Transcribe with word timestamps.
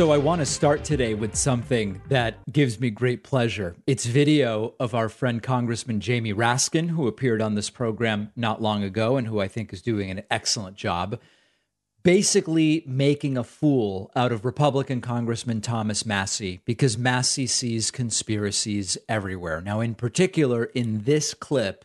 So, 0.00 0.12
I 0.12 0.16
want 0.16 0.38
to 0.38 0.46
start 0.46 0.82
today 0.82 1.12
with 1.12 1.36
something 1.36 2.00
that 2.08 2.38
gives 2.50 2.80
me 2.80 2.88
great 2.88 3.22
pleasure. 3.22 3.76
It's 3.86 4.06
video 4.06 4.72
of 4.80 4.94
our 4.94 5.10
friend 5.10 5.42
Congressman 5.42 6.00
Jamie 6.00 6.32
Raskin, 6.32 6.88
who 6.88 7.06
appeared 7.06 7.42
on 7.42 7.54
this 7.54 7.68
program 7.68 8.32
not 8.34 8.62
long 8.62 8.82
ago 8.82 9.18
and 9.18 9.26
who 9.26 9.40
I 9.42 9.46
think 9.48 9.74
is 9.74 9.82
doing 9.82 10.10
an 10.10 10.22
excellent 10.30 10.78
job, 10.78 11.20
basically 12.02 12.82
making 12.86 13.36
a 13.36 13.44
fool 13.44 14.10
out 14.16 14.32
of 14.32 14.46
Republican 14.46 15.02
Congressman 15.02 15.60
Thomas 15.60 16.06
Massie 16.06 16.62
because 16.64 16.96
Massie 16.96 17.46
sees 17.46 17.90
conspiracies 17.90 18.96
everywhere. 19.06 19.60
Now, 19.60 19.80
in 19.80 19.94
particular, 19.94 20.64
in 20.64 21.02
this 21.02 21.34
clip, 21.34 21.84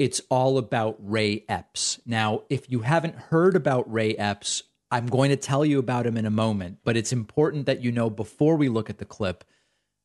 it's 0.00 0.20
all 0.28 0.58
about 0.58 0.96
Ray 0.98 1.44
Epps. 1.48 2.00
Now, 2.04 2.42
if 2.50 2.68
you 2.68 2.80
haven't 2.80 3.14
heard 3.14 3.54
about 3.54 3.88
Ray 3.88 4.16
Epps, 4.16 4.64
I'm 4.92 5.06
going 5.06 5.30
to 5.30 5.36
tell 5.36 5.64
you 5.64 5.78
about 5.78 6.06
him 6.06 6.18
in 6.18 6.26
a 6.26 6.30
moment, 6.30 6.80
but 6.84 6.98
it's 6.98 7.14
important 7.14 7.64
that 7.64 7.82
you 7.82 7.90
know 7.90 8.10
before 8.10 8.56
we 8.56 8.68
look 8.68 8.90
at 8.90 8.98
the 8.98 9.06
clip, 9.06 9.42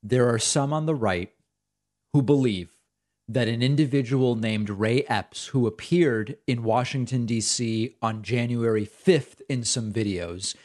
there 0.02 0.30
are 0.30 0.40
some 0.40 0.72
on 0.72 0.86
the 0.86 0.96
right 0.96 1.34
who 2.14 2.22
believe 2.22 2.78
that 3.28 3.50
an 3.50 3.62
individual 3.62 4.38
named 4.38 4.70
Ray 4.70 5.04
Epps, 5.04 5.48
who 5.48 5.68
appeared 5.68 6.38
in 6.48 6.64
Washington, 6.64 7.26
D.C. 7.26 7.98
on 8.02 8.24
January 8.24 8.88
5th 8.88 9.42
in 9.50 9.66
some 9.66 9.92
videos, 9.92 10.56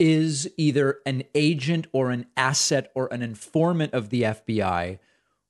is 0.00 0.50
either 0.56 0.98
an 1.06 1.22
agent 1.36 1.86
or 1.92 2.10
an 2.10 2.26
asset 2.36 2.90
or 2.96 3.06
an 3.12 3.22
informant 3.22 3.94
of 3.94 4.10
the 4.10 4.22
FBI 4.22 4.98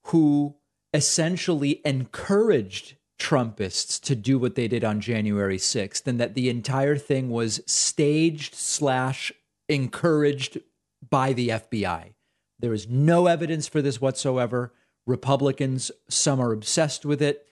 who 0.05 0.55
essentially 0.93 1.81
encouraged 1.83 2.98
Trumpists 3.19 4.01
to 4.01 4.15
do 4.15 4.39
what 4.39 4.55
they 4.55 4.69
did 4.69 4.85
on 4.85 5.01
January 5.01 5.59
6th, 5.59 6.07
and 6.07 6.21
that 6.21 6.35
the 6.35 6.49
entire 6.49 6.97
thing 6.97 7.31
was 7.31 7.61
staged 7.67 8.55
slash 8.55 9.33
encouraged 9.69 10.59
by 11.09 11.33
the 11.33 11.49
FBI. 11.49 12.15
There 12.59 12.73
is 12.73 12.89
no 12.89 13.27
evidence 13.27 13.69
for 13.69 13.83
this 13.83 14.01
whatsoever. 14.01 14.73
Republicans, 15.07 15.91
some 16.09 16.41
are 16.41 16.53
obsessed 16.53 17.05
with 17.05 17.23
it. 17.23 17.47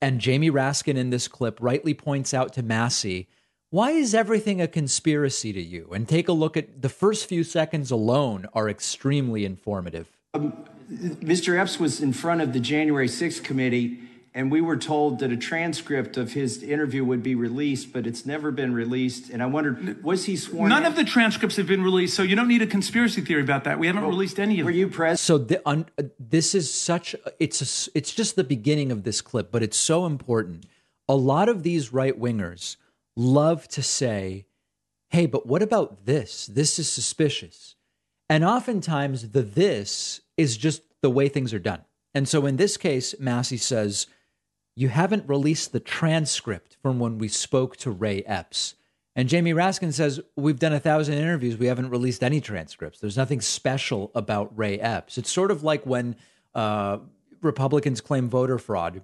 And 0.00 0.20
Jamie 0.20 0.50
Raskin 0.50 0.96
in 0.96 1.10
this 1.10 1.28
clip 1.28 1.58
rightly 1.60 1.94
points 1.94 2.34
out 2.34 2.52
to 2.54 2.62
Massie, 2.62 3.28
why 3.70 3.92
is 3.92 4.14
everything 4.14 4.60
a 4.60 4.68
conspiracy 4.68 5.52
to 5.52 5.60
you? 5.62 5.90
And 5.94 6.08
take 6.08 6.28
a 6.28 6.32
look 6.32 6.56
at 6.56 6.82
the 6.82 6.88
first 6.88 7.26
few 7.26 7.44
seconds 7.44 7.90
alone 7.90 8.46
are 8.52 8.68
extremely 8.68 9.44
informative. 9.44 10.08
Um, 10.34 10.64
Mr. 10.90 11.58
Epps 11.58 11.80
was 11.80 12.02
in 12.02 12.12
front 12.12 12.40
of 12.42 12.52
the 12.52 12.60
January 12.60 13.08
6th 13.08 13.42
committee 13.42 14.00
and 14.34 14.50
we 14.50 14.62
were 14.62 14.78
told 14.78 15.18
that 15.18 15.30
a 15.30 15.36
transcript 15.36 16.16
of 16.16 16.32
his 16.32 16.62
interview 16.62 17.04
would 17.04 17.22
be 17.22 17.34
released, 17.34 17.92
but 17.92 18.06
it's 18.06 18.24
never 18.24 18.50
been 18.50 18.72
released. 18.72 19.28
And 19.28 19.42
I 19.42 19.46
wondered, 19.46 20.02
was 20.02 20.24
he 20.24 20.36
sworn? 20.36 20.70
None 20.70 20.84
in? 20.84 20.86
of 20.86 20.96
the 20.96 21.04
transcripts 21.04 21.56
have 21.56 21.66
been 21.66 21.82
released, 21.82 22.14
so 22.14 22.22
you 22.22 22.34
don't 22.34 22.48
need 22.48 22.62
a 22.62 22.66
conspiracy 22.66 23.20
theory 23.20 23.42
about 23.42 23.64
that. 23.64 23.78
We 23.78 23.88
haven't 23.88 24.02
well, 24.02 24.10
released 24.10 24.40
any 24.40 24.60
of 24.60 24.64
were 24.64 24.72
them. 24.72 24.74
Were 24.74 24.86
you 24.86 24.88
present? 24.88 25.18
So 25.18 25.38
the, 25.38 25.68
un, 25.68 25.86
uh, 25.98 26.04
this 26.18 26.54
is 26.54 26.72
such 26.72 27.14
it's 27.38 27.88
a, 27.88 27.90
it's 27.94 28.14
just 28.14 28.36
the 28.36 28.44
beginning 28.44 28.90
of 28.90 29.02
this 29.02 29.20
clip, 29.20 29.52
but 29.52 29.62
it's 29.62 29.76
so 29.76 30.06
important. 30.06 30.64
A 31.08 31.14
lot 31.14 31.50
of 31.50 31.62
these 31.62 31.92
right 31.92 32.18
wingers 32.18 32.76
love 33.14 33.68
to 33.68 33.82
say, 33.82 34.46
"Hey, 35.10 35.26
but 35.26 35.46
what 35.46 35.60
about 35.60 36.06
this? 36.06 36.46
This 36.46 36.78
is 36.78 36.90
suspicious." 36.90 37.76
And 38.30 38.44
oftentimes 38.44 39.32
the 39.32 39.42
this 39.42 40.22
is 40.38 40.56
just 40.56 40.82
the 41.02 41.10
way 41.10 41.28
things 41.28 41.52
are 41.52 41.58
done. 41.58 41.84
And 42.14 42.26
so 42.26 42.46
in 42.46 42.56
this 42.56 42.78
case, 42.78 43.14
Massie 43.18 43.58
says 43.58 44.06
you 44.74 44.88
haven't 44.88 45.28
released 45.28 45.72
the 45.72 45.80
transcript 45.80 46.76
from 46.82 46.98
when 46.98 47.18
we 47.18 47.28
spoke 47.28 47.76
to 47.78 47.90
Ray 47.90 48.22
Epps. 48.22 48.74
And 49.14 49.28
Jamie 49.28 49.52
Raskin 49.52 49.92
says, 49.92 50.20
We've 50.36 50.58
done 50.58 50.72
a 50.72 50.80
thousand 50.80 51.14
interviews. 51.14 51.58
We 51.58 51.66
haven't 51.66 51.90
released 51.90 52.24
any 52.24 52.40
transcripts. 52.40 52.98
There's 52.98 53.16
nothing 53.16 53.40
special 53.40 54.10
about 54.14 54.56
Ray 54.56 54.78
Epps. 54.78 55.18
It's 55.18 55.30
sort 55.30 55.50
of 55.50 55.62
like 55.62 55.84
when 55.84 56.16
uh, 56.54 56.98
Republicans 57.42 58.00
claim 58.00 58.28
voter 58.30 58.58
fraud 58.58 59.02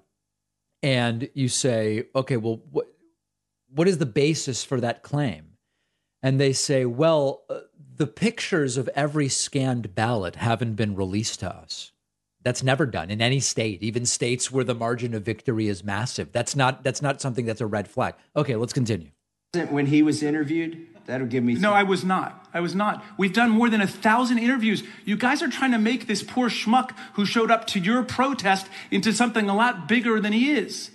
and 0.82 1.28
you 1.34 1.48
say, 1.48 2.04
Okay, 2.14 2.38
well, 2.38 2.62
what, 2.70 2.86
what 3.74 3.88
is 3.88 3.98
the 3.98 4.06
basis 4.06 4.64
for 4.64 4.80
that 4.80 5.02
claim? 5.02 5.56
And 6.22 6.40
they 6.40 6.54
say, 6.54 6.86
Well, 6.86 7.42
uh, 7.50 7.60
the 7.96 8.06
pictures 8.06 8.78
of 8.78 8.88
every 8.94 9.28
scanned 9.28 9.94
ballot 9.94 10.36
haven't 10.36 10.74
been 10.74 10.94
released 10.94 11.40
to 11.40 11.54
us. 11.54 11.92
That's 12.48 12.62
never 12.62 12.86
done 12.86 13.10
in 13.10 13.20
any 13.20 13.40
state, 13.40 13.82
even 13.82 14.06
states 14.06 14.50
where 14.50 14.64
the 14.64 14.74
margin 14.74 15.12
of 15.12 15.22
victory 15.22 15.68
is 15.68 15.84
massive. 15.84 16.32
That's 16.32 16.56
not 16.56 16.82
that's 16.82 17.02
not 17.02 17.20
something 17.20 17.44
that's 17.44 17.60
a 17.60 17.66
red 17.66 17.88
flag. 17.88 18.14
Okay, 18.34 18.56
let's 18.56 18.72
continue. 18.72 19.10
When 19.68 19.84
he 19.84 20.00
was 20.00 20.22
interviewed, 20.22 20.86
that'll 21.04 21.26
give 21.26 21.44
me. 21.44 21.56
No, 21.56 21.74
I 21.74 21.82
was 21.82 22.04
not. 22.04 22.48
I 22.54 22.60
was 22.60 22.74
not. 22.74 23.04
We've 23.18 23.34
done 23.34 23.50
more 23.50 23.68
than 23.68 23.82
a 23.82 23.86
thousand 23.86 24.38
interviews. 24.38 24.82
You 25.04 25.18
guys 25.18 25.42
are 25.42 25.48
trying 25.48 25.72
to 25.72 25.78
make 25.78 26.06
this 26.06 26.22
poor 26.22 26.48
schmuck 26.48 26.92
who 27.16 27.26
showed 27.26 27.50
up 27.50 27.66
to 27.66 27.80
your 27.80 28.02
protest 28.02 28.66
into 28.90 29.12
something 29.12 29.50
a 29.50 29.54
lot 29.54 29.86
bigger 29.86 30.18
than 30.18 30.32
he 30.32 30.52
is. 30.52 30.90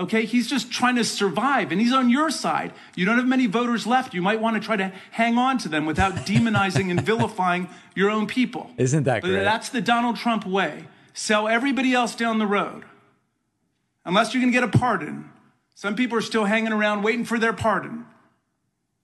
Okay, 0.00 0.24
he's 0.24 0.48
just 0.48 0.72
trying 0.72 0.96
to 0.96 1.04
survive 1.04 1.70
and 1.70 1.80
he's 1.80 1.92
on 1.92 2.08
your 2.08 2.30
side. 2.30 2.72
You 2.96 3.04
don't 3.04 3.18
have 3.18 3.26
many 3.26 3.46
voters 3.46 3.86
left. 3.86 4.14
You 4.14 4.22
might 4.22 4.40
want 4.40 4.56
to 4.56 4.66
try 4.66 4.74
to 4.76 4.90
hang 5.10 5.36
on 5.36 5.58
to 5.58 5.68
them 5.68 5.84
without 5.84 6.14
demonizing 6.26 6.90
and 6.90 7.02
vilifying 7.02 7.68
your 7.94 8.10
own 8.10 8.26
people. 8.26 8.70
Isn't 8.78 9.02
that 9.04 9.22
great? 9.22 9.36
But 9.36 9.44
that's 9.44 9.68
the 9.68 9.82
Donald 9.82 10.16
Trump 10.16 10.46
way. 10.46 10.86
Sell 11.12 11.46
everybody 11.46 11.92
else 11.92 12.16
down 12.16 12.38
the 12.38 12.46
road. 12.46 12.84
Unless 14.06 14.32
you're 14.32 14.40
going 14.40 14.50
to 14.50 14.58
get 14.58 14.64
a 14.64 14.78
pardon. 14.78 15.30
Some 15.74 15.94
people 15.94 16.16
are 16.16 16.22
still 16.22 16.46
hanging 16.46 16.72
around 16.72 17.02
waiting 17.02 17.26
for 17.26 17.38
their 17.38 17.52
pardon. 17.52 18.06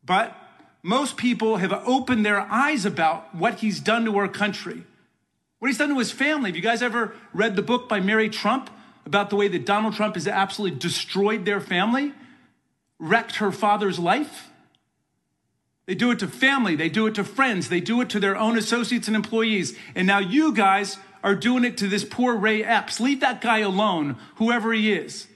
But 0.02 0.34
most 0.82 1.18
people 1.18 1.58
have 1.58 1.72
opened 1.86 2.24
their 2.24 2.40
eyes 2.40 2.86
about 2.86 3.34
what 3.34 3.56
he's 3.56 3.80
done 3.80 4.06
to 4.06 4.16
our 4.16 4.28
country. 4.28 4.84
What 5.58 5.68
he's 5.68 5.78
done 5.78 5.90
to 5.90 5.98
his 5.98 6.10
family. 6.10 6.48
Have 6.48 6.56
you 6.56 6.62
guys 6.62 6.80
ever 6.80 7.14
read 7.34 7.54
the 7.54 7.62
book 7.62 7.86
by 7.86 8.00
Mary 8.00 8.30
Trump? 8.30 8.70
About 9.06 9.30
the 9.30 9.36
way 9.36 9.48
that 9.48 9.64
Donald 9.64 9.94
Trump 9.94 10.16
has 10.16 10.26
absolutely 10.26 10.78
destroyed 10.78 11.44
their 11.44 11.60
family, 11.60 12.12
wrecked 12.98 13.36
her 13.36 13.52
father's 13.52 13.98
life. 13.98 14.50
They 15.86 15.94
do 15.94 16.10
it 16.10 16.18
to 16.18 16.26
family, 16.26 16.74
they 16.74 16.88
do 16.88 17.06
it 17.06 17.14
to 17.14 17.24
friends, 17.24 17.68
they 17.68 17.80
do 17.80 18.00
it 18.00 18.10
to 18.10 18.20
their 18.20 18.36
own 18.36 18.58
associates 18.58 19.06
and 19.06 19.14
employees. 19.14 19.78
And 19.94 20.06
now 20.06 20.18
you 20.18 20.52
guys 20.52 20.98
are 21.22 21.36
doing 21.36 21.64
it 21.64 21.76
to 21.78 21.86
this 21.86 22.04
poor 22.04 22.36
Ray 22.36 22.64
Epps. 22.64 22.98
Leave 22.98 23.20
that 23.20 23.40
guy 23.40 23.60
alone, 23.60 24.16
whoever 24.36 24.72
he 24.72 24.92
is. 24.92 25.28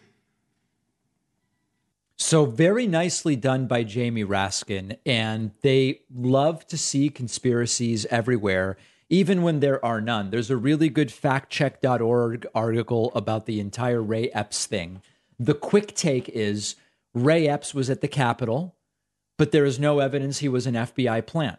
So, 2.16 2.44
very 2.44 2.86
nicely 2.86 3.34
done 3.34 3.66
by 3.66 3.82
Jamie 3.84 4.24
Raskin. 4.24 4.98
And 5.06 5.52
they 5.62 6.00
love 6.12 6.66
to 6.66 6.76
see 6.76 7.08
conspiracies 7.08 8.04
everywhere 8.06 8.76
even 9.10 9.42
when 9.42 9.58
there 9.58 9.84
are 9.84 10.00
none. 10.00 10.30
There's 10.30 10.50
a 10.50 10.56
really 10.56 10.88
good 10.88 11.08
factcheck.org 11.08 12.46
article 12.54 13.12
about 13.14 13.46
the 13.46 13.58
entire 13.58 14.00
Ray 14.00 14.30
Epps 14.30 14.66
thing. 14.66 15.02
The 15.38 15.54
quick 15.54 15.94
take 15.94 16.28
is 16.28 16.76
Ray 17.12 17.48
Epps 17.48 17.74
was 17.74 17.90
at 17.90 18.00
the 18.00 18.08
Capitol, 18.08 18.76
but 19.36 19.50
there 19.50 19.64
is 19.64 19.80
no 19.80 19.98
evidence 19.98 20.38
he 20.38 20.48
was 20.48 20.66
an 20.66 20.74
FBI 20.74 21.26
plant. 21.26 21.58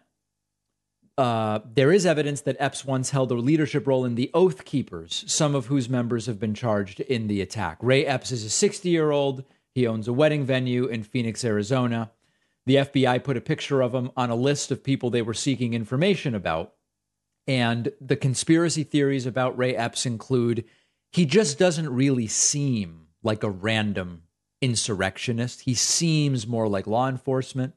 Uh, 1.17 1.59
there 1.75 1.91
is 1.91 2.06
evidence 2.06 2.41
that 2.41 2.56
Epps 2.57 2.85
once 2.85 3.09
held 3.09 3.31
a 3.31 3.35
leadership 3.35 3.85
role 3.85 4.06
in 4.06 4.16
the 4.16 4.31
Oath 4.33 4.63
Keepers, 4.63 5.25
some 5.28 5.53
of 5.53 5.66
whose 5.66 5.89
members 5.89 6.25
have 6.25 6.39
been 6.39 6.53
charged 6.53 7.01
in 7.01 7.28
the 7.28 7.41
attack. 7.41 7.78
Ray 7.81 8.06
Epps 8.06 8.31
is 8.31 8.45
a 8.45 8.50
60 8.50 8.88
year 8.88 9.12
old. 9.12 9.44
He 9.75 9.85
owns 9.85 10.07
a 10.07 10.13
wedding 10.13 10.45
venue 10.45 10.85
in 10.85 11.03
Phoenix, 11.03 11.44
Arizona. 11.44 12.12
The 12.66 12.75
FBI 12.75 13.23
put 13.23 13.38
a 13.38 13.41
picture 13.41 13.81
of 13.81 13.94
him 13.94 14.12
on 14.16 14.29
a 14.29 14.35
list 14.35 14.72
of 14.72 14.83
people 14.83 15.09
they 15.09 15.22
were 15.22 15.33
seeking 15.33 15.73
information 15.73 16.33
about. 16.33 16.74
And 17.51 17.92
the 18.00 18.15
conspiracy 18.15 18.83
theories 18.83 19.25
about 19.25 19.57
Ray 19.57 19.75
Epps 19.75 20.06
include 20.06 20.63
he 21.12 21.25
just 21.25 21.59
doesn't 21.59 21.94
really 21.94 22.27
seem 22.27 23.07
like 23.24 23.44
a 23.44 23.50
random 23.50 24.24
insurrectionist. 24.62 25.63
He 25.63 25.74
seems 25.74 26.48
more 26.48 26.69
like 26.69 26.88
law 26.88 27.09
enforcement. 27.09 27.74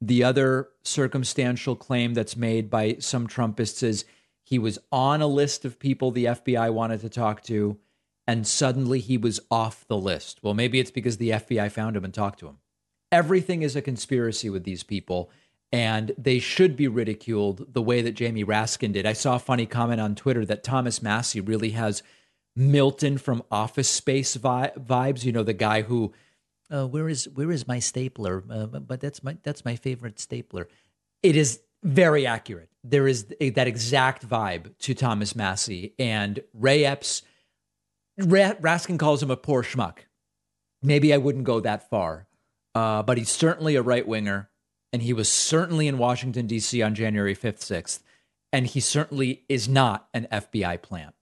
The 0.00 0.22
other 0.22 0.68
circumstantial 0.84 1.74
claim 1.74 2.14
that's 2.14 2.36
made 2.36 2.70
by 2.70 2.98
some 3.00 3.26
Trumpists 3.26 3.82
is 3.82 4.04
he 4.44 4.60
was 4.60 4.78
on 4.92 5.20
a 5.20 5.26
list 5.26 5.64
of 5.64 5.80
people 5.80 6.12
the 6.12 6.26
FBI 6.26 6.72
wanted 6.72 7.00
to 7.00 7.08
talk 7.08 7.42
to, 7.46 7.78
and 8.28 8.46
suddenly 8.46 9.00
he 9.00 9.18
was 9.18 9.40
off 9.50 9.84
the 9.88 9.98
list. 9.98 10.38
Well, 10.40 10.54
maybe 10.54 10.78
it's 10.78 10.92
because 10.92 11.16
the 11.16 11.30
FBI 11.30 11.72
found 11.72 11.96
him 11.96 12.04
and 12.04 12.14
talked 12.14 12.38
to 12.38 12.46
him. 12.46 12.58
Everything 13.10 13.62
is 13.62 13.74
a 13.74 13.82
conspiracy 13.82 14.48
with 14.48 14.62
these 14.62 14.84
people 14.84 15.32
and 15.72 16.12
they 16.16 16.38
should 16.38 16.76
be 16.76 16.88
ridiculed 16.88 17.72
the 17.72 17.82
way 17.82 18.00
that 18.02 18.12
Jamie 18.12 18.44
Raskin 18.44 18.92
did. 18.92 19.06
I 19.06 19.12
saw 19.12 19.36
a 19.36 19.40
funny 19.40 19.66
comment 19.66 20.00
on 20.00 20.14
Twitter 20.14 20.44
that 20.46 20.62
Thomas 20.62 21.02
Massie 21.02 21.40
really 21.40 21.70
has 21.70 22.02
Milton 22.54 23.18
from 23.18 23.42
Office 23.50 23.88
Space 23.88 24.34
vi- 24.36 24.72
vibes. 24.78 25.24
You 25.24 25.32
know, 25.32 25.42
the 25.42 25.52
guy 25.52 25.82
who, 25.82 26.12
uh, 26.70 26.86
where 26.86 27.08
is 27.08 27.28
where 27.28 27.50
is 27.50 27.66
my 27.66 27.78
stapler? 27.78 28.44
Uh, 28.48 28.66
but 28.66 29.00
that's 29.00 29.22
my 29.22 29.36
that's 29.42 29.64
my 29.64 29.76
favorite 29.76 30.20
stapler. 30.20 30.68
It 31.22 31.36
is 31.36 31.60
very 31.82 32.26
accurate. 32.26 32.70
There 32.84 33.08
is 33.08 33.26
a, 33.40 33.50
that 33.50 33.66
exact 33.66 34.26
vibe 34.26 34.76
to 34.78 34.94
Thomas 34.94 35.34
Massie 35.34 35.94
and 35.98 36.40
Ray 36.54 36.84
Epps. 36.84 37.22
Ra- 38.18 38.54
Raskin 38.54 38.98
calls 38.98 39.22
him 39.22 39.30
a 39.30 39.36
poor 39.36 39.62
schmuck. 39.62 39.98
Maybe 40.82 41.12
I 41.12 41.18
wouldn't 41.18 41.44
go 41.44 41.60
that 41.60 41.90
far, 41.90 42.28
uh, 42.74 43.02
but 43.02 43.18
he's 43.18 43.30
certainly 43.30 43.74
a 43.74 43.82
right 43.82 44.06
winger 44.06 44.48
and 44.96 45.02
he 45.02 45.12
was 45.12 45.30
certainly 45.30 45.88
in 45.88 45.98
Washington, 45.98 46.46
D.C. 46.46 46.80
on 46.80 46.94
January 46.94 47.36
5th, 47.36 47.58
6th. 47.58 47.98
and 48.50 48.66
he 48.66 48.80
certainly 48.80 49.44
is 49.46 49.68
not 49.68 50.08
an 50.14 50.26
FBI 50.32 50.80
plant. 50.80 51.14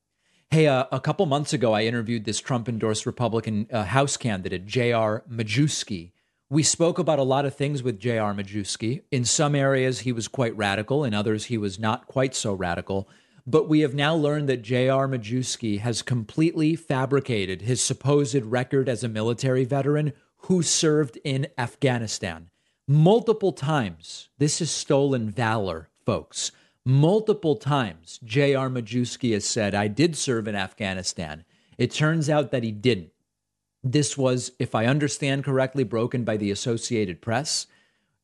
Hey, 0.48 0.68
uh, 0.68 0.84
a 0.92 1.00
couple 1.00 1.26
months 1.26 1.52
ago, 1.52 1.72
I 1.72 1.82
interviewed 1.82 2.24
this 2.24 2.38
Trump 2.38 2.68
endorsed 2.68 3.04
Republican 3.04 3.66
uh, 3.72 3.82
House 3.82 4.16
candidate, 4.16 4.64
J.R. 4.64 5.24
Majewski. 5.28 6.12
We 6.48 6.62
spoke 6.62 7.00
about 7.00 7.18
a 7.18 7.24
lot 7.24 7.46
of 7.46 7.56
things 7.56 7.82
with 7.82 7.98
J.R. 7.98 8.32
Majewski. 8.32 9.02
In 9.10 9.24
some 9.24 9.56
areas, 9.56 9.98
he 9.98 10.12
was 10.12 10.28
quite 10.28 10.56
radical, 10.56 11.02
in 11.02 11.12
others, 11.12 11.46
he 11.46 11.58
was 11.58 11.76
not 11.76 12.06
quite 12.06 12.36
so 12.36 12.52
radical. 12.52 13.08
But 13.44 13.68
we 13.68 13.80
have 13.80 13.92
now 13.92 14.14
learned 14.14 14.48
that 14.50 14.62
J.R. 14.62 15.08
Majewski 15.08 15.80
has 15.80 16.00
completely 16.00 16.76
fabricated 16.76 17.62
his 17.62 17.82
supposed 17.82 18.36
record 18.36 18.88
as 18.88 19.02
a 19.02 19.08
military 19.08 19.64
veteran 19.64 20.12
who 20.42 20.62
served 20.62 21.18
in 21.24 21.48
Afghanistan. 21.58 22.50
Multiple 22.86 23.52
times, 23.52 24.28
this 24.36 24.60
is 24.60 24.70
stolen 24.70 25.30
valor, 25.30 25.88
folks. 26.04 26.52
Multiple 26.84 27.56
times, 27.56 28.20
J.R. 28.22 28.68
Majewski 28.68 29.32
has 29.32 29.46
said, 29.46 29.74
I 29.74 29.88
did 29.88 30.14
serve 30.14 30.46
in 30.46 30.54
Afghanistan. 30.54 31.46
It 31.78 31.92
turns 31.92 32.28
out 32.28 32.50
that 32.50 32.62
he 32.62 32.72
didn't. 32.72 33.10
This 33.82 34.18
was, 34.18 34.52
if 34.58 34.74
I 34.74 34.84
understand 34.84 35.44
correctly, 35.44 35.82
broken 35.82 36.24
by 36.24 36.36
the 36.36 36.50
Associated 36.50 37.22
Press, 37.22 37.68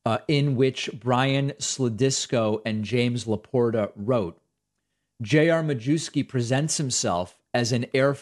uh, 0.04 0.18
in 0.28 0.56
which 0.56 0.90
Brian 0.92 1.52
Slodysko 1.52 2.60
and 2.66 2.84
James 2.84 3.24
Laporta 3.24 3.92
wrote 3.96 4.38
J.R. 5.22 5.62
Majewski 5.62 6.26
presents 6.26 6.76
himself 6.76 7.38
as 7.54 7.72
an 7.72 7.86
Air 7.94 8.14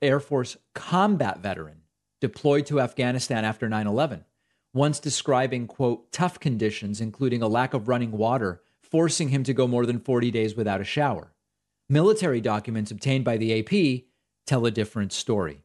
Air 0.00 0.20
Force 0.20 0.56
combat 0.72 1.40
veteran 1.40 1.82
deployed 2.20 2.66
to 2.66 2.80
Afghanistan 2.80 3.44
after 3.44 3.68
9 3.68 3.88
11, 3.88 4.24
once 4.72 5.00
describing, 5.00 5.66
quote, 5.66 6.12
tough 6.12 6.38
conditions, 6.38 7.00
including 7.00 7.42
a 7.42 7.48
lack 7.48 7.74
of 7.74 7.88
running 7.88 8.12
water 8.12 8.62
forcing 8.90 9.28
him 9.28 9.44
to 9.44 9.54
go 9.54 9.66
more 9.66 9.86
than 9.86 10.00
40 10.00 10.30
days 10.30 10.56
without 10.56 10.80
a 10.80 10.84
shower. 10.84 11.32
Military 11.88 12.40
documents 12.40 12.90
obtained 12.90 13.24
by 13.24 13.36
the 13.36 13.58
AP 13.58 14.04
tell 14.46 14.66
a 14.66 14.70
different 14.70 15.12
story. 15.12 15.62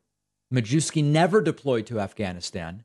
Majewski 0.54 1.04
never 1.04 1.42
deployed 1.42 1.88
to 1.88 2.00
Afghanistan. 2.00 2.84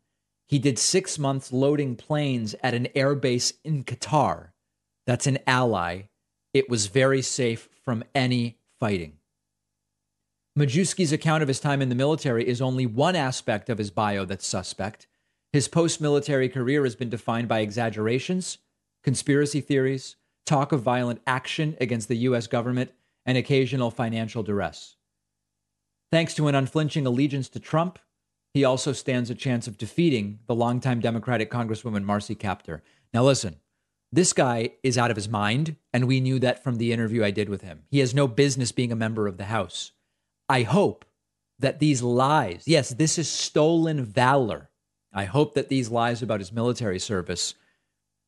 He 0.48 0.58
did 0.58 0.78
six 0.78 1.18
months 1.18 1.52
loading 1.52 1.94
planes 1.94 2.54
at 2.62 2.74
an 2.74 2.88
airbase 2.96 3.52
in 3.64 3.84
Qatar. 3.84 4.48
That's 5.06 5.26
an 5.26 5.38
ally. 5.46 6.02
It 6.52 6.68
was 6.68 6.86
very 6.86 7.22
safe 7.22 7.68
from 7.84 8.02
any 8.14 8.58
fighting. 8.78 9.18
Majewski's 10.58 11.12
account 11.12 11.42
of 11.42 11.48
his 11.48 11.60
time 11.60 11.80
in 11.80 11.90
the 11.90 11.94
military 11.94 12.46
is 12.46 12.60
only 12.60 12.84
one 12.84 13.14
aspect 13.14 13.70
of 13.70 13.78
his 13.78 13.90
bio 13.90 14.24
that's 14.24 14.46
suspect. 14.46 15.06
His 15.52 15.68
post 15.68 16.00
military 16.00 16.48
career 16.48 16.84
has 16.84 16.94
been 16.94 17.10
defined 17.10 17.48
by 17.48 17.60
exaggerations, 17.60 18.58
conspiracy 19.02 19.60
theories, 19.60 20.16
talk 20.46 20.72
of 20.72 20.82
violent 20.82 21.20
action 21.26 21.76
against 21.80 22.08
the 22.08 22.18
U.S. 22.18 22.46
government, 22.46 22.92
and 23.26 23.36
occasional 23.36 23.90
financial 23.90 24.42
duress. 24.42 24.96
Thanks 26.10 26.34
to 26.34 26.48
an 26.48 26.54
unflinching 26.54 27.06
allegiance 27.06 27.48
to 27.50 27.60
Trump, 27.60 27.98
he 28.54 28.64
also 28.64 28.92
stands 28.92 29.30
a 29.30 29.34
chance 29.34 29.68
of 29.68 29.78
defeating 29.78 30.40
the 30.46 30.54
longtime 30.54 31.00
Democratic 31.00 31.50
Congresswoman 31.50 32.02
Marcy 32.02 32.34
Kaptur. 32.34 32.80
Now, 33.14 33.24
listen, 33.24 33.56
this 34.12 34.32
guy 34.32 34.72
is 34.82 34.98
out 34.98 35.10
of 35.10 35.16
his 35.16 35.28
mind, 35.28 35.76
and 35.92 36.08
we 36.08 36.20
knew 36.20 36.40
that 36.40 36.64
from 36.64 36.76
the 36.76 36.92
interview 36.92 37.22
I 37.22 37.30
did 37.30 37.48
with 37.48 37.62
him. 37.62 37.84
He 37.90 38.00
has 38.00 38.14
no 38.14 38.26
business 38.26 38.72
being 38.72 38.90
a 38.90 38.96
member 38.96 39.28
of 39.28 39.36
the 39.36 39.44
House. 39.44 39.92
I 40.48 40.62
hope 40.62 41.04
that 41.60 41.78
these 41.78 42.02
lies, 42.02 42.64
yes, 42.66 42.90
this 42.90 43.18
is 43.18 43.28
stolen 43.28 44.04
valor. 44.04 44.69
I 45.12 45.24
hope 45.24 45.54
that 45.54 45.68
these 45.68 45.90
lies 45.90 46.22
about 46.22 46.40
his 46.40 46.52
military 46.52 46.98
service 46.98 47.54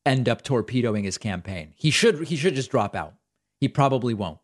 end 0.05 0.27
up 0.27 0.41
torpedoing 0.41 1.03
his 1.03 1.17
campaign. 1.17 1.73
He 1.75 1.91
should 1.91 2.27
he 2.27 2.35
should 2.35 2.55
just 2.55 2.71
drop 2.71 2.95
out. 2.95 3.15
He 3.59 3.67
probably 3.67 4.13
won't. 4.13 4.39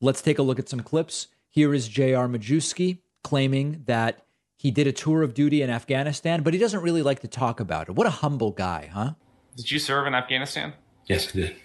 Let's 0.00 0.22
take 0.22 0.38
a 0.38 0.42
look 0.42 0.58
at 0.58 0.68
some 0.68 0.80
clips. 0.80 1.28
Here 1.50 1.74
is 1.74 1.88
J.R. 1.88 2.28
Majewski 2.28 2.98
claiming 3.22 3.82
that 3.86 4.24
he 4.56 4.70
did 4.70 4.86
a 4.86 4.92
tour 4.92 5.22
of 5.22 5.34
duty 5.34 5.60
in 5.60 5.70
Afghanistan, 5.70 6.42
but 6.42 6.54
he 6.54 6.58
doesn't 6.58 6.80
really 6.80 7.02
like 7.02 7.20
to 7.20 7.28
talk 7.28 7.60
about 7.60 7.88
it. 7.88 7.94
What 7.94 8.06
a 8.06 8.10
humble 8.10 8.52
guy, 8.52 8.90
huh? 8.92 9.14
Did 9.56 9.70
you 9.70 9.78
serve 9.78 10.06
in 10.06 10.14
Afghanistan? 10.14 10.72
Yes, 11.06 11.28
I 11.28 11.32
did. 11.32 11.56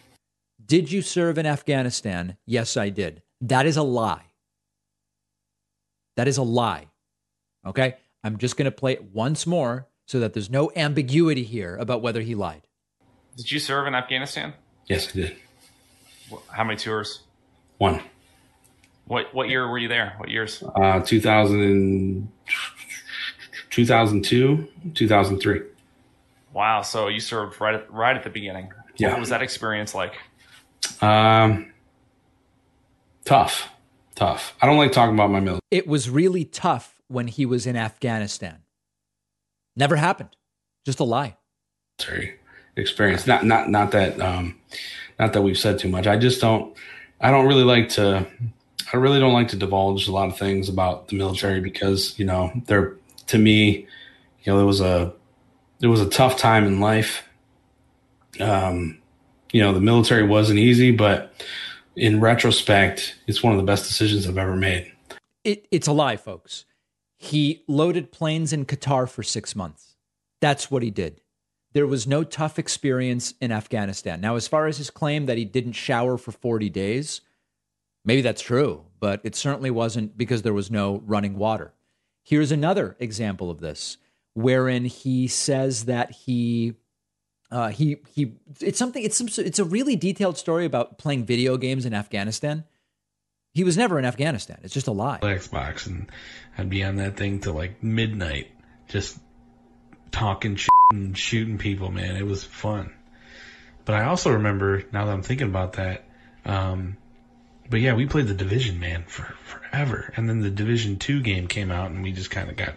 Did 0.65 0.91
you 0.91 1.01
serve 1.01 1.38
in 1.38 1.45
Afghanistan? 1.45 2.38
Yes, 2.45 2.75
I 2.75 2.89
did. 2.89 3.21
That 3.39 3.65
is 3.65 3.77
a 3.77 3.83
lie. 3.83 4.25
That 6.18 6.27
is 6.27 6.38
a 6.38 6.44
lie. 6.44 6.88
Okay? 7.65 7.95
I'm 8.23 8.38
just 8.38 8.57
going 8.57 8.65
to 8.65 8.71
play 8.71 8.94
it 8.94 9.13
once 9.13 9.47
more 9.47 9.88
so 10.07 10.19
that 10.19 10.33
there's 10.33 10.50
no 10.50 10.71
ambiguity 10.75 11.44
here 11.44 11.75
about 11.75 12.01
whether 12.01 12.21
he 12.21 12.33
lied. 12.33 12.63
Did 13.36 13.51
you 13.51 13.59
serve 13.59 13.86
in 13.86 13.94
Afghanistan? 13.94 14.54
Yes, 14.88 15.09
I 15.09 15.12
did. 15.12 15.36
How 16.48 16.63
many 16.63 16.77
tours? 16.77 17.21
One. 17.77 18.01
What 19.06 19.33
what 19.33 19.48
year 19.50 19.69
were 19.69 19.77
you 19.77 19.88
there? 19.88 20.15
What 20.18 20.30
years? 20.30 20.63
Uh, 20.75 21.01
2000, 21.01 22.27
2002, 23.69 24.68
2003. 24.94 25.62
Wow. 26.54 26.81
So 26.81 27.07
you 27.07 27.19
served 27.19 27.62
right 27.62 27.75
at, 27.75 27.92
right 27.94 28.18
at 28.18 28.24
the 28.24 28.30
beginning. 28.30 28.71
Yeah. 28.95 29.12
What 29.12 29.19
was 29.19 29.30
that 29.30 29.42
experience 29.42 29.94
like? 29.94 30.15
Um, 31.01 31.71
tough, 33.24 33.69
tough. 34.15 34.56
I 34.62 34.65
don't 34.65 34.77
like 34.77 34.92
talking 34.92 35.13
about 35.13 35.30
my 35.30 35.39
military. 35.39 35.62
It 35.69 35.88
was 35.88 36.09
really 36.09 36.44
tough 36.44 37.01
when 37.07 37.27
he 37.27 37.45
was 37.45 37.68
in 37.68 37.75
Afghanistan. 37.75 38.63
Never 39.77 39.95
happened. 39.95 40.35
Just 40.85 41.00
a 41.00 41.03
lie. 41.06 41.38
Sorry. 42.00 42.33
experience. 42.75 43.25
Not 43.25 43.45
not 43.45 43.69
not 43.69 43.91
that 43.91 44.19
um, 44.19 44.59
not 45.19 45.33
that 45.33 45.41
we've 45.41 45.57
said 45.57 45.79
too 45.79 45.88
much. 45.88 46.07
I 46.07 46.18
just 46.18 46.41
don't. 46.41 46.75
I 47.21 47.31
don't 47.31 47.47
really 47.47 47.63
like 47.63 47.89
to. 47.89 48.27
I 48.91 48.97
really 48.97 49.19
don't 49.19 49.33
like 49.33 49.50
to 49.50 49.56
divulge 49.56 50.07
a 50.07 50.12
lot 50.12 50.29
of 50.29 50.38
things 50.38 50.68
about 50.68 51.07
the 51.07 51.15
military 51.15 51.62
because 51.62 52.18
you 52.18 52.25
know 52.25 52.51
they're 52.65 52.95
to 53.27 53.38
me, 53.38 53.88
you 54.44 54.53
know, 54.53 54.59
it 54.59 54.65
was 54.65 54.81
a 54.81 55.13
it 55.81 55.88
was 55.88 56.01
a 56.01 56.09
tough 56.09 56.38
time 56.38 56.65
in 56.65 56.80
life. 56.80 57.23
Um, 58.39 59.00
you 59.51 59.62
know, 59.62 59.73
the 59.73 59.81
military 59.81 60.23
wasn't 60.23 60.59
easy, 60.59 60.91
but 60.91 61.33
in 61.95 62.19
retrospect, 62.19 63.16
it's 63.28 63.44
one 63.44 63.54
of 63.54 63.57
the 63.57 63.63
best 63.66 63.87
decisions 63.87 64.28
I've 64.28 64.37
ever 64.37 64.56
made. 64.56 64.92
It, 65.44 65.68
it's 65.71 65.87
a 65.87 65.94
lie, 65.94 66.18
folks. 66.18 66.66
He 67.18 67.64
loaded 67.68 68.12
planes 68.12 68.54
in 68.54 68.66
Qatar 68.66 69.09
for 69.09 69.24
six 69.24 69.56
months. 69.56 69.95
That's 70.40 70.69
what 70.69 70.83
he 70.83 70.92
did. 70.92 71.21
There 71.74 71.88
was 71.88 72.07
no 72.07 72.24
tough 72.24 72.57
experience 72.57 73.33
in 73.42 73.52
Afghanistan. 73.52 74.21
Now, 74.21 74.36
as 74.36 74.47
far 74.47 74.68
as 74.68 74.78
his 74.78 74.90
claim 74.90 75.26
that 75.26 75.38
he 75.38 75.45
didn't 75.45 75.74
shower 75.74 76.18
for 76.18 76.31
40 76.31 76.69
days, 76.69 77.21
maybe 78.06 78.21
that's 78.21 78.42
true, 78.42 78.86
but 79.00 79.19
it 79.24 79.36
certainly 79.36 79.71
wasn't 79.71 80.18
because 80.18 80.44
there 80.44 80.54
was 80.54 80.71
no 80.71 81.02
running 81.06 81.38
water. 81.38 81.74
Here's 82.24 82.52
another 82.52 82.95
example 83.00 83.50
of 83.50 83.59
this, 83.59 83.97
wherein 84.33 84.86
he 84.86 85.28
says 85.28 85.86
that 85.86 86.12
he 86.12 86.76
uh, 87.50 87.69
he 87.69 87.97
he 88.14 88.33
it's 88.59 88.78
something 88.78 89.02
it's 89.04 89.18
some 89.18 89.28
it's 89.45 89.59
a 89.59 89.64
really 89.64 89.95
detailed 89.95 90.38
story 90.38 90.66
about 90.66 90.97
playing 90.97 91.26
video 91.26 91.56
games 91.56 91.86
in 91.86 91.94
Afghanistan. 91.94 92.66
He 93.57 93.64
was 93.64 93.76
never 93.76 93.97
in 93.97 94.06
Afghanistan. 94.06 94.59
It's 94.61 94.71
just 94.76 94.85
a 94.85 94.92
lie. 94.92 95.18
Xbox 95.18 95.87
and 95.87 96.11
I'd 96.59 96.69
be 96.69 96.83
on 96.83 96.97
that 96.97 97.18
thing 97.18 97.40
till 97.40 97.56
like 97.56 97.81
midnight, 97.81 98.52
just 98.87 99.18
talking 100.11 100.57
shit 100.57 100.69
and 100.92 101.18
shooting 101.18 101.57
people. 101.57 101.90
Man, 101.90 102.18
it 102.18 102.23
was 102.23 102.44
fun. 102.44 102.94
But 103.83 103.95
I 103.95 104.04
also 104.04 104.33
remember 104.33 104.83
now 104.92 105.06
that 105.06 105.11
I'm 105.11 105.23
thinking 105.23 105.47
about 105.47 105.73
that. 105.73 106.04
Um, 106.45 106.97
but 107.68 107.80
yeah, 107.80 107.95
we 107.95 108.06
played 108.06 108.28
the 108.28 108.35
division, 108.35 108.80
man, 108.80 109.06
for 109.07 109.23
forever. 109.23 110.14
And 110.16 110.30
then 110.30 110.42
the 110.42 110.52
division 110.52 110.99
two 110.99 111.23
game 111.23 111.47
came 111.47 111.71
out, 111.71 111.90
and 111.90 112.04
we 112.04 112.11
just 112.11 112.30
kind 112.30 112.52
of 112.52 112.57
got, 112.57 112.76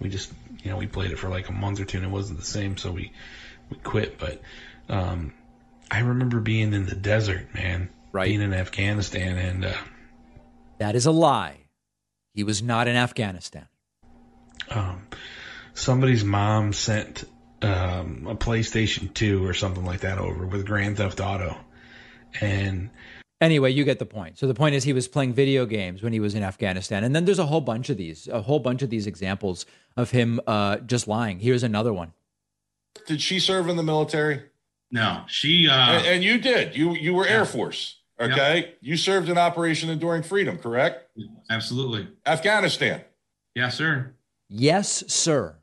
we 0.00 0.08
just, 0.08 0.32
you 0.64 0.70
know, 0.70 0.78
we 0.78 0.86
played 0.86 1.10
it 1.10 1.18
for 1.18 1.28
like 1.28 1.50
a 1.50 1.52
month 1.52 1.78
or 1.78 1.84
two, 1.84 1.98
and 1.98 2.06
it 2.06 2.10
wasn't 2.10 2.38
the 2.38 2.46
same, 2.46 2.78
so 2.78 2.90
we 2.90 3.12
we 3.68 3.76
quit. 3.76 4.18
But 4.18 4.40
um, 4.88 5.34
I 5.90 5.98
remember 5.98 6.40
being 6.40 6.72
in 6.72 6.86
the 6.86 6.96
desert, 6.96 7.52
man, 7.54 7.90
Right. 8.12 8.28
being 8.28 8.40
in 8.40 8.54
Afghanistan, 8.54 9.36
and 9.36 9.64
uh, 9.66 9.74
That 10.78 10.94
is 10.94 11.06
a 11.06 11.10
lie. 11.10 11.68
He 12.34 12.44
was 12.44 12.62
not 12.62 12.86
in 12.88 12.96
Afghanistan. 12.96 13.66
um, 14.70 15.06
somebody's 15.74 16.24
mom 16.24 16.72
sent 16.72 17.24
um, 17.62 18.26
a 18.28 18.34
PlayStation 18.36 19.12
2 19.14 19.44
or 19.46 19.54
something 19.54 19.84
like 19.84 20.00
that 20.00 20.18
over 20.18 20.46
with 20.46 20.66
Grand 20.66 20.98
Theft 20.98 21.20
Auto. 21.20 21.56
And 22.40 22.90
Anyway, 23.40 23.70
you 23.70 23.84
get 23.84 23.98
the 23.98 24.06
point. 24.06 24.38
So 24.38 24.46
the 24.46 24.54
point 24.54 24.74
is 24.74 24.84
he 24.84 24.94
was 24.94 25.08
playing 25.08 25.34
video 25.34 25.66
games 25.66 26.02
when 26.02 26.12
he 26.14 26.20
was 26.20 26.34
in 26.34 26.42
Afghanistan. 26.42 27.04
And 27.04 27.14
then 27.14 27.26
there's 27.26 27.38
a 27.38 27.44
whole 27.46 27.60
bunch 27.60 27.90
of 27.90 27.98
these, 27.98 28.28
a 28.28 28.40
whole 28.40 28.60
bunch 28.60 28.80
of 28.80 28.88
these 28.88 29.06
examples 29.06 29.66
of 29.94 30.10
him 30.10 30.40
uh, 30.46 30.78
just 30.78 31.06
lying. 31.06 31.38
Here's 31.40 31.62
another 31.62 31.92
one. 31.92 32.12
Did 33.06 33.20
she 33.20 33.38
serve 33.38 33.68
in 33.68 33.76
the 33.76 33.82
military? 33.82 34.42
No, 34.90 35.24
she. 35.26 35.68
Uh, 35.68 35.74
and, 35.74 36.06
and 36.06 36.24
you 36.24 36.38
did. 36.38 36.74
You 36.76 36.92
you 36.94 37.12
were 37.12 37.26
Air 37.26 37.44
Force. 37.44 38.00
Okay. 38.18 38.74
You 38.80 38.96
served 38.96 39.28
in 39.28 39.36
Operation 39.36 39.90
Enduring 39.90 40.22
Freedom, 40.22 40.58
correct? 40.58 41.10
absolutely. 41.50 42.08
Afghanistan. 42.24 43.02
Yes, 43.54 43.76
sir. 43.76 44.12
Yes, 44.48 45.04
sir, 45.08 45.56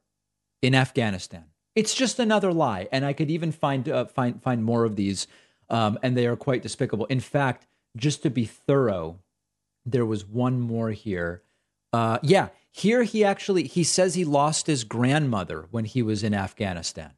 in 0.62 0.76
Afghanistan. 0.76 1.46
It's 1.76 1.96
just 1.96 2.20
another 2.20 2.54
lie, 2.54 2.88
and 2.92 3.06
I 3.06 3.14
could 3.14 3.32
even 3.32 3.52
find 3.52 3.88
uh, 3.90 4.06
find 4.06 4.42
find 4.42 4.64
more 4.64 4.84
of 4.86 4.96
these, 4.96 5.28
um, 5.70 5.98
and 6.04 6.16
they 6.16 6.28
are 6.28 6.36
quite 6.36 6.62
despicable. 6.62 7.06
In 7.06 7.20
fact, 7.20 7.66
just 7.98 8.22
to 8.24 8.30
be 8.30 8.46
thorough, 8.46 9.20
there 9.86 10.06
was 10.06 10.26
one 10.26 10.60
more 10.60 10.92
here. 10.92 11.42
Uh, 11.92 12.20
yeah, 12.22 12.50
here 12.72 13.04
he 13.04 13.24
actually 13.24 13.64
he 13.64 13.84
says 13.84 14.14
he 14.14 14.26
lost 14.26 14.68
his 14.68 14.84
grandmother 14.84 15.66
when 15.72 15.86
he 15.86 16.04
was 16.04 16.24
in 16.24 16.34
Afghanistan. 16.34 17.14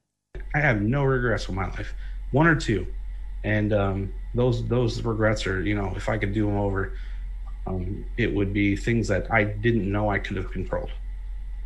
I 0.54 0.60
have 0.60 0.82
no 0.82 1.04
regrets 1.04 1.48
with 1.48 1.56
my 1.56 1.68
life, 1.68 1.94
one 2.32 2.48
or 2.48 2.56
two, 2.56 2.88
and 3.46 3.72
um, 3.74 4.14
those 4.34 4.68
those 4.68 5.02
regrets 5.04 5.46
are 5.48 5.62
you 5.62 5.76
know 5.76 5.94
if 5.96 6.10
I 6.10 6.18
could 6.18 6.34
do 6.34 6.46
them 6.48 6.58
over, 6.58 6.82
um, 7.68 8.06
it 8.18 8.34
would 8.34 8.52
be 8.54 8.76
things 8.76 9.08
that 9.08 9.32
I 9.32 9.44
didn't 9.44 9.90
know 9.92 10.10
I 10.10 10.20
could 10.20 10.38
have 10.38 10.52
controlled, 10.52 10.92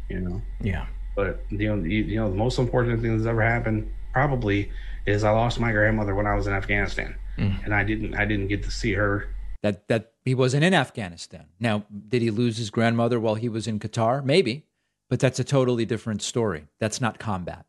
you 0.09 0.19
know. 0.19 0.41
Yeah. 0.61 0.85
But 1.15 1.43
you 1.49 1.67
know, 1.75 1.83
you, 1.83 2.03
you 2.03 2.15
know, 2.19 2.29
the 2.29 2.35
most 2.35 2.59
important 2.59 3.01
thing 3.01 3.17
that's 3.17 3.27
ever 3.27 3.41
happened 3.41 3.91
probably 4.13 4.71
is 5.05 5.23
I 5.23 5.31
lost 5.31 5.59
my 5.59 5.71
grandmother 5.71 6.13
when 6.15 6.27
I 6.27 6.35
was 6.35 6.47
in 6.47 6.53
Afghanistan, 6.53 7.15
Mm. 7.37 7.63
and 7.65 7.73
I 7.73 7.83
didn't 7.83 8.13
I 8.15 8.25
didn't 8.25 8.47
get 8.49 8.63
to 8.63 8.71
see 8.71 8.93
her. 8.93 9.27
That 9.63 9.87
that 9.87 10.11
he 10.25 10.35
wasn't 10.35 10.63
in 10.63 10.73
Afghanistan. 10.73 11.45
Now, 11.59 11.85
did 12.07 12.21
he 12.21 12.29
lose 12.31 12.57
his 12.57 12.69
grandmother 12.69 13.19
while 13.19 13.35
he 13.35 13.49
was 13.49 13.67
in 13.67 13.79
Qatar? 13.79 14.23
Maybe, 14.23 14.67
but 15.09 15.19
that's 15.19 15.39
a 15.39 15.43
totally 15.43 15.85
different 15.85 16.21
story. 16.21 16.67
That's 16.79 16.99
not 17.01 17.19
combat. 17.19 17.65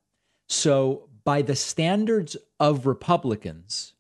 So, 0.49 1.09
by 1.25 1.43
the 1.43 1.55
standards 1.57 2.37
of 2.59 2.87
Republicans, 2.87 3.95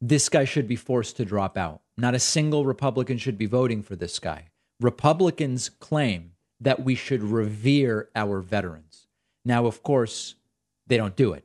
this 0.00 0.28
guy 0.28 0.44
should 0.44 0.68
be 0.68 0.76
forced 0.76 1.16
to 1.16 1.24
drop 1.24 1.56
out. 1.56 1.80
Not 1.96 2.14
a 2.14 2.18
single 2.18 2.64
Republican 2.64 3.18
should 3.18 3.38
be 3.38 3.46
voting 3.46 3.82
for 3.82 3.96
this 3.96 4.18
guy. 4.18 4.48
Republicans 4.80 5.70
claim 5.70 6.32
that 6.60 6.84
we 6.84 6.94
should 6.94 7.22
revere 7.22 8.08
our 8.14 8.40
veterans. 8.40 9.06
Now, 9.44 9.66
of 9.66 9.82
course, 9.82 10.34
they 10.86 10.96
don't 10.96 11.16
do 11.16 11.32
it. 11.32 11.44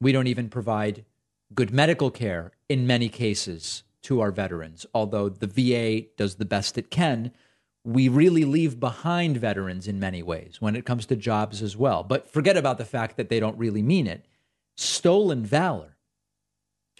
We 0.00 0.12
don't 0.12 0.26
even 0.26 0.48
provide 0.48 1.04
good 1.54 1.72
medical 1.72 2.10
care 2.10 2.52
in 2.68 2.86
many 2.86 3.08
cases 3.08 3.82
to 4.02 4.20
our 4.20 4.30
veterans. 4.30 4.86
Although 4.94 5.28
the 5.28 5.46
VA 5.46 6.06
does 6.16 6.36
the 6.36 6.44
best 6.44 6.78
it 6.78 6.90
can, 6.90 7.32
we 7.84 8.08
really 8.08 8.44
leave 8.44 8.78
behind 8.78 9.38
veterans 9.38 9.88
in 9.88 9.98
many 9.98 10.22
ways 10.22 10.60
when 10.60 10.76
it 10.76 10.84
comes 10.84 11.06
to 11.06 11.16
jobs 11.16 11.62
as 11.62 11.76
well. 11.76 12.02
But 12.02 12.30
forget 12.30 12.56
about 12.56 12.78
the 12.78 12.84
fact 12.84 13.16
that 13.16 13.28
they 13.28 13.40
don't 13.40 13.58
really 13.58 13.82
mean 13.82 14.06
it. 14.06 14.26
Stolen 14.76 15.44
valor 15.44 15.96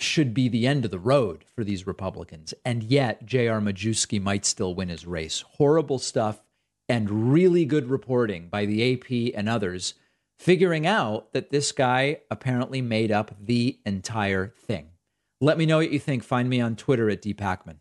should 0.01 0.33
be 0.33 0.49
the 0.49 0.67
end 0.67 0.85
of 0.85 0.91
the 0.91 0.99
road 0.99 1.45
for 1.55 1.65
these 1.65 1.87
Republicans. 1.87 2.55
And 2.65 2.83
yet, 2.83 3.27
J.R. 3.27 3.61
Majewski 3.61 4.21
might 4.21 4.45
still 4.45 4.75
win 4.75 4.89
his 4.89 5.07
race. 5.07 5.45
Horrible 5.57 5.99
stuff 5.99 6.43
and 6.89 7.33
really 7.33 7.65
good 7.65 7.91
reporting 7.91 8.49
by 8.49 8.65
the 8.65 8.95
AP 8.95 9.35
and 9.37 9.49
others, 9.49 9.95
figuring 10.39 10.87
out 10.87 11.33
that 11.33 11.51
this 11.51 11.73
guy 11.73 12.21
apparently 12.31 12.81
made 12.81 13.13
up 13.13 13.35
the 13.41 13.79
entire 13.85 14.55
thing. 14.57 14.89
Let 15.41 15.59
me 15.59 15.67
know 15.67 15.79
what 15.79 15.93
you 15.93 15.99
think. 15.99 16.25
Find 16.25 16.49
me 16.49 16.61
on 16.61 16.77
Twitter 16.77 17.11
at 17.11 17.23
dpakman. 17.23 17.77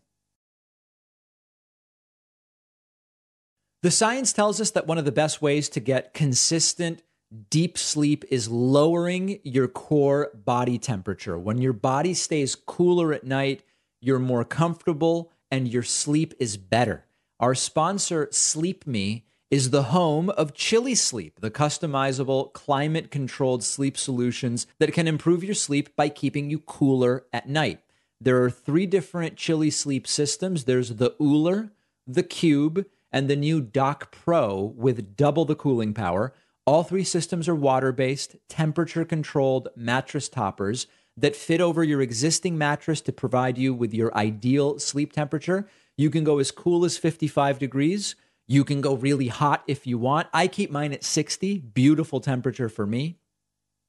The 3.82 3.90
science 3.90 4.32
tells 4.32 4.60
us 4.60 4.72
that 4.72 4.86
one 4.86 4.98
of 4.98 5.04
the 5.04 5.12
best 5.12 5.40
ways 5.40 5.68
to 5.70 5.80
get 5.80 6.12
consistent 6.12 7.02
deep 7.50 7.76
sleep 7.76 8.24
is 8.30 8.48
lowering 8.48 9.40
your 9.42 9.68
core 9.68 10.30
body 10.34 10.78
temperature. 10.78 11.38
When 11.38 11.58
your 11.58 11.72
body 11.72 12.14
stays 12.14 12.54
cooler 12.54 13.12
at 13.12 13.24
night, 13.24 13.62
you're 14.00 14.18
more 14.18 14.44
comfortable 14.44 15.32
and 15.50 15.68
your 15.68 15.82
sleep 15.82 16.34
is 16.38 16.56
better. 16.56 17.06
Our 17.40 17.54
sponsor, 17.54 18.28
Sleep 18.30 18.86
Me, 18.86 19.24
is 19.50 19.70
the 19.70 19.84
home 19.84 20.28
of 20.30 20.54
Chili 20.54 20.94
Sleep, 20.94 21.40
the 21.40 21.50
customizable 21.50 22.52
climate 22.52 23.10
controlled 23.10 23.64
sleep 23.64 23.96
solutions 23.96 24.66
that 24.78 24.92
can 24.92 25.08
improve 25.08 25.42
your 25.42 25.54
sleep 25.54 25.94
by 25.96 26.08
keeping 26.08 26.50
you 26.50 26.58
cooler 26.58 27.24
at 27.32 27.48
night. 27.48 27.80
There 28.20 28.42
are 28.42 28.50
three 28.50 28.84
different 28.84 29.36
Chili 29.36 29.70
Sleep 29.70 30.06
systems 30.06 30.64
there's 30.64 30.96
the 30.96 31.14
Ooler, 31.20 31.70
the 32.06 32.22
Cube, 32.22 32.84
and 33.10 33.28
the 33.28 33.36
new 33.36 33.60
Dock 33.60 34.10
Pro 34.10 34.74
with 34.76 35.16
double 35.16 35.44
the 35.44 35.54
cooling 35.54 35.94
power. 35.94 36.34
All 36.68 36.82
three 36.82 37.02
systems 37.02 37.48
are 37.48 37.54
water 37.54 37.92
based, 37.92 38.36
temperature 38.46 39.06
controlled 39.06 39.68
mattress 39.74 40.28
toppers 40.28 40.86
that 41.16 41.34
fit 41.34 41.62
over 41.62 41.82
your 41.82 42.02
existing 42.02 42.58
mattress 42.58 43.00
to 43.00 43.10
provide 43.10 43.56
you 43.56 43.72
with 43.72 43.94
your 43.94 44.14
ideal 44.14 44.78
sleep 44.78 45.14
temperature. 45.14 45.66
You 45.96 46.10
can 46.10 46.24
go 46.24 46.38
as 46.38 46.50
cool 46.50 46.84
as 46.84 46.98
55 46.98 47.58
degrees. 47.58 48.16
You 48.46 48.64
can 48.64 48.82
go 48.82 48.94
really 48.94 49.28
hot 49.28 49.64
if 49.66 49.86
you 49.86 49.96
want. 49.96 50.28
I 50.34 50.46
keep 50.46 50.70
mine 50.70 50.92
at 50.92 51.04
60, 51.04 51.56
beautiful 51.56 52.20
temperature 52.20 52.68
for 52.68 52.84
me. 52.84 53.18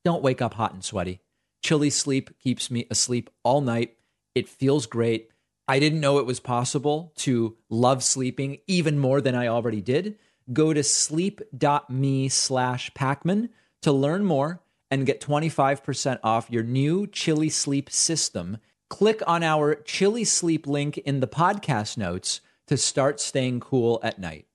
Don't 0.05 0.23
wake 0.23 0.41
up 0.41 0.53
hot 0.53 0.71
and 0.71 0.81
sweaty. 0.81 1.19
Chili 1.61 1.89
Sleep 1.89 2.29
keeps 2.39 2.71
me 2.71 2.87
asleep 2.89 3.29
all 3.43 3.59
night. 3.59 3.97
It 4.35 4.47
feels 4.47 4.85
great. 4.85 5.31
I 5.67 5.79
didn't 5.79 5.99
know 5.99 6.17
it 6.17 6.25
was 6.25 6.39
possible 6.39 7.11
to 7.17 7.57
love 7.69 8.05
sleeping 8.05 8.59
even 8.67 8.97
more 8.97 9.19
than 9.19 9.35
I 9.35 9.47
already 9.47 9.81
did. 9.81 10.17
Go 10.51 10.73
to 10.73 10.83
sleep.me 10.83 12.29
slash 12.29 12.91
Pakman 12.91 13.49
to 13.81 13.91
learn 13.91 14.25
more 14.25 14.61
and 14.89 15.05
get 15.05 15.21
25% 15.21 16.19
off 16.23 16.49
your 16.49 16.63
new 16.63 17.05
Chili 17.05 17.49
Sleep 17.49 17.89
system. 17.89 18.57
Click 18.89 19.21
on 19.27 19.43
our 19.43 19.75
Chili 19.75 20.23
Sleep 20.23 20.65
link 20.65 20.97
in 20.97 21.19
the 21.19 21.27
podcast 21.27 21.97
notes 21.97 22.41
to 22.67 22.77
start 22.77 23.19
staying 23.19 23.59
cool 23.59 23.99
at 24.01 24.19
night. 24.19 24.47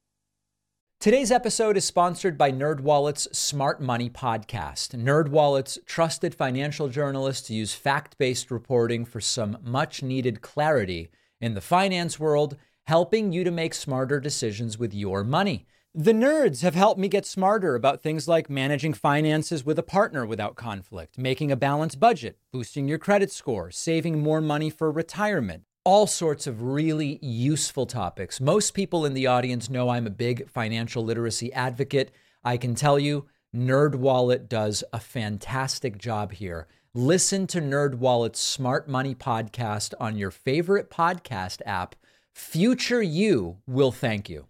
Today's 1.01 1.31
episode 1.31 1.77
is 1.77 1.85
sponsored 1.85 2.39
by 2.39 2.51
NerdWallet's 2.51 3.37
Smart 3.37 3.81
Money 3.81 4.09
Podcast. 4.09 4.99
NerdWallet's 4.99 5.79
trusted 5.85 6.35
financial 6.35 6.89
journalists 6.89 7.51
use 7.51 7.75
fact-based 7.75 8.51
reporting 8.51 9.05
for 9.05 9.21
some 9.21 9.59
much-needed 9.63 10.41
clarity 10.41 11.11
in 11.41 11.55
the 11.55 11.61
finance 11.61 12.19
world, 12.19 12.57
helping 12.85 13.33
you 13.33 13.45
to 13.45 13.51
make 13.51 13.75
smarter 13.75 14.19
decisions 14.19 14.79
with 14.79 14.95
your 14.95 15.23
money. 15.23 15.67
The 15.97 16.13
nerds 16.13 16.63
have 16.63 16.75
helped 16.75 16.99
me 16.99 17.07
get 17.07 17.25
smarter 17.25 17.77
about 17.77 18.03
things 18.03 18.27
like 18.27 18.51
managing 18.51 18.95
finances 18.95 19.65
with 19.65 19.79
a 19.79 19.85
partner 19.85 20.27
without 20.27 20.57
conflict, 20.57 21.17
making 21.17 21.53
a 21.53 21.57
balanced 21.57 22.01
budget, 22.01 22.37
boosting 22.53 22.89
your 22.89 22.99
credit 22.99 23.31
score, 23.31 23.71
saving 23.71 24.21
more 24.21 24.41
money 24.41 24.71
for 24.71 24.91
retirement 24.91 25.63
all 25.85 26.07
sorts 26.07 26.47
of 26.47 26.63
really 26.63 27.19
useful 27.21 27.85
topics. 27.85 28.41
Most 28.41 28.73
people 28.73 29.05
in 29.05 29.13
the 29.13 29.27
audience 29.27 29.69
know 29.69 29.91
I'm 29.91 30.07
a 30.07 30.11
big 30.11 30.49
financial 30.49 31.05
literacy 31.05 31.53
advocate. 31.53 32.11
I 32.43 32.57
can 32.57 32.75
tell 32.75 32.99
you, 32.99 33.27
NerdWallet 33.55 34.49
does 34.49 34.83
a 34.95 34.99
fantastic 34.99 35.99
job 35.99 36.33
here. 36.33 36.67
Listen 36.95 37.47
to 37.49 37.61
NerdWallet's 37.61 38.41
Smart 38.41 38.89
Money 38.89 39.15
podcast 39.15 39.93
on 40.01 40.17
your 40.17 40.31
favorite 40.31 40.91
podcast 40.91 41.61
app. 41.67 41.95
Future 42.33 43.03
you 43.03 43.59
will 43.67 43.93
thank 43.93 44.31
you. 44.31 44.47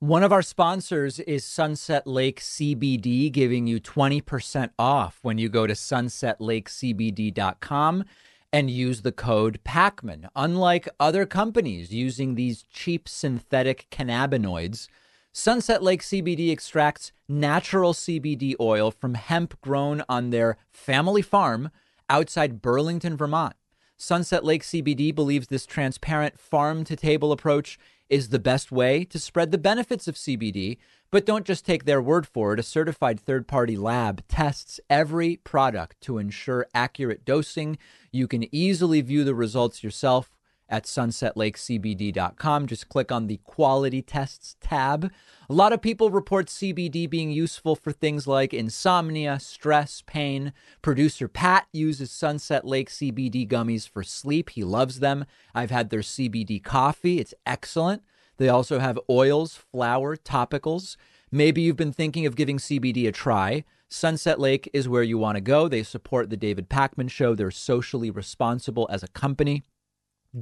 One 0.00 0.22
of 0.22 0.32
our 0.32 0.40
sponsors 0.40 1.18
is 1.18 1.44
Sunset 1.44 2.06
Lake 2.06 2.40
CBD, 2.40 3.30
giving 3.30 3.66
you 3.66 3.78
20% 3.78 4.70
off 4.78 5.18
when 5.20 5.36
you 5.36 5.50
go 5.50 5.66
to 5.66 5.74
sunsetlakecbd.com 5.74 8.04
and 8.50 8.70
use 8.70 9.02
the 9.02 9.12
code 9.12 9.60
PAKMAN. 9.62 10.30
Unlike 10.34 10.88
other 10.98 11.26
companies 11.26 11.92
using 11.92 12.34
these 12.34 12.62
cheap 12.62 13.10
synthetic 13.10 13.88
cannabinoids, 13.90 14.88
Sunset 15.32 15.82
Lake 15.82 16.00
CBD 16.00 16.50
extracts 16.50 17.12
natural 17.28 17.92
CBD 17.92 18.54
oil 18.58 18.90
from 18.90 19.12
hemp 19.12 19.60
grown 19.60 20.02
on 20.08 20.30
their 20.30 20.56
family 20.70 21.20
farm 21.20 21.70
outside 22.08 22.62
Burlington, 22.62 23.18
Vermont. 23.18 23.54
Sunset 24.00 24.46
Lake 24.46 24.62
CBD 24.62 25.14
believes 25.14 25.48
this 25.48 25.66
transparent 25.66 26.40
farm 26.40 26.84
to 26.84 26.96
table 26.96 27.32
approach 27.32 27.78
is 28.08 28.30
the 28.30 28.38
best 28.38 28.72
way 28.72 29.04
to 29.04 29.18
spread 29.18 29.50
the 29.50 29.58
benefits 29.58 30.08
of 30.08 30.14
CBD, 30.14 30.78
but 31.10 31.26
don't 31.26 31.44
just 31.44 31.66
take 31.66 31.84
their 31.84 32.00
word 32.00 32.26
for 32.26 32.54
it. 32.54 32.58
A 32.58 32.62
certified 32.62 33.20
third 33.20 33.46
party 33.46 33.76
lab 33.76 34.26
tests 34.26 34.80
every 34.88 35.36
product 35.36 36.00
to 36.00 36.16
ensure 36.16 36.66
accurate 36.72 37.26
dosing. 37.26 37.76
You 38.10 38.26
can 38.26 38.52
easily 38.54 39.02
view 39.02 39.22
the 39.22 39.34
results 39.34 39.84
yourself 39.84 40.30
at 40.70 40.84
sunsetlakecbd.com. 40.84 42.66
Just 42.66 42.88
click 42.88 43.12
on 43.12 43.26
the 43.26 43.40
quality 43.44 44.00
tests 44.00 44.56
tab. 44.60 45.12
A 45.48 45.52
lot 45.52 45.72
of 45.72 45.82
people 45.82 46.10
report 46.10 46.46
CBD 46.46 47.10
being 47.10 47.30
useful 47.30 47.74
for 47.74 47.92
things 47.92 48.26
like 48.26 48.54
insomnia, 48.54 49.40
stress, 49.40 50.02
pain. 50.06 50.52
Producer 50.80 51.28
Pat 51.28 51.66
uses 51.72 52.10
Sunset 52.10 52.64
Lake 52.64 52.88
CBD 52.88 53.48
gummies 53.48 53.88
for 53.88 54.02
sleep. 54.02 54.50
He 54.50 54.64
loves 54.64 55.00
them. 55.00 55.24
I've 55.54 55.70
had 55.70 55.90
their 55.90 56.00
CBD 56.00 56.62
coffee, 56.62 57.18
it's 57.18 57.34
excellent. 57.44 58.02
They 58.38 58.48
also 58.48 58.78
have 58.78 58.98
oils, 59.10 59.54
flour, 59.54 60.16
topicals. 60.16 60.96
Maybe 61.30 61.60
you've 61.60 61.76
been 61.76 61.92
thinking 61.92 62.24
of 62.24 62.36
giving 62.36 62.56
CBD 62.56 63.06
a 63.06 63.12
try. 63.12 63.64
Sunset 63.88 64.38
Lake 64.38 64.70
is 64.72 64.88
where 64.88 65.02
you 65.02 65.18
want 65.18 65.34
to 65.36 65.40
go. 65.40 65.68
They 65.68 65.82
support 65.82 66.30
the 66.30 66.36
David 66.36 66.70
Pakman 66.70 67.10
Show. 67.10 67.34
They're 67.34 67.50
socially 67.50 68.10
responsible 68.10 68.88
as 68.90 69.02
a 69.02 69.08
company. 69.08 69.64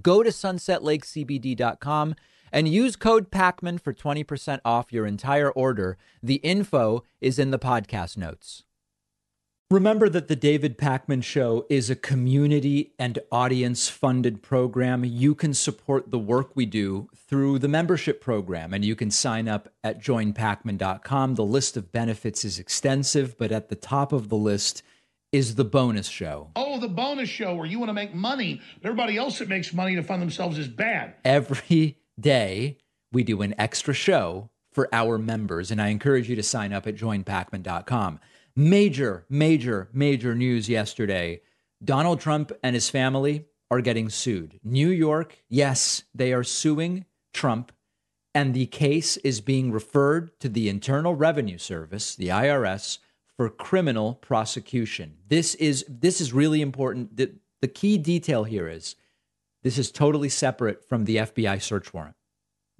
Go 0.02 0.22
to 0.22 0.30
sunsetlakecbd.com 0.30 2.14
and 2.52 2.68
use 2.68 2.96
code 2.96 3.30
PAKMAN 3.30 3.80
for 3.80 3.92
20% 3.92 4.60
off 4.64 4.92
your 4.92 5.06
entire 5.06 5.50
order. 5.50 5.98
The 6.22 6.36
info 6.36 7.04
is 7.20 7.38
in 7.38 7.50
the 7.50 7.58
podcast 7.58 8.16
notes. 8.16 8.64
Remember 9.70 10.08
that 10.08 10.28
the 10.28 10.36
David 10.36 10.78
Pakman 10.78 11.22
Show 11.22 11.66
is 11.68 11.90
a 11.90 11.94
community 11.94 12.94
and 12.98 13.18
audience 13.30 13.86
funded 13.86 14.42
program. 14.42 15.04
You 15.04 15.34
can 15.34 15.52
support 15.52 16.10
the 16.10 16.18
work 16.18 16.52
we 16.54 16.64
do 16.64 17.10
through 17.14 17.58
the 17.58 17.68
membership 17.68 18.22
program, 18.22 18.72
and 18.72 18.82
you 18.82 18.96
can 18.96 19.10
sign 19.10 19.46
up 19.46 19.68
at 19.84 20.02
joinpakman.com. 20.02 21.34
The 21.34 21.44
list 21.44 21.76
of 21.76 21.92
benefits 21.92 22.46
is 22.46 22.58
extensive, 22.58 23.36
but 23.36 23.52
at 23.52 23.68
the 23.68 23.76
top 23.76 24.14
of 24.14 24.30
the 24.30 24.38
list 24.38 24.82
is 25.32 25.54
the 25.54 25.64
bonus 25.64 26.08
show. 26.08 26.50
Oh, 26.56 26.80
the 26.80 26.88
bonus 26.88 27.28
show 27.28 27.54
where 27.54 27.66
you 27.66 27.78
want 27.78 27.90
to 27.90 27.94
make 27.94 28.14
money, 28.14 28.60
everybody 28.82 29.16
else 29.16 29.38
that 29.38 29.48
makes 29.48 29.72
money 29.72 29.94
to 29.96 30.02
fund 30.02 30.22
themselves 30.22 30.58
is 30.58 30.68
bad. 30.68 31.14
Every 31.24 31.98
day, 32.18 32.78
we 33.12 33.22
do 33.22 33.42
an 33.42 33.54
extra 33.58 33.94
show 33.94 34.50
for 34.72 34.88
our 34.92 35.18
members, 35.18 35.70
and 35.70 35.80
I 35.80 35.88
encourage 35.88 36.28
you 36.28 36.36
to 36.36 36.42
sign 36.42 36.72
up 36.72 36.86
at 36.86 36.96
joinpakman.com. 36.96 38.20
Major, 38.56 39.24
major, 39.28 39.88
major 39.92 40.34
news 40.34 40.68
yesterday. 40.68 41.42
Donald 41.82 42.20
Trump 42.20 42.52
and 42.62 42.74
his 42.74 42.90
family 42.90 43.46
are 43.70 43.80
getting 43.80 44.08
sued. 44.08 44.58
New 44.64 44.88
York, 44.88 45.42
yes, 45.48 46.04
they 46.14 46.32
are 46.32 46.42
suing 46.42 47.04
Trump, 47.32 47.70
and 48.34 48.54
the 48.54 48.66
case 48.66 49.16
is 49.18 49.40
being 49.40 49.70
referred 49.70 50.38
to 50.40 50.48
the 50.48 50.68
Internal 50.68 51.14
Revenue 51.14 51.58
Service, 51.58 52.16
the 52.16 52.28
IRS, 52.28 52.98
for 53.38 53.48
criminal 53.48 54.14
prosecution. 54.14 55.14
This 55.28 55.54
is 55.54 55.86
this 55.88 56.20
is 56.20 56.32
really 56.32 56.60
important. 56.60 57.16
The, 57.16 57.32
the 57.62 57.68
key 57.68 57.96
detail 57.96 58.44
here 58.44 58.68
is 58.68 58.96
this 59.62 59.78
is 59.78 59.92
totally 59.92 60.28
separate 60.28 60.84
from 60.86 61.04
the 61.04 61.16
FBI 61.16 61.62
search 61.62 61.94
warrant. 61.94 62.16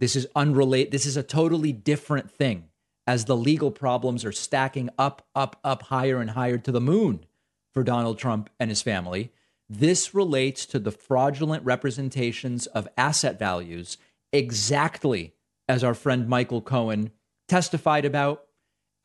This 0.01 0.17
is 0.17 0.27
unrelated. 0.35 0.93
This 0.93 1.07
is 1.07 1.17
a 1.17 1.23
totally 1.23 1.73
different 1.73 2.31
thing 2.31 2.65
as 3.07 3.25
the 3.25 3.37
legal 3.37 3.71
problems 3.71 4.25
are 4.25 4.33
stacking 4.33 4.91
up, 4.99 5.27
up, 5.35 5.59
up 5.63 5.85
higher 5.85 6.21
and 6.21 6.31
higher 6.31 6.59
to 6.59 6.73
the 6.73 6.81
moon 6.81 7.25
for 7.73 7.85
Donald 7.85 8.19
Trump 8.19 8.51
and 8.59 8.69
his 8.69 8.83
family. 8.83 9.33
This 9.69 10.13
relates 10.13 10.67
to 10.67 10.81
the 10.81 10.91
fraudulent 10.91 11.65
representations 11.65 12.67
of 12.67 12.89
asset 12.97 13.39
values, 13.39 13.97
exactly 14.33 15.35
as 15.69 15.85
our 15.85 15.95
friend 15.95 16.29
Michael 16.29 16.63
Cohen 16.63 17.13
testified 17.47 18.05
about 18.05 18.48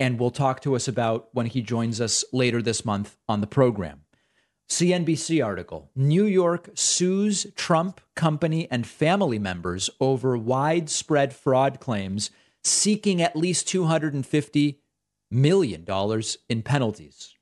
and 0.04 0.20
will 0.20 0.32
talk 0.32 0.60
to 0.60 0.76
us 0.76 0.90
about 0.90 1.30
when 1.32 1.46
he 1.46 1.62
joins 1.62 2.02
us 2.02 2.26
later 2.34 2.62
this 2.62 2.84
month 2.84 3.16
on 3.30 3.40
the 3.40 3.48
program. 3.48 4.02
CNBC 4.70 5.44
article 5.44 5.92
New 5.96 6.26
York 6.26 6.70
sues 6.74 7.48
Trump 7.56 8.02
company 8.14 8.68
and 8.70 8.86
family 8.86 9.40
members 9.40 9.90
over 10.02 10.38
widespread 10.38 11.32
fraud 11.32 11.80
claims 11.80 12.32
seeking 12.66 13.22
at 13.22 13.38
least 13.38 13.66
$250 13.70 14.76
million 15.32 15.86
in 16.50 16.62
penalties. 16.64 17.34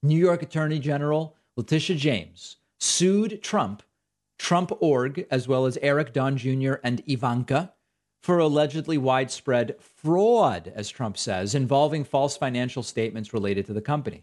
New 0.00 0.18
York 0.18 0.42
Attorney 0.42 0.78
General 0.78 1.34
Letitia 1.56 1.96
James 1.96 2.58
sued 2.78 3.42
Trump, 3.42 3.82
Trump 4.38 4.70
Org, 4.78 5.26
as 5.32 5.48
well 5.48 5.66
as 5.66 5.76
Eric 5.82 6.12
Don 6.12 6.36
Jr. 6.36 6.74
and 6.84 7.02
Ivanka 7.08 7.72
for 8.28 8.40
allegedly 8.40 8.98
widespread 8.98 9.74
fraud, 9.80 10.70
as 10.74 10.90
Trump 10.90 11.16
says, 11.16 11.54
involving 11.54 12.04
false 12.04 12.36
financial 12.36 12.82
statements 12.82 13.32
related 13.32 13.64
to 13.64 13.72
the 13.72 13.80
company. 13.80 14.22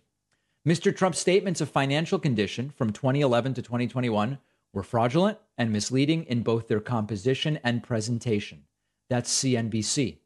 Mr. 0.63 0.95
Trump's 0.95 1.17
statements 1.17 1.59
of 1.59 1.71
financial 1.71 2.19
condition 2.19 2.69
from 2.69 2.93
2011 2.93 3.55
to 3.55 3.63
2021 3.63 4.37
were 4.75 4.83
fraudulent 4.83 5.39
and 5.57 5.71
misleading 5.71 6.23
in 6.25 6.43
both 6.43 6.67
their 6.67 6.79
composition 6.79 7.57
and 7.63 7.81
presentation. 7.81 8.65
That's 9.09 9.41
CNBC. 9.41 10.19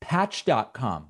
Patch.com 0.00 1.08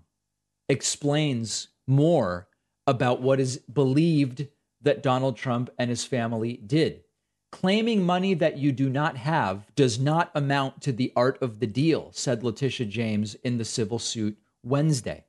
explains 0.68 1.68
more 1.86 2.48
about 2.88 3.22
what 3.22 3.38
is 3.38 3.58
believed 3.72 4.48
that 4.82 5.00
Donald 5.00 5.36
Trump 5.36 5.70
and 5.78 5.90
his 5.90 6.04
family 6.04 6.54
did. 6.56 7.04
Claiming 7.52 8.04
money 8.04 8.34
that 8.34 8.58
you 8.58 8.72
do 8.72 8.88
not 8.88 9.16
have 9.16 9.66
does 9.74 9.98
not 9.98 10.30
amount 10.34 10.82
to 10.82 10.92
the 10.92 11.12
art 11.16 11.40
of 11.40 11.60
the 11.60 11.66
deal, 11.66 12.10
said 12.12 12.42
Letitia 12.42 12.86
James 12.86 13.34
in 13.36 13.58
the 13.58 13.64
civil 13.64 13.98
suit 13.98 14.36
Wednesday. 14.62 15.24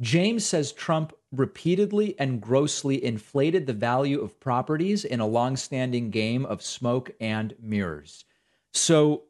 James 0.00 0.44
says 0.44 0.72
Trump 0.72 1.12
repeatedly 1.32 2.18
and 2.18 2.40
grossly 2.40 3.02
inflated 3.04 3.66
the 3.66 3.72
value 3.72 4.20
of 4.20 4.40
properties 4.40 5.04
in 5.04 5.20
a 5.20 5.26
long-standing 5.26 6.10
game 6.10 6.46
of 6.46 6.62
smoke 6.62 7.10
and 7.20 7.54
mirrors. 7.60 8.24
So 8.72 9.24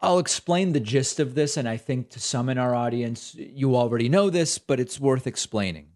I'll 0.00 0.18
explain 0.18 0.72
the 0.72 0.80
gist 0.80 1.20
of 1.20 1.34
this, 1.34 1.56
and 1.56 1.68
I 1.68 1.76
think 1.76 2.10
to 2.10 2.20
some 2.20 2.48
in 2.48 2.58
our 2.58 2.74
audience, 2.74 3.34
you 3.34 3.76
already 3.76 4.08
know 4.08 4.28
this, 4.28 4.58
but 4.58 4.80
it's 4.80 5.00
worth 5.00 5.26
explaining. 5.26 5.88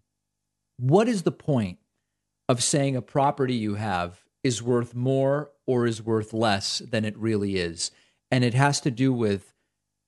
What 0.78 1.08
is 1.08 1.22
the 1.22 1.32
point 1.32 1.78
of 2.48 2.62
saying 2.62 2.96
a 2.96 3.02
property 3.02 3.54
you 3.54 3.74
have 3.74 4.24
is 4.42 4.62
worth 4.62 4.94
more 4.94 5.50
or 5.66 5.86
is 5.86 6.02
worth 6.02 6.32
less 6.32 6.78
than 6.78 7.04
it 7.04 7.16
really 7.16 7.56
is? 7.56 7.90
And 8.30 8.44
it 8.44 8.54
has 8.54 8.80
to 8.82 8.90
do 8.90 9.12
with 9.12 9.54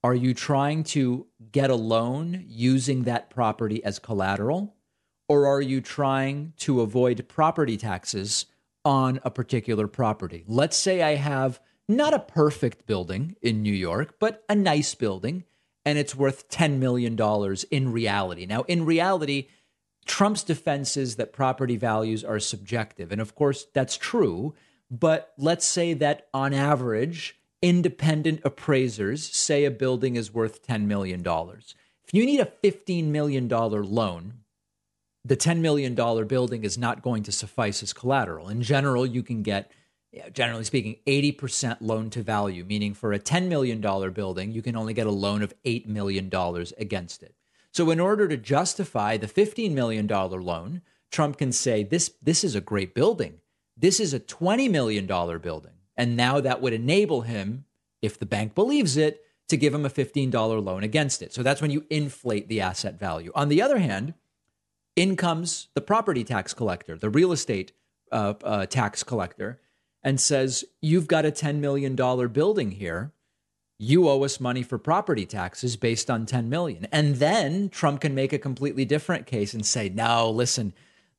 are 0.03 0.15
you 0.15 0.33
trying 0.33 0.83
to 0.83 1.27
get 1.51 1.69
a 1.69 1.75
loan 1.75 2.43
using 2.47 3.03
that 3.03 3.29
property 3.29 3.83
as 3.83 3.99
collateral? 3.99 4.75
Or 5.29 5.45
are 5.45 5.61
you 5.61 5.79
trying 5.79 6.53
to 6.57 6.81
avoid 6.81 7.27
property 7.29 7.77
taxes 7.77 8.47
on 8.83 9.19
a 9.23 9.29
particular 9.29 9.87
property? 9.87 10.43
Let's 10.47 10.75
say 10.75 11.03
I 11.03 11.15
have 11.15 11.59
not 11.87 12.13
a 12.13 12.19
perfect 12.19 12.87
building 12.87 13.35
in 13.41 13.61
New 13.61 13.73
York, 13.73 14.15
but 14.19 14.43
a 14.49 14.55
nice 14.55 14.95
building, 14.95 15.43
and 15.85 15.99
it's 15.99 16.15
worth 16.15 16.49
$10 16.49 16.79
million 16.79 17.17
in 17.69 17.91
reality. 17.91 18.45
Now, 18.45 18.63
in 18.63 18.85
reality, 18.85 19.47
Trump's 20.05 20.43
defense 20.43 20.97
is 20.97 21.15
that 21.15 21.33
property 21.33 21.77
values 21.77 22.23
are 22.23 22.39
subjective. 22.39 23.11
And 23.11 23.21
of 23.21 23.35
course, 23.35 23.67
that's 23.73 23.97
true. 23.97 24.53
But 24.89 25.33
let's 25.37 25.65
say 25.65 25.93
that 25.93 26.27
on 26.33 26.53
average, 26.53 27.39
independent 27.61 28.41
appraisers 28.43 29.29
say 29.29 29.65
a 29.65 29.71
building 29.71 30.15
is 30.15 30.33
worth 30.33 30.65
$10 30.65 30.85
million. 30.85 31.25
If 31.25 32.13
you 32.13 32.25
need 32.25 32.39
a 32.39 32.51
$15 32.63 33.05
million 33.05 33.47
loan, 33.47 34.33
the 35.23 35.37
$10 35.37 35.59
million 35.59 35.93
building 35.93 36.63
is 36.63 36.77
not 36.77 37.03
going 37.03 37.23
to 37.23 37.31
suffice 37.31 37.83
as 37.83 37.93
collateral. 37.93 38.49
In 38.49 38.61
general, 38.63 39.05
you 39.05 39.21
can 39.21 39.43
get 39.43 39.71
generally 40.33 40.63
speaking, 40.63 40.97
80% 41.07 41.77
loan 41.79 42.09
to 42.11 42.21
value, 42.21 42.65
meaning 42.65 42.93
for 42.93 43.13
a 43.13 43.19
$10 43.19 43.47
million 43.47 43.79
building, 44.11 44.51
you 44.51 44.61
can 44.61 44.75
only 44.75 44.93
get 44.93 45.07
a 45.07 45.11
loan 45.11 45.41
of 45.41 45.53
$8 45.63 45.87
million 45.87 46.29
against 46.77 47.23
it. 47.23 47.33
So, 47.73 47.89
in 47.89 47.99
order 47.99 48.27
to 48.27 48.37
justify 48.37 49.17
the 49.17 49.27
$15 49.27 49.71
million 49.71 50.07
loan, 50.07 50.81
Trump 51.11 51.37
can 51.37 51.51
say, 51.51 51.83
this, 51.83 52.13
this 52.21 52.43
is 52.43 52.55
a 52.55 52.61
great 52.61 52.93
building. 52.93 53.39
This 53.77 53.99
is 53.99 54.13
a 54.13 54.19
$20 54.19 54.69
million 54.69 55.05
building. 55.05 55.73
And 55.95 56.17
now 56.17 56.39
that 56.39 56.61
would 56.61 56.73
enable 56.73 57.21
him, 57.21 57.65
if 58.01 58.19
the 58.19 58.25
bank 58.25 58.55
believes 58.55 58.97
it, 58.97 59.23
to 59.49 59.57
give 59.57 59.73
him 59.73 59.85
a 59.85 59.89
$15 59.89 60.63
loan 60.63 60.83
against 60.83 61.21
it. 61.21 61.33
So 61.33 61.43
that's 61.43 61.61
when 61.61 61.71
you 61.71 61.85
inflate 61.89 62.47
the 62.47 62.61
asset 62.61 62.97
value. 62.97 63.31
On 63.35 63.49
the 63.49 63.61
other 63.61 63.79
hand, 63.79 64.13
in 64.95 65.15
comes 65.15 65.67
the 65.73 65.81
property 65.81 66.23
tax 66.23 66.53
collector, 66.53 66.97
the 66.97 67.09
real 67.09 67.31
estate 67.31 67.73
uh, 68.11 68.33
uh, 68.43 68.65
tax 68.65 69.03
collector, 69.03 69.59
and 70.03 70.19
says, 70.19 70.65
You've 70.81 71.07
got 71.07 71.25
a 71.25 71.31
$10 71.31 71.57
million 71.57 71.95
building 71.95 72.71
here. 72.71 73.11
You 73.83 74.07
owe 74.07 74.23
us 74.23 74.39
money 74.39 74.61
for 74.61 74.77
property 74.77 75.25
taxes 75.25 75.75
based 75.75 76.11
on 76.11 76.27
10 76.27 76.49
million. 76.49 76.85
And 76.91 77.15
then 77.15 77.67
Trump 77.67 78.01
can 78.01 78.13
make 78.13 78.31
a 78.31 78.37
completely 78.37 78.85
different 78.85 79.25
case 79.25 79.55
and 79.55 79.65
say, 79.65 79.89
no, 79.89 80.29
listen, 80.29 80.73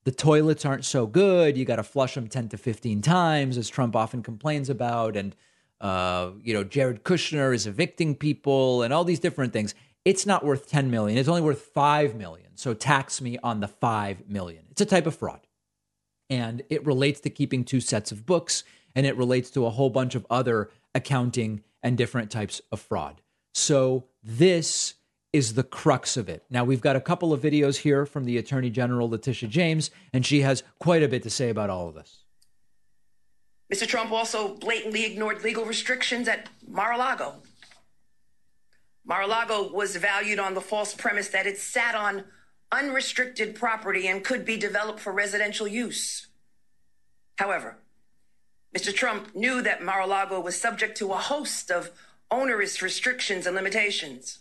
the 0.04 0.12
toilets 0.12 0.64
aren't 0.64 0.84
so 0.84 1.08
good. 1.08 1.56
You 1.56 1.64
got 1.64 1.76
to 1.76 1.82
flush 1.82 2.14
them 2.14 2.28
10 2.28 2.50
to 2.50 2.56
15 2.56 3.02
times, 3.02 3.58
as 3.58 3.68
Trump 3.68 3.96
often 3.96 4.22
complains 4.22 4.70
about. 4.70 5.16
And, 5.16 5.34
uh, 5.80 6.30
you 6.40 6.54
know, 6.54 6.62
Jared 6.62 7.02
Kushner 7.02 7.52
is 7.52 7.66
evicting 7.66 8.14
people 8.14 8.82
and 8.82 8.94
all 8.94 9.02
these 9.02 9.18
different 9.18 9.52
things. 9.52 9.74
It's 10.04 10.24
not 10.24 10.44
worth 10.44 10.68
10 10.68 10.88
million. 10.88 11.18
It's 11.18 11.28
only 11.28 11.42
worth 11.42 11.62
5 11.62 12.14
million. 12.14 12.50
So 12.54 12.74
tax 12.74 13.20
me 13.20 13.38
on 13.42 13.58
the 13.58 13.66
5 13.66 14.28
million. 14.28 14.66
It's 14.70 14.80
a 14.80 14.86
type 14.86 15.08
of 15.08 15.16
fraud 15.16 15.40
and 16.30 16.62
it 16.70 16.86
relates 16.86 17.18
to 17.20 17.30
keeping 17.30 17.64
two 17.64 17.80
sets 17.80 18.12
of 18.12 18.24
books 18.24 18.62
and 18.94 19.04
it 19.04 19.16
relates 19.16 19.50
to 19.50 19.66
a 19.66 19.70
whole 19.70 19.90
bunch 19.90 20.14
of 20.14 20.24
other 20.30 20.70
accounting 20.94 21.62
and 21.82 21.96
different 21.96 22.30
types 22.30 22.60
of 22.70 22.80
fraud. 22.80 23.20
So 23.54 24.06
this 24.22 24.94
is 25.32 25.54
the 25.54 25.62
crux 25.62 26.16
of 26.16 26.28
it. 26.28 26.44
Now 26.50 26.64
we've 26.64 26.80
got 26.80 26.96
a 26.96 27.00
couple 27.00 27.32
of 27.32 27.40
videos 27.40 27.78
here 27.78 28.04
from 28.04 28.24
the 28.24 28.38
Attorney 28.38 28.70
General 28.70 29.08
Letitia 29.08 29.48
James 29.48 29.90
and 30.12 30.24
she 30.24 30.42
has 30.42 30.62
quite 30.78 31.02
a 31.02 31.08
bit 31.08 31.22
to 31.22 31.30
say 31.30 31.48
about 31.48 31.70
all 31.70 31.88
of 31.88 31.94
this. 31.94 32.24
Mr. 33.72 33.86
Trump 33.86 34.12
also 34.12 34.54
blatantly 34.56 35.06
ignored 35.06 35.42
legal 35.42 35.64
restrictions 35.64 36.28
at 36.28 36.50
Mar-a-Lago. 36.68 37.36
Mar-a-Lago 39.06 39.72
was 39.72 39.96
valued 39.96 40.38
on 40.38 40.52
the 40.52 40.60
false 40.60 40.94
premise 40.94 41.28
that 41.28 41.46
it 41.46 41.56
sat 41.56 41.94
on 41.94 42.24
unrestricted 42.70 43.54
property 43.54 44.06
and 44.08 44.24
could 44.24 44.44
be 44.44 44.56
developed 44.56 45.00
for 45.00 45.12
residential 45.12 45.66
use. 45.66 46.28
However, 47.38 47.78
Mr. 48.74 48.94
Trump 48.94 49.34
knew 49.34 49.60
that 49.62 49.82
Mar 49.82 50.00
a 50.00 50.06
Lago 50.06 50.40
was 50.40 50.58
subject 50.58 50.96
to 50.98 51.12
a 51.12 51.16
host 51.16 51.70
of 51.70 51.90
onerous 52.30 52.80
restrictions 52.80 53.46
and 53.46 53.54
limitations. 53.54 54.38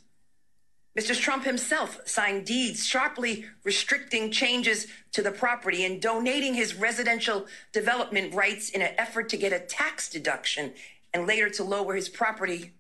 Mr. 0.97 1.17
Trump 1.17 1.45
himself 1.45 1.99
signed 2.05 2.45
deeds 2.45 2.85
sharply 2.85 3.45
restricting 3.63 4.29
changes 4.31 4.87
to 5.13 5.21
the 5.21 5.31
property 5.31 5.85
and 5.85 6.01
donating 6.01 6.53
his 6.53 6.75
residential 6.75 7.45
development 7.71 8.33
rights 8.33 8.69
in 8.69 8.81
an 8.81 8.93
effort 8.97 9.29
to 9.29 9.37
get 9.37 9.53
a 9.53 9.59
tax 9.59 10.09
deduction 10.09 10.73
and 11.13 11.27
later 11.27 11.49
to 11.49 11.63
lower 11.63 11.95
his 11.95 12.09
property 12.09 12.71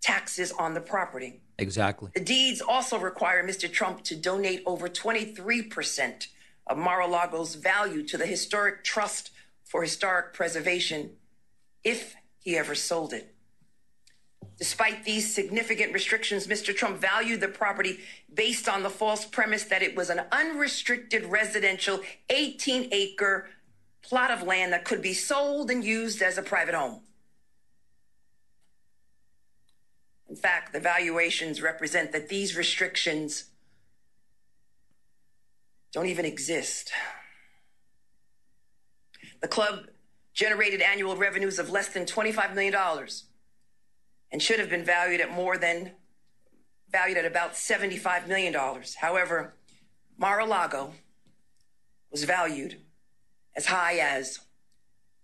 taxes 0.00 0.52
on 0.52 0.74
the 0.74 0.80
property. 0.80 1.40
Exactly. 1.58 2.10
The 2.14 2.24
deeds 2.24 2.60
also 2.60 2.98
require 2.98 3.46
Mr. 3.46 3.70
Trump 3.70 4.02
to 4.04 4.16
donate 4.16 4.62
over 4.66 4.88
23% 4.88 6.28
of 6.66 6.78
Mar 6.78 7.00
a 7.00 7.06
Lago's 7.06 7.54
value 7.56 8.02
to 8.04 8.16
the 8.16 8.26
Historic 8.26 8.84
Trust 8.84 9.30
for 9.68 9.82
Historic 9.82 10.32
Preservation 10.32 11.10
if 11.84 12.16
he 12.40 12.56
ever 12.56 12.74
sold 12.74 13.12
it. 13.12 13.34
Despite 14.56 15.04
these 15.04 15.32
significant 15.32 15.92
restrictions, 15.92 16.48
Mr. 16.48 16.74
Trump 16.74 16.98
valued 16.98 17.40
the 17.40 17.48
property 17.48 18.00
based 18.34 18.68
on 18.68 18.82
the 18.82 18.90
false 18.90 19.24
premise 19.24 19.64
that 19.64 19.82
it 19.82 19.94
was 19.94 20.10
an 20.10 20.22
unrestricted 20.32 21.24
residential 21.26 22.00
18 22.30 22.88
acre 22.90 23.48
plot 24.02 24.30
of 24.30 24.42
land 24.42 24.72
that 24.72 24.84
could 24.84 25.02
be 25.02 25.12
sold 25.12 25.70
and 25.70 25.84
used 25.84 26.22
as 26.22 26.38
a 26.38 26.42
private 26.42 26.74
home. 26.74 27.02
In 30.28 30.36
fact, 30.36 30.72
the 30.72 30.80
valuations 30.80 31.62
represent 31.62 32.12
that 32.12 32.28
these 32.28 32.56
restrictions 32.56 33.44
don't 35.92 36.06
even 36.06 36.24
exist. 36.24 36.90
The 39.40 39.48
club 39.48 39.86
generated 40.32 40.80
annual 40.80 41.16
revenues 41.16 41.58
of 41.58 41.70
less 41.70 41.88
than 41.88 42.04
$25 42.04 42.54
million 42.54 42.74
and 44.30 44.42
should 44.42 44.60
have 44.60 44.70
been 44.70 44.84
valued 44.84 45.20
at 45.20 45.30
more 45.32 45.56
than 45.56 45.92
valued 46.90 47.18
at 47.18 47.24
about 47.24 47.54
$75 47.54 48.28
million. 48.28 48.54
However, 49.00 49.54
Mar-a-Lago 50.16 50.92
was 52.10 52.24
valued 52.24 52.76
as 53.56 53.66
high 53.66 53.98
as 53.98 54.40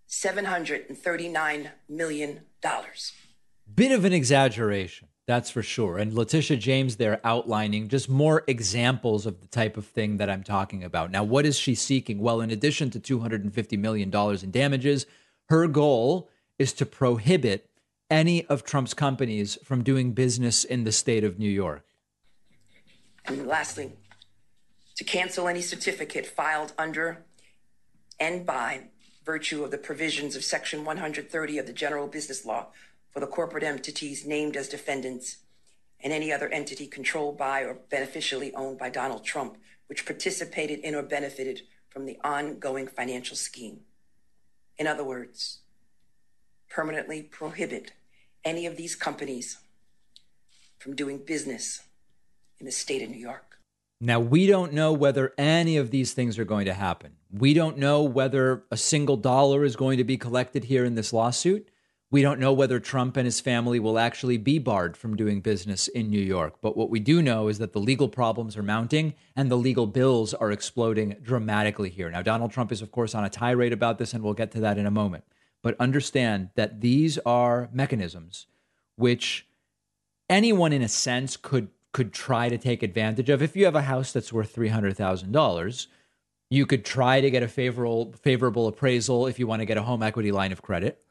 $739 0.09 1.71
million. 1.89 2.41
Bit 3.75 3.93
of 3.93 4.05
an 4.05 4.13
exaggeration, 4.13 5.09
that's 5.27 5.51
for 5.51 5.63
sure. 5.63 5.99
And 5.99 6.13
Letitia 6.13 6.59
James 6.59 6.97
there 6.97 7.21
outlining 7.25 7.89
just 7.89 8.09
more 8.09 8.45
examples 8.47 9.25
of 9.25 9.41
the 9.41 9.47
type 9.47 9.77
of 9.77 9.87
thing 9.87 10.19
that 10.19 10.29
I'm 10.29 10.43
talking 10.43 10.85
about. 10.85 11.11
Now, 11.11 11.25
what 11.25 11.47
is 11.47 11.59
she 11.59 11.75
seeking? 11.75 12.19
Well, 12.19 12.41
in 12.41 12.51
addition 12.51 12.91
to 12.91 13.01
$250 13.01 13.79
million 13.79 14.15
in 14.15 14.51
damages, 14.51 15.07
her 15.49 15.67
goal 15.67 16.29
is 16.59 16.73
to 16.75 16.87
prohibit 16.87 17.71
any 18.11 18.45
of 18.47 18.65
Trump's 18.65 18.93
companies 18.93 19.57
from 19.65 19.83
doing 19.83 20.13
business 20.13 20.63
in 20.63 20.85
the 20.85 20.93
state 20.93 21.25
of 21.25 21.39
New 21.39 21.51
York. 21.51 21.85
And 23.25 23.47
lastly, 23.47 23.93
to 24.97 25.05
cancel 25.05 25.49
any 25.49 25.63
certificate 25.63 26.27
filed 26.27 26.75
under 26.79 27.25
and 28.21 28.45
by 28.45 28.83
virtue 29.25 29.65
of 29.65 29.71
the 29.71 29.79
provisions 29.79 30.37
of 30.37 30.45
Section 30.45 30.85
130 30.85 31.59
of 31.59 31.67
the 31.67 31.73
General 31.73 32.07
Business 32.07 32.45
Law 32.45 32.67
for 33.15 33.21
the 33.21 33.27
corporate 33.27 33.63
entities 33.63 34.27
named 34.27 34.57
as 34.57 34.69
defendants 34.69 35.39
and 36.01 36.13
any 36.13 36.33
other 36.33 36.49
entity 36.49 36.87
controlled 36.87 37.39
by 37.39 37.63
or 37.63 37.75
beneficially 37.89 38.53
owned 38.55 38.77
by 38.77 38.91
Donald 38.91 39.25
Trump, 39.25 39.57
which 39.87 40.05
participated 40.05 40.81
in 40.81 40.95
or 40.95 41.03
benefited 41.03 41.63
from 41.89 42.05
the 42.05 42.19
ongoing 42.25 42.89
financial 42.89 43.37
scheme. 43.37 43.81
In 44.77 44.89
other 44.89 45.05
words, 45.05 45.61
permanently 46.69 47.23
prohibit 47.23 47.93
any 48.45 48.67
of 48.67 48.77
these 48.77 48.97
companies 48.97 49.59
from 50.79 50.97
doing 50.97 51.19
business 51.19 51.83
in 52.59 52.67
the 52.67 52.73
state 52.73 53.01
of 53.01 53.11
New 53.11 53.19
York. 53.19 53.59
Now, 54.01 54.19
we 54.19 54.47
don't 54.49 54.73
know 54.73 54.93
whether 54.93 55.33
any 55.39 55.77
of 55.77 55.93
these 55.93 56.13
things 56.13 56.39
are 56.39 56.45
going 56.45 56.67
to 56.67 56.75
happen. 56.75 57.13
We 57.31 57.55
don't 57.55 57.79
know 57.79 58.03
whether 58.03 58.65
a 58.71 58.77
single 58.77 59.17
dollar 59.17 59.65
is 59.65 59.77
going 59.77 59.99
to 59.99 60.05
be 60.05 60.19
collected 60.19 60.65
here 60.65 60.85
in 60.85 60.97
this 60.97 61.13
lawsuit. 61.13 61.69
We 62.15 62.23
don't 62.23 62.39
know 62.39 62.53
whether 62.53 62.79
Trump 62.79 63.17
and 63.17 63.25
his 63.25 63.41
family 63.41 63.81
will 63.81 63.99
actually 63.99 64.37
be 64.37 64.61
barred 64.61 64.97
from 64.97 65.17
doing 65.17 65.41
business 65.41 65.89
in 65.89 66.11
New 66.11 66.21
York. 66.21 66.55
But 66.61 66.77
what 66.77 66.89
we 66.89 67.01
do 67.01 67.21
know 67.21 67.49
is 67.49 67.59
that 67.59 67.73
the 67.73 67.81
legal 67.81 68.09
problems 68.09 68.57
are 68.57 68.63
mounting 68.63 69.15
and 69.35 69.51
the 69.51 69.57
legal 69.57 69.89
bills 69.89 70.33
are 70.33 70.53
exploding 70.53 71.17
dramatically 71.21 71.91
here. 71.91 72.09
Now, 72.13 72.23
Donald 72.23 72.53
Trump 72.53 72.71
is, 72.71 72.83
of 72.83 72.93
course, 72.93 73.17
on 73.17 73.25
a 73.25 73.29
tirade 73.29 73.73
about 73.73 73.99
this, 73.99 74.15
and 74.15 74.23
we'll 74.23 74.33
get 74.33 74.53
to 74.53 74.61
that 74.61 74.79
in 74.79 74.87
a 74.87 74.93
moment. 74.93 75.25
But 75.61 75.75
understand 75.81 76.51
that 76.55 76.81
these 76.83 77.19
are 77.27 77.69
mechanisms 77.73 78.47
which 78.95 79.49
anyone, 80.31 80.73
in 80.73 80.83
a 80.83 80.89
sense, 80.89 81.37
could 81.37 81.67
could 81.91 82.13
try 82.13 82.49
to 82.49 82.59
take 82.59 82.85
advantage 82.85 83.29
of. 83.29 83.43
If 83.43 83.57
you 83.57 83.65
have 83.65 83.75
a 83.75 83.83
house 83.83 84.13
that's 84.13 84.33
worth 84.33 84.55
three 84.55 84.69
hundred 84.69 84.97
thousand 84.97 85.33
dollars, 85.33 85.89
you 86.49 86.65
could 86.65 86.85
try 86.85 87.21
to 87.21 87.29
get 87.29 87.43
a 87.43 87.49
favorable 87.49 88.13
favorable 88.23 88.69
appraisal 88.69 89.27
if 89.27 89.41
you 89.41 89.49
want 89.49 89.63
to 89.63 89.67
get 89.67 89.79
a 89.79 89.83
home 89.83 90.05
equity 90.05 90.31
line 90.31 90.53
of 90.53 90.63
credit. 90.63 91.04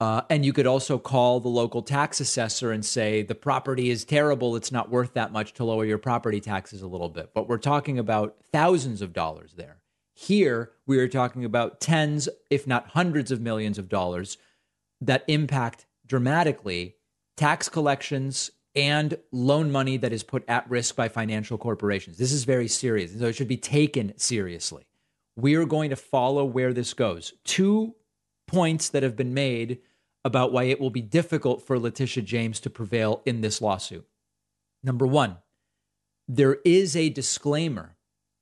Uh, 0.00 0.22
and 0.30 0.46
you 0.46 0.52
could 0.54 0.66
also 0.66 0.98
call 0.98 1.40
the 1.40 1.48
local 1.48 1.82
tax 1.82 2.20
assessor 2.20 2.72
and 2.72 2.84
say 2.84 3.22
the 3.22 3.34
property 3.34 3.90
is 3.90 4.02
terrible. 4.04 4.56
It's 4.56 4.72
not 4.72 4.90
worth 4.90 5.12
that 5.12 5.30
much 5.30 5.52
to 5.54 5.64
lower 5.64 5.84
your 5.84 5.98
property 5.98 6.40
taxes 6.40 6.80
a 6.80 6.86
little 6.86 7.10
bit. 7.10 7.32
But 7.34 7.48
we're 7.48 7.58
talking 7.58 7.98
about 7.98 8.36
thousands 8.50 9.02
of 9.02 9.12
dollars 9.12 9.52
there. 9.56 9.76
Here, 10.14 10.72
we 10.86 10.98
are 10.98 11.08
talking 11.08 11.44
about 11.44 11.80
tens, 11.80 12.30
if 12.48 12.66
not 12.66 12.88
hundreds 12.88 13.30
of 13.30 13.42
millions 13.42 13.78
of 13.78 13.90
dollars 13.90 14.38
that 15.02 15.24
impact 15.28 15.86
dramatically 16.06 16.96
tax 17.36 17.68
collections 17.68 18.50
and 18.74 19.18
loan 19.32 19.70
money 19.70 19.96
that 19.98 20.12
is 20.12 20.22
put 20.22 20.44
at 20.48 20.68
risk 20.70 20.96
by 20.96 21.08
financial 21.08 21.58
corporations. 21.58 22.16
This 22.16 22.32
is 22.32 22.44
very 22.44 22.68
serious. 22.68 23.18
So 23.18 23.26
it 23.26 23.34
should 23.34 23.48
be 23.48 23.56
taken 23.56 24.16
seriously. 24.16 24.86
We 25.36 25.56
are 25.56 25.64
going 25.64 25.90
to 25.90 25.96
follow 25.96 26.44
where 26.44 26.72
this 26.72 26.94
goes. 26.94 27.34
Two 27.44 27.94
points 28.46 28.88
that 28.90 29.02
have 29.02 29.16
been 29.16 29.34
made 29.34 29.78
about 30.24 30.52
why 30.52 30.64
it 30.64 30.80
will 30.80 30.90
be 30.90 31.00
difficult 31.00 31.66
for 31.66 31.78
Letitia 31.78 32.22
James 32.22 32.60
to 32.60 32.70
prevail 32.70 33.22
in 33.24 33.40
this 33.40 33.60
lawsuit. 33.62 34.06
Number 34.82 35.06
one, 35.06 35.38
there 36.28 36.58
is 36.64 36.94
a 36.94 37.08
disclaimer 37.08 37.96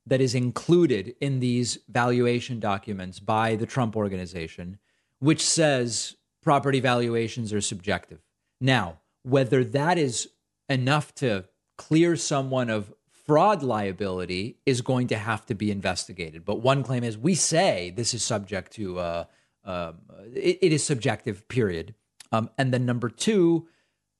that 0.05 0.21
is 0.21 0.35
included 0.35 1.15
in 1.21 1.39
these 1.39 1.79
valuation 1.87 2.59
documents 2.59 3.19
by 3.19 3.55
the 3.55 3.65
Trump 3.65 3.95
organization, 3.95 4.79
which 5.19 5.41
says 5.41 6.15
property 6.41 6.79
valuations 6.79 7.53
are 7.53 7.61
subjective. 7.61 8.19
Now, 8.59 8.99
whether 9.23 9.63
that 9.63 9.97
is 9.97 10.29
enough 10.67 11.13
to 11.15 11.45
clear 11.77 12.15
someone 12.15 12.69
of 12.69 12.93
fraud 13.25 13.61
liability 13.61 14.57
is 14.65 14.81
going 14.81 15.07
to 15.07 15.17
have 15.17 15.45
to 15.45 15.53
be 15.53 15.71
investigated. 15.71 16.43
But 16.45 16.61
one 16.61 16.83
claim 16.83 17.03
is 17.03 17.17
we 17.17 17.35
say 17.35 17.91
this 17.95 18.13
is 18.13 18.23
subject 18.23 18.71
to, 18.73 18.99
uh, 18.99 19.23
uh, 19.63 19.93
it, 20.33 20.59
it 20.61 20.71
is 20.71 20.83
subjective, 20.83 21.47
period. 21.47 21.95
Um, 22.31 22.49
and 22.57 22.73
then 22.73 22.85
number 22.85 23.09
two, 23.09 23.67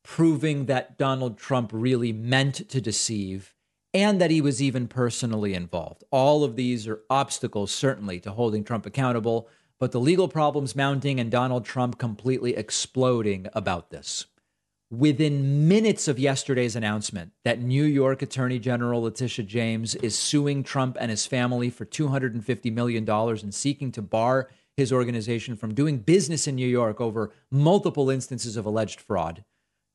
proving 0.04 0.66
that 0.66 0.98
Donald 0.98 1.38
Trump 1.38 1.72
really 1.74 2.12
meant 2.12 2.70
to 2.70 2.82
deceive 2.82 3.54
and 3.94 4.22
that 4.22 4.32
he 4.32 4.42
was 4.42 4.62
even 4.62 4.88
personally 4.88 5.54
involved. 5.54 6.04
All 6.12 6.44
of 6.44 6.56
these 6.56 6.88
are 6.88 7.02
obstacles, 7.10 7.72
certainly, 7.72 8.20
to 8.22 8.32
holding 8.32 8.64
Trump 8.64 8.86
accountable, 8.86 9.48
but 9.80 9.92
the 9.92 10.00
legal 10.00 10.28
problems 10.28 10.76
mounting 10.76 11.20
and 11.20 11.32
Donald 11.32 11.66
Trump 11.66 11.98
completely 11.98 12.56
exploding 12.56 13.48
about 13.54 13.90
this. 13.90 14.26
Within 14.92 15.68
minutes 15.68 16.08
of 16.08 16.18
yesterday's 16.18 16.76
announcement 16.76 17.32
that 17.44 17.62
New 17.62 17.84
York 17.84 18.24
Attorney 18.24 18.58
General 18.58 19.04
Letitia 19.04 19.46
James 19.46 19.94
is 19.96 20.18
suing 20.18 20.64
Trump 20.64 20.98
and 21.00 21.12
his 21.12 21.28
family 21.28 21.70
for 21.70 21.86
$250 21.86 22.74
million 22.74 23.08
and 23.08 23.54
seeking 23.54 23.92
to 23.92 24.02
bar 24.02 24.50
his 24.80 24.92
organization 24.92 25.56
from 25.56 25.76
doing 25.76 26.00
business 26.00 26.48
in 26.48 26.56
New 26.56 26.68
York 26.68 27.00
over 27.00 27.32
multiple 27.52 28.10
instances 28.10 28.58
of 28.58 28.66
alleged 28.66 29.00
fraud, 29.00 29.44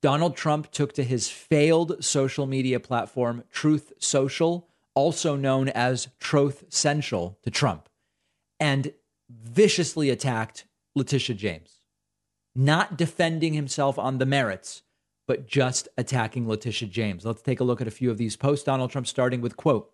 Donald 0.03 0.37
Trump 0.37 0.70
took 0.70 0.92
to 0.92 1.03
his 1.03 1.31
failed 1.31 2.05
social 2.05 2.47
media 2.47 2.79
platform, 2.79 3.42
Truth 3.51 3.94
Social, 3.99 4.68
also 4.94 5.35
known 5.35 5.70
as 5.70 6.09
Troth 6.20 6.64
Central 6.68 7.38
to 7.42 7.51
Trump, 7.51 7.88
and 8.61 8.92
viciously 9.31 10.11
attacked 10.11 10.66
Letitia 10.94 11.35
James, 11.35 11.81
not 12.55 12.99
defending 12.99 13.55
himself 13.55 13.99
on 13.99 14.18
the 14.18 14.27
merits, 14.27 14.83
but 15.27 15.47
just 15.47 15.88
attacking 15.97 16.47
Letitia 16.47 16.88
James. 16.88 17.25
Let's 17.25 17.40
take 17.40 17.61
a 17.61 17.64
look 17.64 17.81
at 17.81 17.88
a 17.88 17.90
few 17.90 18.11
of 18.11 18.18
these 18.18 18.37
posts. 18.37 18.66
Donald 18.66 18.90
Trump 18.90 19.07
starting 19.07 19.40
with 19.40 19.57
quote, 19.57 19.90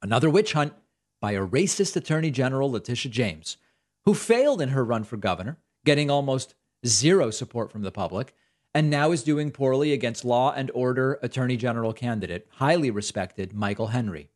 another 0.00 0.30
witch 0.30 0.52
hunt 0.52 0.72
by 1.20 1.32
a 1.32 1.44
racist 1.44 1.96
attorney 1.96 2.30
general, 2.30 2.70
Letitia 2.70 3.10
James, 3.10 3.56
who 4.04 4.14
failed 4.14 4.60
in 4.60 4.70
her 4.70 4.84
run 4.84 5.04
for 5.04 5.16
governor, 5.16 5.58
getting 5.84 6.10
almost 6.10 6.54
zero 6.86 7.30
support 7.30 7.70
from 7.70 7.82
the 7.82 7.92
public 7.92 8.34
and 8.74 8.90
now 8.90 9.12
is 9.12 9.22
doing 9.22 9.52
poorly 9.52 9.92
against 9.92 10.24
law 10.24 10.52
and 10.52 10.70
order 10.74 11.18
attorney 11.22 11.56
general 11.56 11.92
candidate, 11.92 12.48
highly 12.54 12.90
respected 12.90 13.54
Michael 13.54 13.88
Henry. 13.88 14.30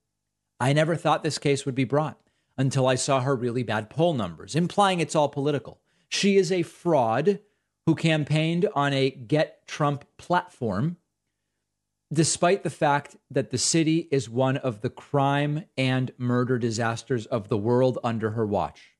I 0.61 0.73
never 0.73 0.95
thought 0.95 1.23
this 1.23 1.39
case 1.39 1.67
would 1.67 1.75
be 1.75 1.85
brought 1.85 2.21
until 2.57 2.87
I 2.87 2.95
saw 2.95 3.21
her 3.21 3.35
really 3.35 3.65
bad 3.65 3.91
poll 3.91 4.15
numbers, 4.15 4.55
implying 4.55 5.01
it's 5.01 5.17
all 5.17 5.29
political. 5.29 5.81
She 6.09 6.37
is 6.37 6.53
a 6.53 6.63
fraud 6.63 7.41
who 7.87 7.95
campaigned 7.95 8.69
on 8.75 8.93
a 8.93 9.11
Get 9.11 9.67
Trump 9.67 10.05
platform 10.19 10.97
despite 12.13 12.63
the 12.63 12.71
fact 12.71 13.17
that 13.31 13.51
the 13.51 13.59
city 13.59 14.09
is 14.11 14.31
one 14.31 14.57
of 14.57 14.81
the 14.81 14.89
crime 14.89 15.65
and 15.77 16.11
murder 16.17 16.59
disasters 16.59 17.27
of 17.27 17.49
the 17.49 17.59
world 17.59 17.99
under 18.03 18.31
her 18.31 18.47
watch. 18.47 18.95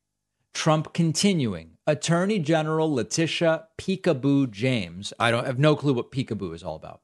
Trump 0.53 0.93
continuing. 0.93 1.77
Attorney 1.87 2.39
General 2.39 2.93
Letitia 2.93 3.67
Peekaboo 3.77 4.51
James, 4.51 5.13
I 5.19 5.31
don't 5.31 5.45
have 5.45 5.59
no 5.59 5.75
clue 5.75 5.93
what 5.93 6.11
peekaboo 6.11 6.53
is 6.53 6.63
all 6.63 6.75
about. 6.75 7.01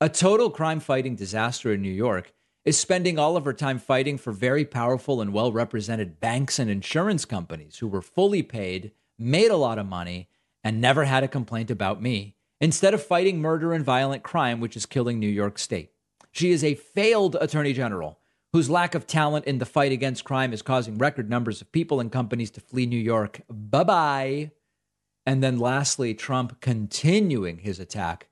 A 0.00 0.08
total 0.08 0.50
crime 0.50 0.80
fighting 0.80 1.16
disaster 1.16 1.72
in 1.72 1.82
New 1.82 1.90
York 1.90 2.32
is 2.64 2.78
spending 2.78 3.18
all 3.18 3.36
of 3.36 3.44
her 3.44 3.52
time 3.52 3.78
fighting 3.78 4.18
for 4.18 4.32
very 4.32 4.64
powerful 4.64 5.20
and 5.20 5.32
well 5.32 5.52
represented 5.52 6.20
banks 6.20 6.58
and 6.58 6.70
insurance 6.70 7.24
companies 7.24 7.78
who 7.78 7.88
were 7.88 8.02
fully 8.02 8.42
paid, 8.42 8.92
made 9.18 9.50
a 9.50 9.56
lot 9.56 9.78
of 9.78 9.86
money, 9.86 10.28
and 10.62 10.80
never 10.80 11.04
had 11.04 11.24
a 11.24 11.28
complaint 11.28 11.70
about 11.70 12.00
me, 12.00 12.36
instead 12.60 12.94
of 12.94 13.04
fighting 13.04 13.40
murder 13.40 13.72
and 13.72 13.84
violent 13.84 14.22
crime, 14.22 14.60
which 14.60 14.76
is 14.76 14.86
killing 14.86 15.18
New 15.18 15.28
York 15.28 15.58
State. 15.58 15.90
She 16.30 16.52
is 16.52 16.62
a 16.62 16.76
failed 16.76 17.36
attorney 17.40 17.72
general 17.72 18.20
whose 18.52 18.70
lack 18.70 18.94
of 18.94 19.06
talent 19.06 19.46
in 19.46 19.58
the 19.58 19.66
fight 19.66 19.92
against 19.92 20.24
crime 20.24 20.52
is 20.52 20.62
causing 20.62 20.98
record 20.98 21.30
numbers 21.30 21.60
of 21.60 21.72
people 21.72 22.00
and 22.00 22.12
companies 22.12 22.50
to 22.50 22.60
flee 22.60 22.86
New 22.86 22.98
York. 22.98 23.42
Bye 23.48 23.84
bye. 23.84 24.50
And 25.24 25.42
then 25.42 25.58
lastly, 25.58 26.14
Trump 26.14 26.60
continuing 26.60 27.58
his 27.58 27.78
attack, 27.78 28.28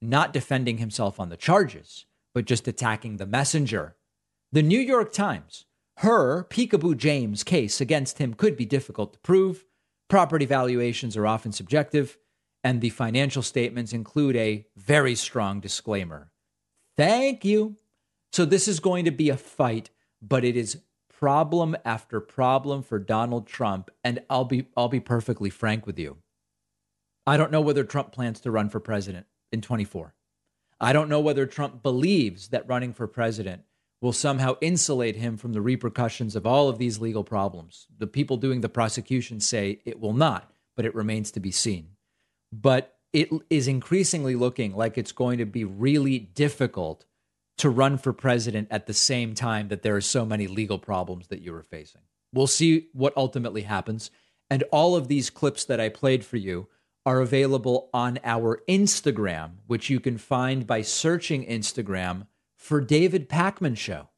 not 0.00 0.32
defending 0.32 0.78
himself 0.78 1.20
on 1.20 1.28
the 1.28 1.36
charges, 1.36 2.06
but 2.34 2.46
just 2.46 2.66
attacking 2.66 3.16
the 3.16 3.26
messenger. 3.26 3.96
The 4.50 4.62
New 4.62 4.80
York 4.80 5.12
Times, 5.12 5.66
her 5.98 6.44
Peekaboo 6.44 6.96
James 6.96 7.44
case 7.44 7.80
against 7.80 8.18
him 8.18 8.34
could 8.34 8.56
be 8.56 8.64
difficult 8.64 9.12
to 9.12 9.18
prove. 9.20 9.64
Property 10.08 10.46
valuations 10.46 11.16
are 11.16 11.26
often 11.26 11.52
subjective, 11.52 12.18
and 12.62 12.80
the 12.80 12.90
financial 12.90 13.42
statements 13.42 13.92
include 13.92 14.36
a 14.36 14.66
very 14.76 15.14
strong 15.14 15.60
disclaimer. 15.60 16.32
Thank 16.96 17.44
you. 17.44 17.76
So 18.34 18.44
this 18.44 18.66
is 18.66 18.80
going 18.80 19.04
to 19.04 19.12
be 19.12 19.28
a 19.28 19.36
fight, 19.36 19.90
but 20.20 20.44
it 20.44 20.56
is 20.56 20.82
problem 21.08 21.76
after 21.84 22.18
problem 22.18 22.82
for 22.82 22.98
Donald 22.98 23.46
Trump, 23.46 23.92
and 24.02 24.24
I'll 24.28 24.44
be 24.44 24.66
I'll 24.76 24.88
be 24.88 24.98
perfectly 24.98 25.50
frank 25.50 25.86
with 25.86 26.00
you. 26.00 26.16
I 27.28 27.36
don't 27.36 27.52
know 27.52 27.60
whether 27.60 27.84
Trump 27.84 28.10
plans 28.10 28.40
to 28.40 28.50
run 28.50 28.70
for 28.70 28.80
president 28.80 29.26
in 29.52 29.60
24. 29.60 30.14
I 30.80 30.92
don't 30.92 31.08
know 31.08 31.20
whether 31.20 31.46
Trump 31.46 31.84
believes 31.84 32.48
that 32.48 32.68
running 32.68 32.92
for 32.92 33.06
president 33.06 33.62
will 34.00 34.12
somehow 34.12 34.56
insulate 34.60 35.14
him 35.14 35.36
from 35.36 35.52
the 35.52 35.62
repercussions 35.62 36.34
of 36.34 36.44
all 36.44 36.68
of 36.68 36.78
these 36.78 36.98
legal 36.98 37.22
problems. 37.22 37.86
The 37.96 38.08
people 38.08 38.36
doing 38.36 38.62
the 38.62 38.68
prosecution 38.68 39.38
say 39.38 39.78
it 39.84 40.00
will 40.00 40.12
not, 40.12 40.50
but 40.74 40.84
it 40.84 40.96
remains 40.96 41.30
to 41.30 41.40
be 41.40 41.52
seen. 41.52 41.90
But 42.52 42.96
it 43.12 43.28
is 43.48 43.68
increasingly 43.68 44.34
looking 44.34 44.74
like 44.74 44.98
it's 44.98 45.12
going 45.12 45.38
to 45.38 45.46
be 45.46 45.62
really 45.62 46.18
difficult 46.18 47.04
to 47.58 47.70
run 47.70 47.98
for 47.98 48.12
president 48.12 48.68
at 48.70 48.86
the 48.86 48.94
same 48.94 49.34
time 49.34 49.68
that 49.68 49.82
there 49.82 49.96
are 49.96 50.00
so 50.00 50.24
many 50.24 50.46
legal 50.46 50.78
problems 50.78 51.28
that 51.28 51.40
you 51.40 51.54
are 51.54 51.62
facing. 51.62 52.02
We'll 52.32 52.46
see 52.46 52.88
what 52.92 53.16
ultimately 53.16 53.62
happens. 53.62 54.10
And 54.50 54.64
all 54.72 54.96
of 54.96 55.08
these 55.08 55.30
clips 55.30 55.64
that 55.64 55.80
I 55.80 55.88
played 55.88 56.24
for 56.24 56.36
you 56.36 56.68
are 57.06 57.20
available 57.20 57.90
on 57.92 58.18
our 58.24 58.62
Instagram, 58.68 59.52
which 59.66 59.90
you 59.90 60.00
can 60.00 60.18
find 60.18 60.66
by 60.66 60.82
searching 60.82 61.46
Instagram 61.46 62.26
for 62.56 62.80
David 62.80 63.28
Pakman 63.28 63.76
Show. 63.76 64.08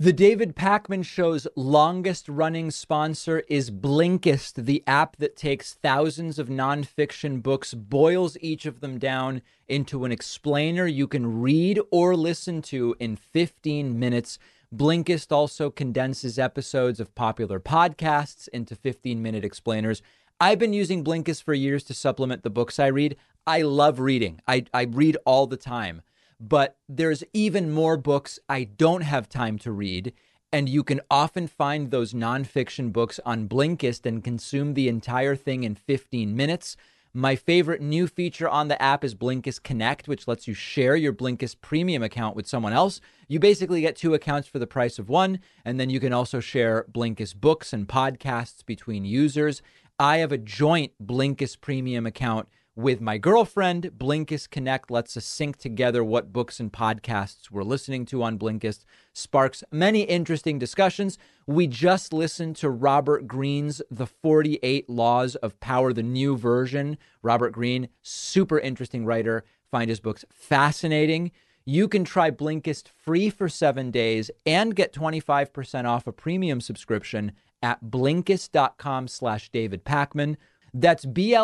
The 0.00 0.12
David 0.12 0.56
Pakman 0.56 1.04
Show's 1.04 1.46
longest 1.54 2.28
running 2.28 2.72
sponsor 2.72 3.44
is 3.48 3.70
Blinkist, 3.70 4.64
the 4.64 4.82
app 4.88 5.18
that 5.18 5.36
takes 5.36 5.74
thousands 5.74 6.40
of 6.40 6.48
nonfiction 6.48 7.40
books, 7.40 7.74
boils 7.74 8.36
each 8.40 8.66
of 8.66 8.80
them 8.80 8.98
down 8.98 9.40
into 9.68 10.04
an 10.04 10.10
explainer 10.10 10.84
you 10.88 11.06
can 11.06 11.40
read 11.40 11.78
or 11.92 12.16
listen 12.16 12.60
to 12.62 12.96
in 12.98 13.14
15 13.14 13.96
minutes. 13.96 14.36
Blinkist 14.74 15.30
also 15.30 15.70
condenses 15.70 16.40
episodes 16.40 16.98
of 16.98 17.14
popular 17.14 17.60
podcasts 17.60 18.48
into 18.48 18.74
15 18.74 19.22
minute 19.22 19.44
explainers. 19.44 20.02
I've 20.40 20.58
been 20.58 20.72
using 20.72 21.04
Blinkist 21.04 21.44
for 21.44 21.54
years 21.54 21.84
to 21.84 21.94
supplement 21.94 22.42
the 22.42 22.50
books 22.50 22.80
I 22.80 22.88
read. 22.88 23.14
I 23.46 23.62
love 23.62 24.00
reading, 24.00 24.40
I, 24.48 24.64
I 24.74 24.86
read 24.90 25.18
all 25.24 25.46
the 25.46 25.56
time, 25.56 26.02
but 26.40 26.76
there's 26.88 27.24
even 27.32 27.70
more 27.70 27.96
books 27.96 28.38
I 28.48 28.64
don't 28.64 29.02
have 29.02 29.28
time 29.28 29.58
to 29.60 29.72
read. 29.72 30.12
And 30.52 30.68
you 30.68 30.84
can 30.84 31.00
often 31.10 31.48
find 31.48 31.90
those 31.90 32.12
nonfiction 32.12 32.92
books 32.92 33.18
on 33.26 33.48
Blinkist 33.48 34.06
and 34.06 34.22
consume 34.22 34.74
the 34.74 34.88
entire 34.88 35.34
thing 35.34 35.64
in 35.64 35.74
15 35.74 36.36
minutes. 36.36 36.76
My 37.12 37.36
favorite 37.36 37.80
new 37.80 38.08
feature 38.08 38.48
on 38.48 38.66
the 38.66 38.80
app 38.82 39.04
is 39.04 39.14
Blinkist 39.14 39.62
Connect, 39.62 40.08
which 40.08 40.26
lets 40.26 40.48
you 40.48 40.54
share 40.54 40.96
your 40.96 41.12
Blinkist 41.12 41.60
premium 41.60 42.02
account 42.02 42.34
with 42.34 42.48
someone 42.48 42.72
else. 42.72 43.00
You 43.28 43.38
basically 43.38 43.80
get 43.80 43.94
two 43.94 44.14
accounts 44.14 44.48
for 44.48 44.58
the 44.58 44.66
price 44.66 44.98
of 44.98 45.08
one, 45.08 45.38
and 45.64 45.78
then 45.78 45.90
you 45.90 46.00
can 46.00 46.12
also 46.12 46.40
share 46.40 46.86
Blinkist 46.92 47.36
books 47.36 47.72
and 47.72 47.86
podcasts 47.86 48.66
between 48.66 49.04
users. 49.04 49.62
I 49.98 50.18
have 50.18 50.32
a 50.32 50.38
joint 50.38 50.92
Blinkist 51.00 51.60
premium 51.60 52.04
account 52.04 52.48
with 52.76 53.00
my 53.00 53.18
girlfriend. 53.18 53.92
Blinkist 53.96 54.50
Connect 54.50 54.90
lets 54.90 55.16
us 55.16 55.24
sync 55.24 55.56
together 55.56 56.02
what 56.02 56.32
books 56.32 56.60
and 56.60 56.72
podcasts 56.72 57.50
we're 57.50 57.62
listening 57.62 58.04
to 58.06 58.22
on 58.22 58.38
Blinkist, 58.38 58.84
sparks 59.12 59.62
many 59.70 60.02
interesting 60.02 60.58
discussions. 60.58 61.18
We 61.46 61.66
just 61.66 62.12
listened 62.12 62.56
to 62.56 62.70
Robert 62.70 63.26
Greene's 63.26 63.82
The 63.90 64.06
48 64.06 64.88
Laws 64.88 65.36
of 65.36 65.58
Power, 65.60 65.92
the 65.92 66.02
new 66.02 66.36
version. 66.36 66.98
Robert 67.22 67.50
Greene, 67.50 67.88
super 68.02 68.58
interesting 68.58 69.04
writer. 69.04 69.44
Find 69.70 69.88
his 69.88 70.00
books 70.00 70.24
fascinating. 70.30 71.32
You 71.66 71.88
can 71.88 72.04
try 72.04 72.30
Blinkist 72.30 72.88
free 72.94 73.30
for 73.30 73.48
seven 73.48 73.90
days 73.90 74.30
and 74.44 74.76
get 74.76 74.92
25% 74.92 75.86
off 75.86 76.06
a 76.06 76.12
premium 76.12 76.60
subscription 76.60 77.32
at 77.62 77.82
Blinkist.com 77.82 79.08
slash 79.08 79.48
David 79.48 79.84
Pakman. 79.84 80.36
That's 80.76 81.06
B-L-I-N-K-I-S-T 81.06 81.38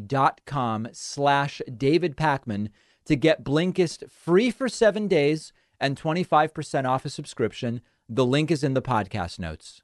dot 0.00 0.40
com 0.46 0.88
slash 0.92 1.60
David 1.76 2.16
Pakman 2.16 2.70
to 3.04 3.14
get 3.14 3.44
Blinkist 3.44 4.10
free 4.10 4.50
for 4.50 4.70
seven 4.70 5.06
days 5.06 5.52
and 5.78 6.00
25% 6.00 6.88
off 6.88 7.04
a 7.04 7.10
subscription. 7.10 7.82
The 8.08 8.24
link 8.24 8.50
is 8.50 8.64
in 8.64 8.72
the 8.72 8.80
podcast 8.80 9.38
notes. 9.38 9.82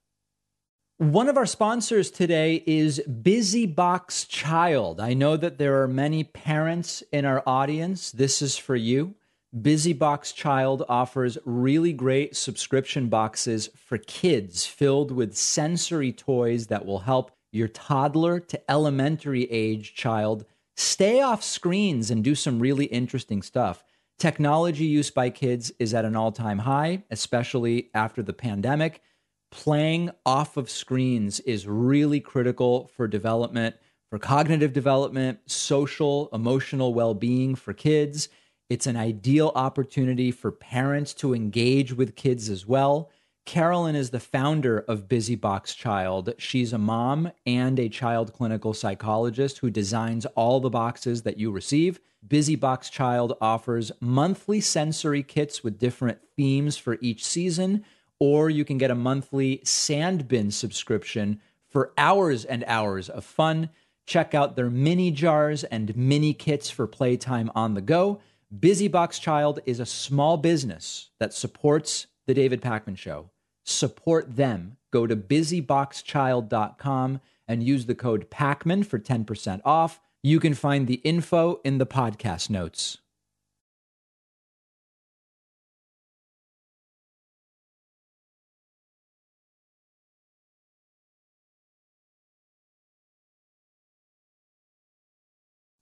One 0.96 1.28
of 1.28 1.36
our 1.36 1.44
sponsors 1.46 2.10
today 2.10 2.62
is 2.66 3.00
Busy 3.00 3.66
Box 3.66 4.24
Child. 4.24 4.98
I 5.00 5.12
know 5.12 5.36
that 5.36 5.58
there 5.58 5.82
are 5.82 5.88
many 5.88 6.24
parents 6.24 7.02
in 7.12 7.26
our 7.26 7.42
audience. 7.44 8.12
This 8.12 8.40
is 8.40 8.56
for 8.56 8.76
you. 8.76 9.14
Busy 9.60 9.92
Box 9.92 10.32
Child 10.32 10.84
offers 10.88 11.36
really 11.44 11.92
great 11.92 12.34
subscription 12.34 13.08
boxes 13.08 13.68
for 13.76 13.98
kids 13.98 14.64
filled 14.64 15.12
with 15.12 15.36
sensory 15.36 16.12
toys 16.12 16.68
that 16.68 16.86
will 16.86 17.00
help 17.00 17.32
your 17.52 17.68
toddler 17.68 18.40
to 18.40 18.70
elementary 18.70 19.44
age 19.50 19.94
child 19.94 20.44
stay 20.76 21.20
off 21.20 21.44
screens 21.44 22.10
and 22.10 22.24
do 22.24 22.34
some 22.34 22.58
really 22.58 22.86
interesting 22.86 23.42
stuff. 23.42 23.84
Technology 24.18 24.84
use 24.84 25.10
by 25.10 25.30
kids 25.30 25.72
is 25.78 25.94
at 25.94 26.04
an 26.04 26.16
all 26.16 26.32
time 26.32 26.60
high, 26.60 27.04
especially 27.10 27.90
after 27.94 28.22
the 28.22 28.32
pandemic. 28.32 29.02
Playing 29.50 30.10
off 30.24 30.56
of 30.56 30.70
screens 30.70 31.40
is 31.40 31.66
really 31.66 32.20
critical 32.20 32.90
for 32.96 33.06
development, 33.06 33.76
for 34.08 34.18
cognitive 34.18 34.72
development, 34.72 35.40
social, 35.46 36.30
emotional 36.32 36.94
well 36.94 37.14
being 37.14 37.54
for 37.54 37.74
kids. 37.74 38.28
It's 38.70 38.86
an 38.86 38.96
ideal 38.96 39.52
opportunity 39.54 40.30
for 40.30 40.50
parents 40.50 41.12
to 41.14 41.34
engage 41.34 41.92
with 41.92 42.16
kids 42.16 42.48
as 42.48 42.66
well. 42.66 43.10
Carolyn 43.44 43.96
is 43.96 44.10
the 44.10 44.20
founder 44.20 44.78
of 44.78 45.08
Busy 45.08 45.34
Box 45.34 45.74
Child. 45.74 46.34
She's 46.38 46.72
a 46.72 46.78
mom 46.78 47.32
and 47.44 47.78
a 47.78 47.88
child 47.88 48.32
clinical 48.32 48.72
psychologist 48.72 49.58
who 49.58 49.68
designs 49.68 50.26
all 50.36 50.60
the 50.60 50.70
boxes 50.70 51.22
that 51.22 51.38
you 51.38 51.50
receive. 51.50 52.00
Busy 52.26 52.54
Box 52.54 52.88
Child 52.88 53.36
offers 53.40 53.90
monthly 54.00 54.60
sensory 54.60 55.24
kits 55.24 55.64
with 55.64 55.78
different 55.78 56.20
themes 56.36 56.76
for 56.76 56.98
each 57.00 57.24
season, 57.24 57.84
or 58.20 58.48
you 58.48 58.64
can 58.64 58.78
get 58.78 58.92
a 58.92 58.94
monthly 58.94 59.60
sand 59.64 60.28
bin 60.28 60.52
subscription 60.52 61.40
for 61.68 61.92
hours 61.98 62.44
and 62.44 62.62
hours 62.68 63.08
of 63.08 63.24
fun. 63.24 63.70
Check 64.06 64.34
out 64.34 64.54
their 64.54 64.70
mini 64.70 65.10
jars 65.10 65.64
and 65.64 65.96
mini 65.96 66.32
kits 66.32 66.70
for 66.70 66.86
playtime 66.86 67.50
on 67.56 67.74
the 67.74 67.80
go. 67.80 68.20
Busy 68.56 68.86
Box 68.86 69.18
Child 69.18 69.58
is 69.66 69.80
a 69.80 69.86
small 69.86 70.36
business 70.36 71.10
that 71.18 71.34
supports 71.34 72.06
the 72.26 72.34
David 72.34 72.62
Pakman 72.62 72.96
Show. 72.96 73.31
Support 73.64 74.36
them. 74.36 74.76
Go 74.90 75.06
to 75.06 75.16
busyboxchild.com 75.16 77.20
and 77.48 77.62
use 77.62 77.86
the 77.86 77.94
code 77.94 78.30
PAKMAN 78.30 78.86
for 78.86 78.98
10% 78.98 79.60
off. 79.64 80.00
You 80.22 80.40
can 80.40 80.54
find 80.54 80.86
the 80.86 81.00
info 81.04 81.60
in 81.64 81.78
the 81.78 81.86
podcast 81.86 82.50
notes. 82.50 82.98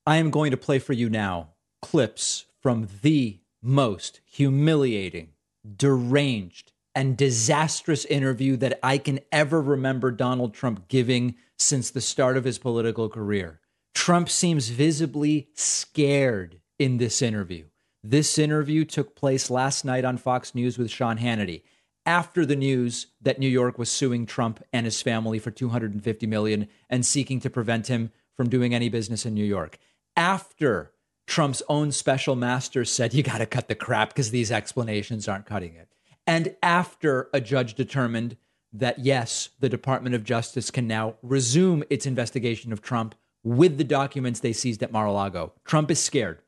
I 0.07 0.17
am 0.17 0.31
going 0.31 0.51
to 0.51 0.57
play 0.57 0.79
for 0.79 0.93
you 0.93 1.09
now 1.09 1.51
clips 1.83 2.47
from 2.61 2.89
the 3.03 3.39
most 3.63 4.21
humiliating, 4.25 5.29
deranged, 5.77 6.73
and 6.95 7.17
disastrous 7.17 8.05
interview 8.05 8.57
that 8.57 8.79
I 8.83 8.99
can 8.99 9.21
ever 9.31 9.61
remember 9.61 10.11
Donald 10.11 10.55
Trump 10.55 10.89
giving 10.89 11.37
since 11.59 11.91
the 11.91 12.01
start 12.01 12.37
of 12.37 12.45
his 12.45 12.59
political 12.59 13.09
career. 13.09 13.61
Trump 13.95 14.29
seems 14.29 14.69
visibly 14.69 15.49
scared 15.55 16.61
in 16.79 16.99
this 16.99 17.23
interview. 17.23 17.67
This 18.03 18.39
interview 18.39 18.85
took 18.85 19.15
place 19.15 19.51
last 19.51 19.85
night 19.85 20.05
on 20.05 20.17
Fox 20.17 20.55
News 20.55 20.79
with 20.79 20.91
Sean 20.91 21.19
Hannity 21.19 21.63
after 22.07 22.47
the 22.47 22.57
news 22.57 23.09
that 23.21 23.39
New 23.39 23.49
York 23.49 23.79
was 23.79 23.91
suing 23.91 24.25
Trump 24.25 24.63
and 24.73 24.87
his 24.87 25.03
family 25.03 25.39
for 25.39 25.51
250 25.51 26.27
million 26.27 26.67
and 26.89 27.05
seeking 27.05 27.41
to 27.41 27.51
prevent 27.51 27.89
him 27.89 28.11
from 28.37 28.49
doing 28.49 28.75
any 28.75 28.89
business 28.89 29.27
in 29.27 29.35
New 29.35 29.45
York. 29.45 29.79
After 30.17 30.93
Trump's 31.27 31.63
own 31.69 31.93
special 31.93 32.35
master 32.35 32.85
said 32.85 33.13
you 33.13 33.23
got 33.23 33.39
to 33.39 33.47
cut 33.47 33.69
the 33.69 33.75
crap 33.75 34.09
because 34.09 34.31
these 34.31 34.51
explanations 34.51 35.29
aren't 35.29 35.47
cutting 35.47 35.75
it. 35.75 35.89
And 36.31 36.55
after 36.63 37.29
a 37.35 37.41
judge 37.41 37.75
determined 37.75 38.37
that 38.73 39.01
yes, 39.01 39.49
the 39.59 39.69
Department 39.69 40.15
of 40.15 40.23
Justice 40.23 40.71
can 40.71 40.87
now 40.87 41.17
resume 41.23 41.83
its 41.91 42.07
investigation 42.07 42.73
of 42.73 42.81
Trump 42.81 43.17
with 43.43 43.79
the 43.79 43.85
documents 43.85 44.39
they 44.39 44.53
seized 44.53 44.81
at 44.85 44.93
Mar 44.93 45.07
a 45.07 45.13
Lago. 45.13 45.55
Trump 45.65 45.91
is 45.91 45.99
scared. 45.99 46.41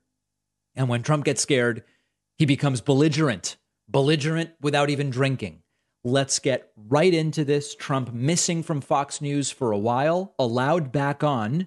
And 0.76 0.88
when 0.88 1.02
Trump 1.02 1.24
gets 1.24 1.42
scared, 1.42 1.82
he 2.38 2.46
becomes 2.46 2.80
belligerent, 2.80 3.56
belligerent 3.88 4.50
without 4.60 4.88
even 4.88 5.10
drinking. 5.10 5.64
Let's 6.04 6.38
get 6.38 6.70
right 6.76 7.12
into 7.12 7.44
this. 7.44 7.74
Trump 7.74 8.12
missing 8.12 8.62
from 8.62 8.82
Fox 8.82 9.20
News 9.20 9.50
for 9.50 9.72
a 9.72 9.78
while, 9.78 10.32
allowed 10.38 10.92
back 10.92 11.24
on. 11.24 11.66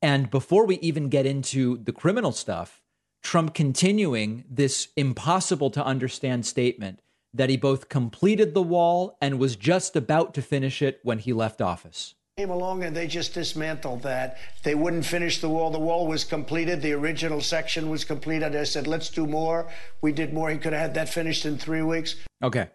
And 0.00 0.30
before 0.30 0.64
we 0.64 0.78
even 0.78 1.08
get 1.08 1.26
into 1.26 1.78
the 1.78 1.92
criminal 1.92 2.30
stuff, 2.30 2.80
Trump 3.20 3.52
continuing 3.52 4.44
this 4.48 4.90
impossible 4.96 5.70
to 5.70 5.84
understand 5.84 6.46
statement 6.46 7.00
that 7.34 7.50
he 7.50 7.56
both 7.56 7.88
completed 7.88 8.54
the 8.54 8.62
wall 8.62 9.16
and 9.20 9.38
was 9.38 9.56
just 9.56 9.96
about 9.96 10.34
to 10.34 10.42
finish 10.42 10.82
it 10.82 11.00
when 11.02 11.18
he 11.18 11.32
left 11.32 11.60
office 11.60 12.14
came 12.38 12.50
along 12.50 12.82
and 12.82 12.96
they 12.96 13.06
just 13.06 13.34
dismantled 13.34 14.02
that. 14.02 14.38
They 14.62 14.74
wouldn't 14.74 15.04
finish 15.04 15.40
the 15.40 15.50
wall. 15.50 15.70
The 15.70 15.78
wall 15.78 16.06
was 16.06 16.24
completed. 16.24 16.80
The 16.80 16.94
original 16.94 17.42
section 17.42 17.90
was 17.90 18.06
completed. 18.06 18.56
I 18.56 18.64
said, 18.64 18.86
let's 18.86 19.10
do 19.10 19.26
more. 19.26 19.70
We 20.00 20.12
did 20.12 20.32
more. 20.32 20.48
He 20.48 20.56
could 20.56 20.72
have 20.72 20.80
had 20.80 20.94
that 20.94 21.10
finished 21.10 21.44
in 21.44 21.58
three 21.58 21.82
weeks. 21.82 22.16
Okay. 22.42 22.70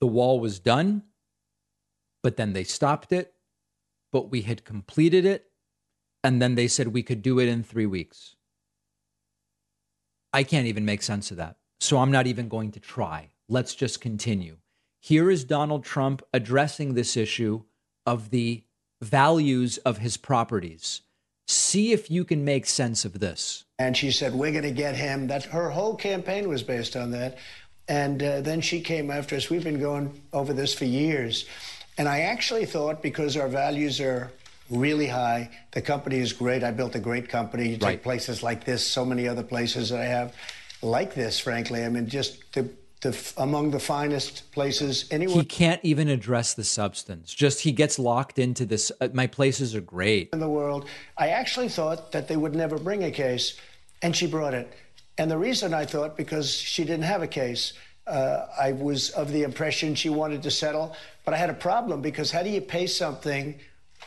the 0.00 0.06
wall 0.06 0.40
was 0.40 0.58
done, 0.58 1.02
but 2.22 2.38
then 2.38 2.54
they 2.54 2.64
stopped 2.64 3.12
it, 3.12 3.34
but 4.10 4.30
we 4.30 4.40
had 4.42 4.64
completed 4.64 5.26
it. 5.26 5.50
And 6.24 6.40
then 6.40 6.54
they 6.54 6.66
said 6.66 6.88
we 6.88 7.02
could 7.02 7.20
do 7.20 7.38
it 7.38 7.48
in 7.48 7.62
three 7.62 7.86
weeks. 7.86 8.36
I 10.32 10.42
can't 10.42 10.66
even 10.66 10.84
make 10.84 11.02
sense 11.02 11.30
of 11.30 11.36
that. 11.38 11.56
So 11.80 11.98
I'm 11.98 12.10
not 12.10 12.26
even 12.26 12.48
going 12.48 12.72
to 12.72 12.80
try. 12.80 13.30
Let's 13.48 13.74
just 13.74 14.00
continue. 14.00 14.56
Here 15.00 15.30
is 15.30 15.44
Donald 15.44 15.84
Trump 15.84 16.22
addressing 16.34 16.94
this 16.94 17.16
issue 17.16 17.62
of 18.04 18.30
the 18.30 18.64
values 19.00 19.78
of 19.78 19.98
his 19.98 20.16
properties. 20.16 21.02
See 21.46 21.92
if 21.92 22.10
you 22.10 22.24
can 22.24 22.44
make 22.44 22.66
sense 22.66 23.04
of 23.04 23.20
this. 23.20 23.64
And 23.78 23.96
she 23.96 24.10
said, 24.10 24.34
We're 24.34 24.50
going 24.50 24.64
to 24.64 24.70
get 24.70 24.96
him. 24.96 25.28
That 25.28 25.44
her 25.44 25.70
whole 25.70 25.94
campaign 25.94 26.48
was 26.48 26.62
based 26.62 26.96
on 26.96 27.12
that. 27.12 27.38
And 27.88 28.22
uh, 28.22 28.40
then 28.42 28.60
she 28.60 28.80
came 28.80 29.10
after 29.10 29.36
us. 29.36 29.48
We've 29.48 29.64
been 29.64 29.80
going 29.80 30.20
over 30.32 30.52
this 30.52 30.74
for 30.74 30.84
years. 30.84 31.46
And 31.96 32.06
I 32.06 32.20
actually 32.20 32.66
thought 32.66 33.02
because 33.02 33.36
our 33.36 33.48
values 33.48 34.00
are 34.00 34.30
really 34.70 35.06
high, 35.06 35.50
the 35.72 35.80
company 35.80 36.18
is 36.18 36.32
great. 36.32 36.62
I 36.62 36.70
built 36.70 36.94
a 36.94 37.00
great 37.00 37.28
company. 37.28 37.68
You 37.70 37.76
take 37.76 37.82
Right. 37.82 38.02
places 38.02 38.42
like 38.42 38.64
this, 38.64 38.86
so 38.86 39.04
many 39.04 39.26
other 39.28 39.42
places 39.42 39.90
that 39.90 40.00
I 40.00 40.04
have 40.06 40.34
like 40.82 41.14
this, 41.14 41.38
frankly. 41.38 41.84
I 41.84 41.88
mean, 41.88 42.08
just 42.08 42.52
the, 42.52 42.68
the, 43.00 43.16
among 43.36 43.70
the 43.70 43.78
finest 43.80 44.50
places 44.52 45.06
anywhere. 45.10 45.36
He 45.38 45.44
can't 45.44 45.80
even 45.84 46.08
address 46.08 46.54
the 46.54 46.64
substance. 46.64 47.32
Just 47.34 47.60
he 47.60 47.72
gets 47.72 47.98
locked 47.98 48.38
into 48.38 48.66
this. 48.66 48.92
Uh, 49.00 49.08
my 49.12 49.26
places 49.26 49.74
are 49.74 49.80
great. 49.80 50.30
in 50.32 50.40
the 50.40 50.48
world. 50.48 50.86
I 51.16 51.28
actually 51.28 51.68
thought 51.68 52.12
that 52.12 52.28
they 52.28 52.36
would 52.36 52.54
never 52.54 52.78
bring 52.78 53.04
a 53.04 53.10
case, 53.10 53.56
and 54.02 54.14
she 54.14 54.26
brought 54.26 54.54
it. 54.54 54.72
And 55.16 55.30
the 55.30 55.38
reason 55.38 55.74
I 55.74 55.84
thought 55.84 56.16
because 56.16 56.52
she 56.52 56.84
didn't 56.84 57.04
have 57.04 57.22
a 57.22 57.28
case. 57.28 57.72
Uh, 58.06 58.46
I 58.58 58.72
was 58.72 59.10
of 59.10 59.32
the 59.32 59.42
impression 59.42 59.94
she 59.94 60.08
wanted 60.08 60.42
to 60.44 60.50
settle, 60.50 60.96
but 61.26 61.34
I 61.34 61.36
had 61.36 61.50
a 61.50 61.54
problem 61.54 62.00
because 62.00 62.30
how 62.30 62.42
do 62.42 62.48
you 62.48 62.62
pay 62.62 62.86
something, 62.86 63.60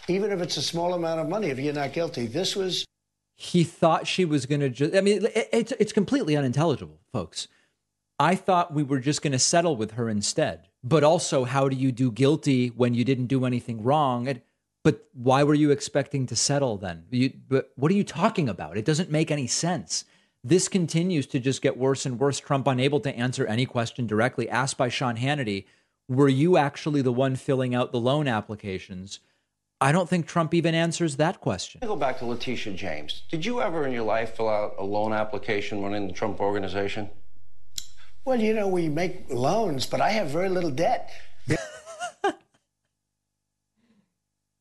even 0.07 0.31
if 0.31 0.41
it's 0.41 0.57
a 0.57 0.61
small 0.61 0.93
amount 0.93 1.19
of 1.19 1.29
money, 1.29 1.47
if 1.49 1.59
you're 1.59 1.73
not 1.73 1.93
guilty? 1.93 2.27
This 2.27 2.55
was 2.55 2.85
He 3.35 3.63
thought 3.63 4.07
she 4.07 4.25
was 4.25 4.45
going 4.45 4.61
to 4.61 4.69
just. 4.69 4.95
I 4.95 5.01
mean, 5.01 5.25
it, 5.25 5.49
it's 5.51 5.71
it's 5.73 5.93
completely 5.93 6.35
unintelligible, 6.37 6.99
folks. 7.11 7.47
I 8.19 8.35
thought 8.35 8.73
we 8.73 8.83
were 8.83 8.99
just 8.99 9.23
going 9.23 9.31
to 9.31 9.39
settle 9.39 9.75
with 9.75 9.91
her 9.91 10.07
instead. 10.07 10.67
But 10.83 11.03
also, 11.03 11.43
how 11.43 11.69
do 11.69 11.75
you 11.75 11.91
do 11.91 12.11
guilty 12.11 12.67
when 12.67 12.93
you 12.93 13.03
didn't 13.03 13.27
do 13.27 13.45
anything 13.45 13.83
wrong? 13.83 14.27
And, 14.27 14.41
but 14.83 15.07
why 15.13 15.43
were 15.43 15.53
you 15.53 15.71
expecting 15.71 16.25
to 16.27 16.35
settle 16.35 16.77
then? 16.77 17.05
You, 17.09 17.33
what 17.75 17.91
are 17.91 17.95
you 17.95 18.03
talking 18.03 18.49
about? 18.49 18.77
It 18.77 18.85
doesn't 18.85 19.11
make 19.11 19.31
any 19.31 19.47
sense. 19.47 20.05
This 20.43 20.67
continues 20.67 21.27
to 21.27 21.39
just 21.39 21.61
get 21.61 21.77
worse 21.77 22.05
and 22.05 22.19
worse. 22.19 22.39
Trump 22.39 22.67
unable 22.67 22.99
to 23.01 23.15
answer 23.15 23.45
any 23.45 23.65
question 23.65 24.07
directly 24.07 24.49
asked 24.49 24.77
by 24.77 24.89
Sean 24.89 25.17
Hannity. 25.17 25.65
Were 26.07 26.29
you 26.29 26.57
actually 26.57 27.01
the 27.03 27.13
one 27.13 27.35
filling 27.35 27.75
out 27.75 27.91
the 27.91 27.99
loan 27.99 28.27
applications? 28.27 29.19
I 29.81 29.91
don't 29.91 30.07
think 30.07 30.27
Trump 30.27 30.53
even 30.53 30.75
answers 30.75 31.15
that 31.17 31.41
question. 31.41 31.79
I 31.83 31.87
go 31.87 31.95
back 31.95 32.19
to 32.19 32.25
Letitia 32.25 32.73
James. 32.73 33.23
Did 33.31 33.43
you 33.45 33.61
ever 33.61 33.87
in 33.87 33.91
your 33.91 34.03
life 34.03 34.35
fill 34.37 34.47
out 34.47 34.75
a 34.77 34.83
loan 34.83 35.11
application 35.11 35.81
running 35.81 36.05
the 36.07 36.13
Trump 36.13 36.39
organization? 36.39 37.09
well, 38.23 38.39
you 38.39 38.53
know, 38.53 38.67
we 38.67 38.87
make 38.87 39.25
loans, 39.31 39.87
but 39.87 39.99
I 39.99 40.11
have 40.11 40.27
very 40.27 40.47
little 40.49 40.69
debt. 40.69 41.09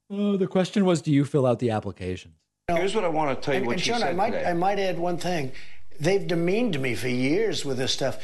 Oh, 0.09 0.37
the 0.39 0.47
question 0.47 0.87
was, 0.87 1.03
do 1.03 1.13
you 1.13 1.27
fill 1.27 1.45
out 1.47 1.59
the 1.59 1.69
applications? 1.71 2.35
Here's 2.69 2.95
what 2.95 3.05
I 3.05 3.09
want 3.09 3.37
to 3.39 3.45
tell 3.45 3.53
you 3.55 3.59
And, 3.59 3.67
what 3.67 3.73
and 3.75 3.83
she 3.83 3.91
Sean, 3.91 4.01
said 4.01 4.11
I 4.11 4.13
might, 4.15 4.31
today. 4.31 4.45
I 4.47 4.53
might 4.55 4.79
add 4.79 4.99
one 4.99 5.19
thing. 5.19 5.53
They've 6.01 6.27
demeaned 6.27 6.81
me 6.81 6.95
for 6.95 7.09
years 7.09 7.63
with 7.65 7.77
this 7.77 7.93
stuff, 7.93 8.19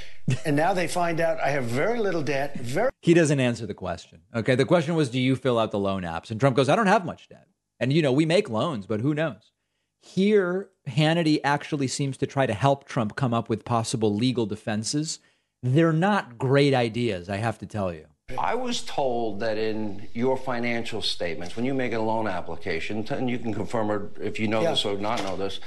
and 0.47 0.57
now 0.57 0.73
they 0.73 0.89
find 0.89 1.21
out 1.21 1.39
I 1.41 1.51
have 1.51 1.65
very 1.65 2.01
little 2.01 2.23
debt. 2.23 2.59
Very 2.59 2.91
He 3.03 3.12
doesn't 3.12 3.39
answer 3.39 3.67
the 3.67 3.75
question. 3.75 4.23
Okay. 4.35 4.55
The 4.55 4.65
question 4.65 4.95
was, 4.95 5.11
do 5.11 5.21
you 5.21 5.37
fill 5.37 5.59
out 5.59 5.73
the 5.73 5.79
loan 5.79 6.03
apps? 6.03 6.31
And 6.31 6.41
Trump 6.41 6.57
goes, 6.57 6.71
I 6.71 6.75
don't 6.77 6.87
have 6.87 7.05
much 7.05 7.29
debt. 7.29 7.49
And, 7.79 7.93
you 7.93 8.01
know, 8.01 8.12
we 8.12 8.25
make 8.25 8.49
loans, 8.49 8.87
but 8.87 9.01
who 9.01 9.12
knows? 9.12 9.53
Here, 10.01 10.71
Hannity 10.89 11.39
actually 11.45 11.89
seems 11.89 12.17
to 12.19 12.27
try 12.27 12.47
to 12.47 12.55
help 12.55 12.87
Trump 12.87 13.15
come 13.15 13.35
up 13.35 13.51
with 13.51 13.67
possible 13.67 14.15
legal 14.15 14.47
defenses. 14.47 15.19
They're 15.62 15.93
not 15.93 16.39
great 16.39 16.73
ideas, 16.73 17.29
I 17.29 17.37
have 17.37 17.59
to 17.59 17.67
tell 17.67 17.93
you. 17.93 18.07
I 18.39 18.55
was 18.55 18.83
told 18.83 19.41
that 19.41 19.59
in 19.59 20.09
your 20.15 20.37
financial 20.39 21.03
statements, 21.03 21.55
when 21.57 21.65
you 21.67 21.75
make 21.75 21.93
a 21.93 21.99
loan 22.01 22.27
application, 22.27 23.07
and 23.11 23.29
you 23.29 23.39
can 23.39 23.53
confirm 23.53 23.91
or 23.91 24.11
if 24.21 24.41
you 24.41 24.49
know 24.49 24.62
Yeah. 24.62 24.71
this 24.71 24.85
or 24.85 24.97
not 24.97 25.23
know 25.23 25.37
this, 25.37 25.61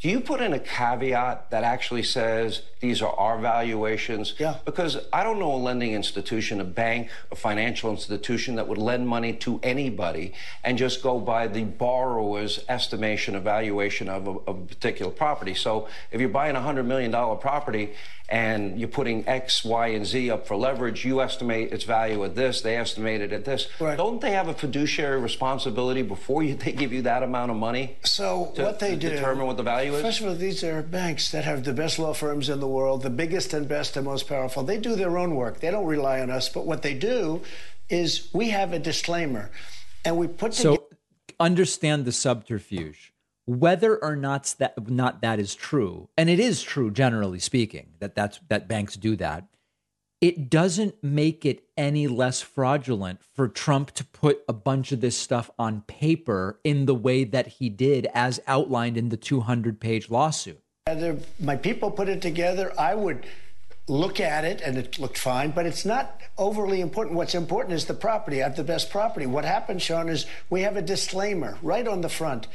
do 0.00 0.08
you 0.08 0.20
put 0.20 0.40
in 0.40 0.52
a 0.52 0.60
caveat 0.60 1.50
that 1.50 1.64
actually 1.64 2.04
says 2.04 2.62
these 2.78 3.02
are 3.02 3.12
our 3.14 3.36
valuations? 3.38 4.34
Yeah. 4.38 4.58
Because 4.64 4.96
I 5.12 5.24
don't 5.24 5.40
know 5.40 5.52
a 5.52 5.56
lending 5.56 5.92
institution, 5.92 6.60
a 6.60 6.64
bank, 6.64 7.10
a 7.32 7.34
financial 7.34 7.90
institution 7.90 8.54
that 8.56 8.68
would 8.68 8.78
lend 8.78 9.08
money 9.08 9.32
to 9.32 9.58
anybody 9.60 10.34
and 10.62 10.78
just 10.78 11.02
go 11.02 11.18
by 11.18 11.48
the 11.48 11.64
borrower's 11.64 12.60
estimation 12.68 13.34
of 13.34 13.42
valuation 13.42 14.08
of 14.08 14.28
a, 14.28 14.30
of 14.30 14.58
a 14.60 14.66
particular 14.66 15.10
property. 15.10 15.54
So 15.54 15.88
if 16.12 16.20
you're 16.20 16.30
buying 16.30 16.54
a 16.54 16.60
$100 16.60 16.86
million 16.86 17.10
property 17.38 17.94
and 18.28 18.78
you're 18.78 18.88
putting 18.88 19.26
X, 19.26 19.64
Y, 19.64 19.88
and 19.88 20.04
Z 20.04 20.30
up 20.30 20.46
for 20.46 20.54
leverage, 20.54 21.04
you 21.04 21.22
estimate 21.22 21.72
its 21.72 21.84
value 21.84 22.22
at 22.24 22.34
this, 22.34 22.60
they 22.60 22.76
estimate 22.76 23.22
it 23.22 23.32
at 23.32 23.44
this. 23.46 23.68
Right. 23.80 23.96
Don't 23.96 24.20
they 24.20 24.32
have 24.32 24.48
a 24.48 24.54
fiduciary 24.54 25.18
responsibility 25.18 26.02
before 26.02 26.42
you, 26.42 26.54
they 26.54 26.72
give 26.72 26.92
you 26.92 27.02
that 27.02 27.22
amount 27.22 27.50
of 27.50 27.56
money? 27.56 27.96
So 28.04 28.52
to- 28.56 28.64
what 28.64 28.80
they 28.80 28.90
to 28.90 28.96
do 28.96 29.08
determine 29.10 29.46
what 29.46 29.56
the 29.56 29.62
value 29.62 29.94
is? 29.94 30.02
First 30.02 30.20
of 30.20 30.26
all, 30.26 30.34
these 30.34 30.62
are 30.62 30.82
banks 30.82 31.30
that 31.30 31.44
have 31.44 31.64
the 31.64 31.72
best 31.72 31.98
law 31.98 32.12
firms 32.12 32.50
in 32.50 32.60
the 32.60 32.68
world, 32.68 33.02
the 33.02 33.10
biggest 33.10 33.54
and 33.54 33.66
best 33.66 33.96
and 33.96 34.04
most 34.04 34.28
powerful. 34.28 34.62
They 34.62 34.78
do 34.78 34.94
their 34.94 35.16
own 35.16 35.34
work. 35.34 35.60
They 35.60 35.70
don't 35.70 35.86
rely 35.86 36.20
on 36.20 36.30
us. 36.30 36.50
But 36.50 36.66
what 36.66 36.82
they 36.82 36.94
do 36.94 37.40
is 37.88 38.28
we 38.34 38.50
have 38.50 38.74
a 38.74 38.78
disclaimer, 38.78 39.50
and 40.04 40.18
we 40.18 40.26
put 40.26 40.52
together. 40.52 40.76
So 40.76 40.88
understand 41.40 42.04
the 42.04 42.12
subterfuge. 42.12 43.14
Whether 43.48 43.96
or 43.96 44.14
not 44.14 44.54
that 44.58 44.90
not 44.90 45.22
that 45.22 45.40
is 45.40 45.54
true, 45.54 46.10
and 46.18 46.28
it 46.28 46.38
is 46.38 46.62
true 46.62 46.90
generally 46.90 47.38
speaking 47.38 47.94
that 47.98 48.14
that's 48.14 48.40
that 48.50 48.68
banks 48.68 48.94
do 48.94 49.16
that. 49.16 49.46
It 50.20 50.50
doesn't 50.50 51.02
make 51.02 51.46
it 51.46 51.62
any 51.74 52.08
less 52.08 52.42
fraudulent 52.42 53.20
for 53.34 53.48
Trump 53.48 53.92
to 53.92 54.04
put 54.04 54.42
a 54.50 54.52
bunch 54.52 54.92
of 54.92 55.00
this 55.00 55.16
stuff 55.16 55.50
on 55.58 55.80
paper 55.86 56.60
in 56.62 56.84
the 56.84 56.94
way 56.94 57.24
that 57.24 57.46
he 57.46 57.70
did, 57.70 58.06
as 58.12 58.38
outlined 58.46 58.98
in 58.98 59.08
the 59.08 59.16
200 59.16 59.80
page 59.80 60.10
lawsuit. 60.10 60.60
My 61.40 61.56
people 61.56 61.90
put 61.90 62.10
it 62.10 62.20
together. 62.20 62.78
I 62.78 62.94
would 62.94 63.26
look 63.88 64.20
at 64.20 64.44
it 64.44 64.60
and 64.60 64.76
it 64.76 64.98
looked 64.98 65.16
fine, 65.16 65.52
but 65.52 65.64
it's 65.64 65.86
not 65.86 66.20
overly 66.36 66.82
important. 66.82 67.16
What's 67.16 67.34
important 67.34 67.72
is 67.72 67.86
the 67.86 67.94
property. 67.94 68.42
I 68.42 68.48
have 68.48 68.56
the 68.56 68.62
best 68.64 68.90
property. 68.90 69.24
What 69.24 69.46
happened, 69.46 69.80
Sean, 69.80 70.10
is 70.10 70.26
we 70.50 70.60
have 70.60 70.76
a 70.76 70.82
disclaimer 70.82 71.56
right 71.62 71.88
on 71.88 72.02
the 72.02 72.10
front. 72.10 72.46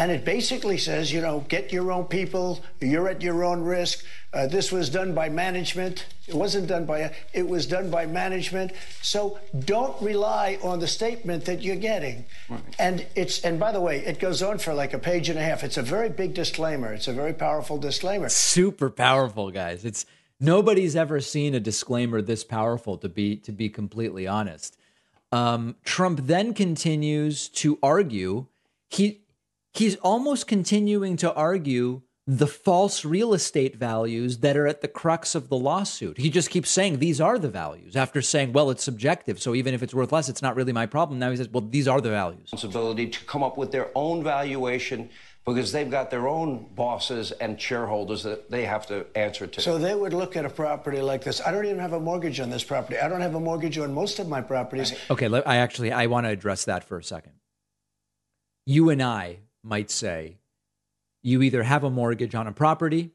And 0.00 0.12
it 0.12 0.24
basically 0.24 0.78
says, 0.78 1.12
you 1.12 1.20
know, 1.20 1.44
get 1.48 1.72
your 1.72 1.90
own 1.90 2.04
people. 2.04 2.62
You're 2.80 3.08
at 3.08 3.20
your 3.20 3.42
own 3.42 3.62
risk. 3.62 4.04
Uh, 4.32 4.46
this 4.46 4.70
was 4.70 4.90
done 4.90 5.12
by 5.12 5.28
management. 5.28 6.06
It 6.28 6.34
wasn't 6.34 6.68
done 6.68 6.84
by, 6.84 7.12
it 7.32 7.48
was 7.48 7.66
done 7.66 7.90
by 7.90 8.06
management. 8.06 8.72
So 9.02 9.40
don't 9.64 10.00
rely 10.00 10.58
on 10.62 10.78
the 10.78 10.86
statement 10.86 11.46
that 11.46 11.62
you're 11.62 11.76
getting. 11.76 12.26
Right. 12.48 12.60
And 12.78 13.06
it's, 13.16 13.44
and 13.44 13.58
by 13.58 13.72
the 13.72 13.80
way, 13.80 13.98
it 14.04 14.20
goes 14.20 14.40
on 14.40 14.58
for 14.58 14.72
like 14.72 14.92
a 14.92 14.98
page 15.00 15.28
and 15.30 15.38
a 15.38 15.42
half. 15.42 15.64
It's 15.64 15.78
a 15.78 15.82
very 15.82 16.10
big 16.10 16.32
disclaimer. 16.32 16.92
It's 16.92 17.08
a 17.08 17.12
very 17.12 17.32
powerful 17.32 17.76
disclaimer. 17.78 18.28
Super 18.28 18.90
powerful, 18.90 19.50
guys. 19.50 19.84
It's, 19.84 20.06
nobody's 20.38 20.94
ever 20.94 21.20
seen 21.20 21.54
a 21.54 21.60
disclaimer 21.60 22.22
this 22.22 22.44
powerful 22.44 22.98
to 22.98 23.08
be, 23.08 23.34
to 23.38 23.50
be 23.50 23.68
completely 23.68 24.28
honest. 24.28 24.76
Um, 25.32 25.74
Trump 25.84 26.20
then 26.24 26.54
continues 26.54 27.48
to 27.48 27.78
argue 27.82 28.46
he, 28.88 29.22
he's 29.78 29.96
almost 29.96 30.46
continuing 30.46 31.16
to 31.16 31.32
argue 31.34 32.02
the 32.26 32.46
false 32.46 33.06
real 33.06 33.32
estate 33.32 33.76
values 33.76 34.38
that 34.40 34.54
are 34.54 34.66
at 34.66 34.82
the 34.82 34.88
crux 34.88 35.34
of 35.34 35.48
the 35.48 35.56
lawsuit. 35.56 36.18
He 36.18 36.28
just 36.28 36.50
keeps 36.50 36.68
saying 36.68 36.98
these 36.98 37.22
are 37.22 37.38
the 37.38 37.48
values 37.48 37.96
after 37.96 38.20
saying, 38.20 38.52
well, 38.52 38.68
it's 38.68 38.84
subjective. 38.84 39.40
So 39.40 39.54
even 39.54 39.72
if 39.72 39.82
it's 39.82 39.94
worth 39.94 40.12
less, 40.12 40.28
it's 40.28 40.42
not 40.42 40.54
really 40.54 40.74
my 40.74 40.84
problem. 40.84 41.18
Now 41.18 41.30
he 41.30 41.38
says, 41.38 41.48
well, 41.48 41.62
these 41.62 41.88
are 41.88 42.02
the 42.02 42.10
values. 42.10 42.50
Responsibility 42.52 43.08
to 43.08 43.24
come 43.24 43.42
up 43.42 43.56
with 43.56 43.72
their 43.72 43.88
own 43.94 44.22
valuation 44.22 45.08
because 45.46 45.72
they've 45.72 45.90
got 45.90 46.10
their 46.10 46.28
own 46.28 46.66
bosses 46.74 47.32
and 47.32 47.58
shareholders 47.58 48.22
that 48.24 48.50
they 48.50 48.66
have 48.66 48.86
to 48.88 49.06
answer 49.16 49.46
to. 49.46 49.62
So 49.62 49.78
they 49.78 49.94
would 49.94 50.12
look 50.12 50.36
at 50.36 50.44
a 50.44 50.50
property 50.50 51.00
like 51.00 51.24
this. 51.24 51.40
I 51.40 51.50
don't 51.50 51.64
even 51.64 51.78
have 51.78 51.94
a 51.94 52.00
mortgage 52.00 52.40
on 52.40 52.50
this 52.50 52.62
property. 52.62 52.98
I 52.98 53.08
don't 53.08 53.22
have 53.22 53.36
a 53.36 53.40
mortgage 53.40 53.78
on 53.78 53.94
most 53.94 54.18
of 54.18 54.28
my 54.28 54.42
properties. 54.42 54.92
Okay, 55.10 55.30
I 55.46 55.56
actually 55.56 55.92
I 55.92 56.04
want 56.08 56.26
to 56.26 56.30
address 56.30 56.66
that 56.66 56.84
for 56.84 56.98
a 56.98 57.02
second. 57.02 57.32
You 58.66 58.90
and 58.90 59.02
I 59.02 59.38
might 59.62 59.90
say 59.90 60.38
you 61.22 61.42
either 61.42 61.62
have 61.62 61.84
a 61.84 61.90
mortgage 61.90 62.34
on 62.34 62.46
a 62.46 62.52
property 62.52 63.10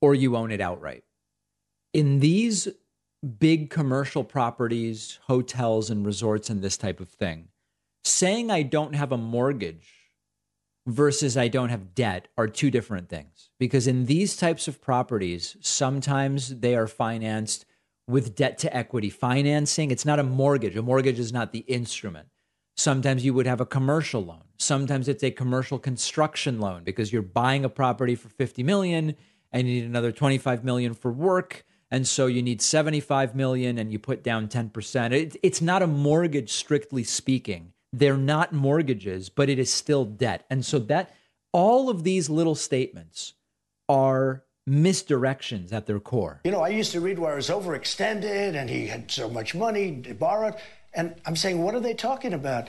or 0.00 0.14
you 0.14 0.36
own 0.36 0.50
it 0.50 0.60
outright. 0.60 1.04
In 1.92 2.20
these 2.20 2.68
big 3.38 3.70
commercial 3.70 4.24
properties, 4.24 5.18
hotels 5.26 5.90
and 5.90 6.04
resorts 6.04 6.50
and 6.50 6.62
this 6.62 6.76
type 6.76 7.00
of 7.00 7.08
thing, 7.08 7.48
saying 8.04 8.50
I 8.50 8.62
don't 8.62 8.94
have 8.94 9.12
a 9.12 9.16
mortgage 9.16 10.02
versus 10.86 11.36
I 11.36 11.48
don't 11.48 11.68
have 11.68 11.94
debt 11.94 12.28
are 12.36 12.48
two 12.48 12.70
different 12.70 13.08
things. 13.08 13.50
Because 13.58 13.86
in 13.86 14.06
these 14.06 14.36
types 14.36 14.66
of 14.66 14.80
properties, 14.80 15.56
sometimes 15.60 16.60
they 16.60 16.74
are 16.74 16.88
financed 16.88 17.64
with 18.08 18.34
debt 18.34 18.58
to 18.58 18.76
equity 18.76 19.10
financing. 19.10 19.90
It's 19.90 20.04
not 20.04 20.18
a 20.18 20.24
mortgage. 20.24 20.76
A 20.76 20.82
mortgage 20.82 21.20
is 21.20 21.32
not 21.32 21.52
the 21.52 21.60
instrument. 21.60 22.28
Sometimes 22.82 23.24
you 23.24 23.32
would 23.32 23.46
have 23.46 23.60
a 23.60 23.66
commercial 23.66 24.24
loan. 24.24 24.42
Sometimes 24.58 25.06
it's 25.06 25.22
a 25.22 25.30
commercial 25.30 25.78
construction 25.78 26.58
loan 26.58 26.82
because 26.82 27.12
you're 27.12 27.22
buying 27.22 27.64
a 27.64 27.68
property 27.68 28.16
for 28.16 28.28
50 28.28 28.64
million 28.64 29.14
and 29.52 29.68
you 29.68 29.74
need 29.74 29.84
another 29.84 30.10
25 30.10 30.64
million 30.64 30.92
for 30.92 31.12
work 31.12 31.64
and 31.92 32.08
so 32.08 32.26
you 32.26 32.42
need 32.42 32.60
75 32.60 33.36
million 33.36 33.78
and 33.78 33.92
you 33.92 34.00
put 34.00 34.24
down 34.24 34.48
10%. 34.48 35.12
It, 35.12 35.36
it's 35.44 35.62
not 35.62 35.82
a 35.82 35.86
mortgage 35.86 36.50
strictly 36.54 37.04
speaking. 37.04 37.72
They're 37.92 38.16
not 38.16 38.52
mortgages, 38.52 39.28
but 39.28 39.48
it 39.48 39.60
is 39.60 39.72
still 39.72 40.04
debt. 40.04 40.44
And 40.50 40.66
so 40.66 40.80
that 40.80 41.14
all 41.52 41.88
of 41.88 42.02
these 42.02 42.28
little 42.28 42.56
statements 42.56 43.34
are 43.88 44.42
misdirections 44.68 45.72
at 45.72 45.86
their 45.86 46.00
core. 46.00 46.40
You 46.44 46.50
know, 46.50 46.62
I 46.62 46.70
used 46.70 46.90
to 46.92 47.00
read 47.00 47.20
where 47.20 47.34
it 47.34 47.36
was 47.36 47.48
overextended 47.48 48.56
and 48.56 48.68
he 48.68 48.88
had 48.88 49.08
so 49.08 49.28
much 49.28 49.54
money 49.54 49.92
borrowed. 50.18 50.56
And 50.94 51.14
I'm 51.26 51.36
saying, 51.36 51.62
what 51.62 51.74
are 51.74 51.80
they 51.80 51.94
talking 51.94 52.32
about? 52.32 52.68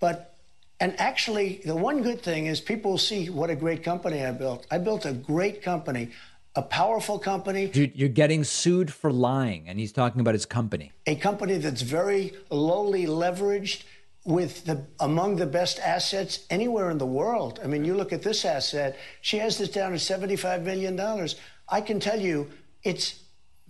But, 0.00 0.34
and 0.80 0.98
actually, 0.98 1.60
the 1.64 1.76
one 1.76 2.02
good 2.02 2.22
thing 2.22 2.46
is 2.46 2.60
people 2.60 2.98
see 2.98 3.30
what 3.30 3.50
a 3.50 3.54
great 3.56 3.82
company 3.82 4.24
I 4.24 4.32
built. 4.32 4.66
I 4.70 4.78
built 4.78 5.04
a 5.06 5.12
great 5.12 5.62
company, 5.62 6.10
a 6.56 6.62
powerful 6.62 7.18
company. 7.18 7.68
Dude, 7.68 7.94
you're 7.94 8.08
getting 8.08 8.44
sued 8.44 8.92
for 8.92 9.12
lying, 9.12 9.68
and 9.68 9.78
he's 9.78 9.92
talking 9.92 10.20
about 10.20 10.34
his 10.34 10.46
company. 10.46 10.92
A 11.06 11.14
company 11.14 11.58
that's 11.58 11.82
very 11.82 12.32
lowly 12.50 13.06
leveraged 13.06 13.84
with 14.24 14.64
the 14.64 14.84
among 14.98 15.36
the 15.36 15.46
best 15.46 15.78
assets 15.78 16.44
anywhere 16.50 16.90
in 16.90 16.98
the 16.98 17.06
world. 17.06 17.58
I 17.62 17.66
mean, 17.66 17.84
you 17.84 17.94
look 17.94 18.12
at 18.12 18.22
this 18.22 18.44
asset, 18.44 18.98
she 19.22 19.38
has 19.38 19.56
this 19.58 19.70
down 19.70 19.94
at 19.94 20.00
75 20.00 20.62
million 20.62 20.96
dollars. 20.96 21.36
I 21.68 21.80
can 21.80 22.00
tell 22.00 22.20
you 22.20 22.50
it's 22.82 23.22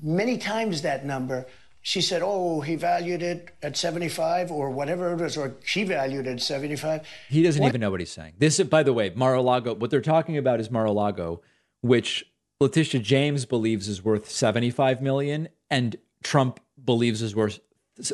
many 0.03 0.39
times 0.39 0.83
that 0.83 1.05
number 1.05 1.47
she 1.83 2.01
said, 2.01 2.23
"Oh, 2.25 2.61
he 2.61 2.77
valued 2.77 3.23
it 3.23 3.51
at 3.63 3.77
75 3.77 4.51
or 4.51 4.71
whatever 4.71 5.13
it 5.13 5.21
was, 5.21 5.37
or 5.37 5.57
she 5.65 5.85
valued 5.85 6.27
it 6.27 6.33
at 6.33 6.41
75." 6.41 7.07
He 7.29 7.43
doesn't 7.43 7.63
what? 7.63 7.69
even 7.69 7.81
know 7.81 7.91
what 7.91 8.01
he's 8.01 8.11
saying. 8.11 8.35
This, 8.39 8.61
by 8.61 8.83
the 8.83 8.93
way, 8.93 9.13
Mar-a-Lago. 9.15 9.75
What 9.75 9.91
they're 9.91 10.01
talking 10.01 10.37
about 10.37 10.61
is 10.61 10.71
Mar-a-Lago, 10.71 11.43
which 11.81 12.25
Letitia 12.61 13.01
James 13.01 13.47
believes 13.47 13.89
is 13.89 14.05
worth 14.05 14.31
75 14.31 15.01
million, 15.01 15.49
and 15.71 15.97
Trump 16.23 16.61
believes 16.83 17.23
is 17.23 17.35
worth 17.35 17.61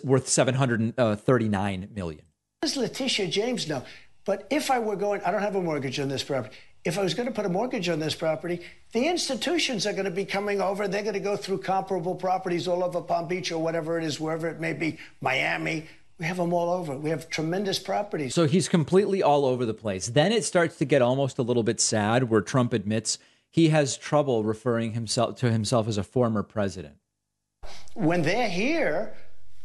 worth 0.03 0.29
739 0.29 1.89
million. 1.95 2.23
Does 2.63 2.77
Letitia 2.77 3.29
James 3.29 3.69
know? 3.69 3.85
But 4.25 4.47
if 4.51 4.71
I 4.71 4.81
were 4.81 4.97
going, 4.97 5.21
I 5.25 5.31
don't 5.31 5.43
have 5.43 5.55
a 5.55 5.63
mortgage 5.63 6.01
on 6.01 6.09
this 6.09 6.25
property 6.25 6.57
if 6.87 6.97
I 6.97 7.03
was 7.03 7.15
going 7.15 7.27
to 7.27 7.35
put 7.35 7.45
a 7.45 7.49
mortgage 7.49 7.89
on 7.89 7.99
this 7.99 8.15
property, 8.15 8.61
the 8.93 9.09
institutions 9.09 9.89
are 9.89 9.93
going 9.93 10.05
to 10.05 10.11
be 10.11 10.25
coming 10.25 10.61
over. 10.61 10.87
They're 10.87 11.03
going 11.03 11.15
to 11.15 11.21
go 11.21 11.37
through 11.37 11.59
comparable 11.59 12.15
properties 12.15 12.69
all 12.69 12.85
over 12.85 13.01
Palm 13.01 13.27
Beach 13.27 13.51
or 13.51 13.59
whatever 13.59 13.99
it 13.99 14.05
is, 14.05 14.21
wherever 14.21 14.49
it 14.49 14.61
may 14.61 14.73
be, 14.73 14.97
Miami. 15.21 15.89
We 16.21 16.27
have 16.27 16.37
them 16.37 16.53
all 16.53 16.71
over. 16.71 16.97
We 16.97 17.11
have 17.11 17.29
tremendous 17.29 17.81
properties. 17.81 18.35
So 18.35 18.47
he's 18.47 18.69
completely 18.69 19.21
all 19.21 19.45
over 19.45 19.67
the 19.67 19.75
place. 19.75 20.07
Then 20.07 20.31
it 20.31 20.45
starts 20.45 20.79
to 20.79 20.85
get 20.85 21.03
almost 21.03 21.39
a 21.39 21.43
little 21.43 21.65
bit 21.65 21.81
sad 21.81 22.31
where 22.31 22.41
Trump 22.41 22.73
admits 22.73 23.19
he 23.51 23.71
has 23.71 23.97
trouble 23.97 24.45
referring 24.45 24.93
himself 24.93 25.37
to 25.41 25.51
himself 25.51 25.89
as 25.89 25.99
a 25.99 26.05
former 26.05 26.45
president. 26.45 26.95
When 27.95 28.23
they're 28.23 28.49
here, 28.49 29.13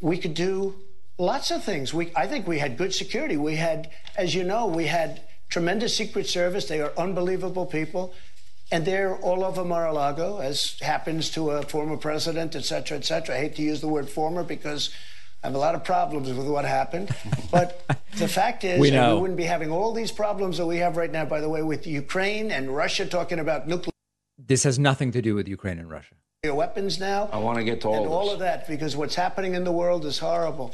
we 0.01 0.17
could 0.17 0.33
do 0.33 0.73
lots 1.19 1.51
of 1.51 1.63
things. 1.63 1.93
We, 1.93 2.11
I 2.15 2.25
think 2.25 2.47
we 2.47 2.57
had 2.57 2.77
good 2.77 2.95
security. 2.95 3.37
We 3.37 3.57
had, 3.57 3.91
as 4.17 4.33
you 4.33 4.43
know, 4.43 4.65
we 4.65 4.87
had 4.87 5.21
tremendous 5.51 5.95
Secret 5.95 6.27
Service. 6.27 6.65
They 6.65 6.81
are 6.81 6.91
unbelievable 6.97 7.67
people. 7.67 8.13
And 8.71 8.85
they're 8.85 9.17
all 9.17 9.43
over 9.43 9.65
Mar-a-Lago, 9.65 10.39
as 10.39 10.79
happens 10.79 11.29
to 11.31 11.51
a 11.51 11.61
former 11.61 11.97
president, 11.97 12.55
et 12.55 12.63
cetera, 12.63 12.97
et 12.97 13.03
cetera. 13.03 13.35
I 13.35 13.39
hate 13.39 13.55
to 13.57 13.61
use 13.61 13.81
the 13.81 13.89
word 13.89 14.09
former 14.09 14.45
because 14.45 14.91
I 15.43 15.47
have 15.47 15.55
a 15.55 15.59
lot 15.59 15.75
of 15.75 15.83
problems 15.83 16.31
with 16.31 16.47
what 16.47 16.63
happened. 16.63 17.13
But 17.51 17.83
the 18.17 18.29
fact 18.29 18.63
is, 18.63 18.79
we, 18.79 18.91
we 18.91 19.13
wouldn't 19.13 19.35
be 19.35 19.43
having 19.43 19.71
all 19.71 19.91
these 19.91 20.09
problems 20.09 20.57
that 20.57 20.65
we 20.65 20.77
have 20.77 20.95
right 20.95 21.11
now, 21.11 21.25
by 21.25 21.41
the 21.41 21.49
way, 21.49 21.61
with 21.61 21.85
Ukraine 21.85 22.49
and 22.49 22.73
Russia 22.73 23.05
talking 23.05 23.39
about 23.39 23.67
nuclear. 23.67 23.91
This 24.37 24.63
has 24.63 24.79
nothing 24.79 25.11
to 25.11 25.21
do 25.21 25.35
with 25.35 25.49
Ukraine 25.49 25.77
and 25.77 25.89
Russia. 25.89 26.15
Weapons 26.45 26.97
now. 26.97 27.29
I 27.33 27.39
want 27.39 27.57
to 27.57 27.65
get 27.65 27.81
to 27.81 27.89
all 27.89 28.03
and 28.03 28.07
all 28.07 28.31
of 28.31 28.39
that 28.39 28.67
because 28.69 28.95
what's 28.95 29.15
happening 29.15 29.53
in 29.53 29.65
the 29.65 29.71
world 29.71 30.05
is 30.05 30.17
horrible. 30.19 30.73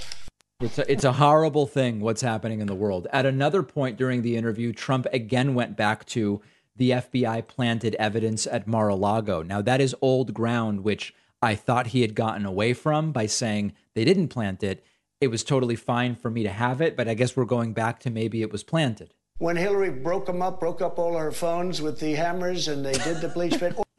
It's 0.59 0.79
a, 0.79 0.91
it's 0.91 1.03
a 1.03 1.13
horrible 1.13 1.67
thing 1.67 1.99
what's 1.99 2.21
happening 2.21 2.61
in 2.61 2.67
the 2.67 2.73
world. 2.73 3.05
At 3.13 3.27
another 3.27 3.61
point 3.61 3.95
during 3.95 4.23
the 4.23 4.35
interview, 4.35 4.73
Trump 4.73 5.05
again 5.13 5.53
went 5.53 5.77
back 5.77 6.03
to 6.07 6.41
the 6.75 6.91
FBI 6.91 7.45
planted 7.47 7.93
evidence 7.95 8.47
at 8.47 8.65
Mar 8.65 8.87
a 8.87 8.95
Lago. 8.95 9.43
Now, 9.43 9.61
that 9.61 9.79
is 9.79 9.95
old 10.01 10.33
ground, 10.33 10.83
which 10.83 11.13
I 11.43 11.53
thought 11.53 11.87
he 11.87 12.01
had 12.01 12.15
gotten 12.15 12.43
away 12.43 12.73
from 12.73 13.11
by 13.11 13.27
saying 13.27 13.73
they 13.93 14.03
didn't 14.03 14.29
plant 14.29 14.63
it. 14.63 14.83
It 15.21 15.27
was 15.27 15.43
totally 15.43 15.75
fine 15.75 16.15
for 16.15 16.31
me 16.31 16.41
to 16.41 16.49
have 16.49 16.81
it, 16.81 16.97
but 16.97 17.07
I 17.07 17.13
guess 17.13 17.37
we're 17.37 17.45
going 17.45 17.73
back 17.73 17.99
to 17.99 18.09
maybe 18.09 18.41
it 18.41 18.51
was 18.51 18.63
planted. 18.63 19.13
When 19.37 19.57
Hillary 19.57 19.91
broke 19.91 20.25
them 20.25 20.41
up, 20.41 20.59
broke 20.59 20.81
up 20.81 20.97
all 20.97 21.15
her 21.15 21.31
phones 21.31 21.83
with 21.83 21.99
the 21.99 22.15
hammers, 22.15 22.67
and 22.67 22.83
they 22.83 22.93
did 22.93 23.21
the 23.21 23.27
bleach 23.27 23.59
pit. 23.59 23.77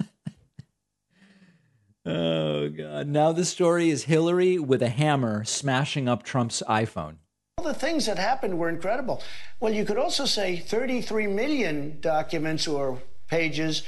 Oh, 2.08 2.70
God. 2.70 3.06
Now 3.06 3.32
the 3.32 3.44
story 3.44 3.90
is 3.90 4.04
Hillary 4.04 4.58
with 4.58 4.82
a 4.82 4.88
hammer 4.88 5.44
smashing 5.44 6.08
up 6.08 6.22
Trump's 6.22 6.62
iPhone. 6.68 7.16
All 7.58 7.64
the 7.64 7.74
things 7.74 8.06
that 8.06 8.18
happened 8.18 8.58
were 8.58 8.68
incredible. 8.68 9.22
Well, 9.60 9.74
you 9.74 9.84
could 9.84 9.98
also 9.98 10.24
say 10.24 10.56
33 10.56 11.26
million 11.26 12.00
documents 12.00 12.66
or 12.66 13.02
pages 13.26 13.82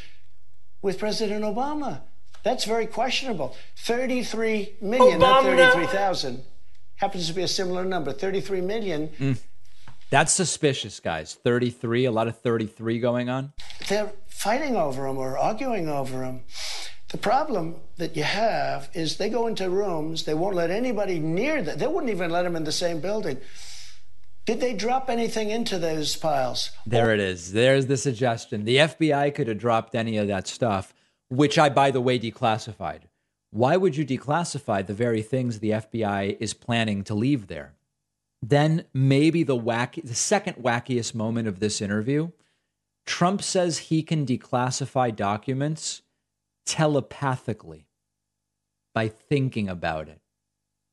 with 0.82 0.98
President 0.98 1.44
Obama. 1.44 2.02
That's 2.42 2.64
very 2.64 2.86
questionable. 2.86 3.56
33 3.78 4.76
million, 4.80 5.18
Obama. 5.20 5.56
not 5.56 5.72
33,000. 5.74 6.42
Happens 6.96 7.26
to 7.28 7.32
be 7.32 7.42
a 7.42 7.48
similar 7.48 7.84
number, 7.84 8.12
33 8.12 8.60
million. 8.60 9.08
Mm. 9.18 9.38
That's 10.10 10.32
suspicious, 10.34 11.00
guys. 11.00 11.38
33, 11.42 12.04
a 12.04 12.10
lot 12.10 12.28
of 12.28 12.38
33 12.38 12.98
going 12.98 13.30
on. 13.30 13.52
They're 13.88 14.12
fighting 14.26 14.76
over 14.76 15.04
them 15.04 15.16
or 15.16 15.38
arguing 15.38 15.88
over 15.88 16.18
them. 16.18 16.42
The 17.10 17.18
problem 17.18 17.76
that 17.96 18.16
you 18.16 18.22
have 18.22 18.88
is 18.94 19.16
they 19.16 19.28
go 19.28 19.48
into 19.48 19.68
rooms, 19.68 20.24
they 20.24 20.34
won't 20.34 20.54
let 20.54 20.70
anybody 20.70 21.18
near 21.18 21.60
them. 21.60 21.76
They 21.76 21.88
wouldn't 21.88 22.10
even 22.10 22.30
let 22.30 22.42
them 22.42 22.54
in 22.54 22.64
the 22.64 22.72
same 22.72 23.00
building. 23.00 23.38
Did 24.46 24.60
they 24.60 24.74
drop 24.74 25.10
anything 25.10 25.50
into 25.50 25.78
those 25.78 26.16
piles? 26.16 26.70
There 26.86 27.10
oh. 27.10 27.14
it 27.14 27.20
is. 27.20 27.52
There's 27.52 27.86
the 27.86 27.96
suggestion. 27.96 28.64
The 28.64 28.76
FBI 28.76 29.34
could 29.34 29.48
have 29.48 29.58
dropped 29.58 29.94
any 29.94 30.16
of 30.18 30.28
that 30.28 30.46
stuff, 30.46 30.94
which 31.28 31.58
I, 31.58 31.68
by 31.68 31.90
the 31.90 32.00
way, 32.00 32.18
declassified. 32.18 33.02
why 33.50 33.76
would 33.76 33.96
you 33.96 34.06
declassify 34.06 34.86
the 34.86 34.94
very 34.94 35.22
things 35.22 35.58
the 35.58 35.70
FBI 35.70 36.36
is 36.38 36.54
planning 36.54 37.02
to 37.04 37.14
leave 37.14 37.48
there? 37.48 37.74
Then 38.40 38.84
maybe 38.94 39.42
the 39.42 39.58
wacky, 39.58 40.02
the 40.02 40.14
second 40.14 40.54
wackiest 40.54 41.14
moment 41.14 41.48
of 41.48 41.58
this 41.58 41.80
interview, 41.80 42.30
Trump 43.04 43.42
says 43.42 43.78
he 43.78 44.04
can 44.04 44.24
declassify 44.24 45.14
documents 45.14 46.02
telepathically 46.70 47.88
by 48.94 49.08
thinking 49.08 49.68
about 49.68 50.08
it. 50.08 50.20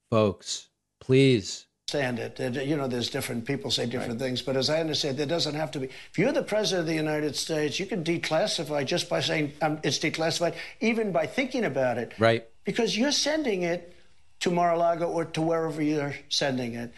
Folks, 0.09 0.69
please 0.99 1.67
understand 1.93 2.17
it. 2.17 2.67
You 2.67 2.75
know, 2.75 2.87
there's 2.87 3.11
different 3.11 3.45
people 3.45 3.69
say 3.69 3.85
different 3.85 4.19
things, 4.19 4.41
but 4.41 4.57
as 4.57 4.71
I 4.71 4.79
understand, 4.79 5.17
there 5.17 5.27
doesn't 5.27 5.53
have 5.53 5.69
to 5.71 5.79
be. 5.79 5.85
If 5.85 6.17
you're 6.17 6.31
the 6.31 6.41
president 6.41 6.81
of 6.81 6.87
the 6.87 6.95
United 6.95 7.35
States, 7.35 7.79
you 7.79 7.85
can 7.85 8.03
declassify 8.03 8.87
just 8.87 9.07
by 9.07 9.19
saying 9.19 9.53
um, 9.61 9.77
it's 9.83 9.99
declassified, 9.99 10.55
even 10.79 11.11
by 11.11 11.27
thinking 11.27 11.63
about 11.65 11.99
it. 11.99 12.13
Right. 12.17 12.43
Because 12.63 12.97
you're 12.97 13.11
sending 13.11 13.61
it 13.61 13.93
to 14.39 14.49
Mar-a-Lago 14.49 15.05
or 15.07 15.25
to 15.25 15.41
wherever 15.41 15.81
you're 15.81 16.15
sending 16.29 16.73
it, 16.73 16.91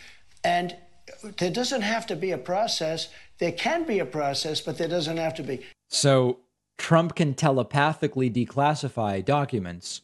and 0.46 0.74
there 1.38 1.52
doesn't 1.52 1.82
have 1.82 2.08
to 2.08 2.16
be 2.16 2.32
a 2.32 2.38
process. 2.38 3.10
There 3.40 3.52
can 3.52 3.84
be 3.84 4.00
a 4.00 4.06
process, 4.06 4.62
but 4.62 4.78
there 4.78 4.88
doesn't 4.88 5.18
have 5.18 5.36
to 5.36 5.44
be. 5.44 5.66
So 5.90 6.40
Trump 6.80 7.14
can 7.14 7.36
telepathically 7.36 8.32
declassify 8.32 9.24
documents, 9.24 10.02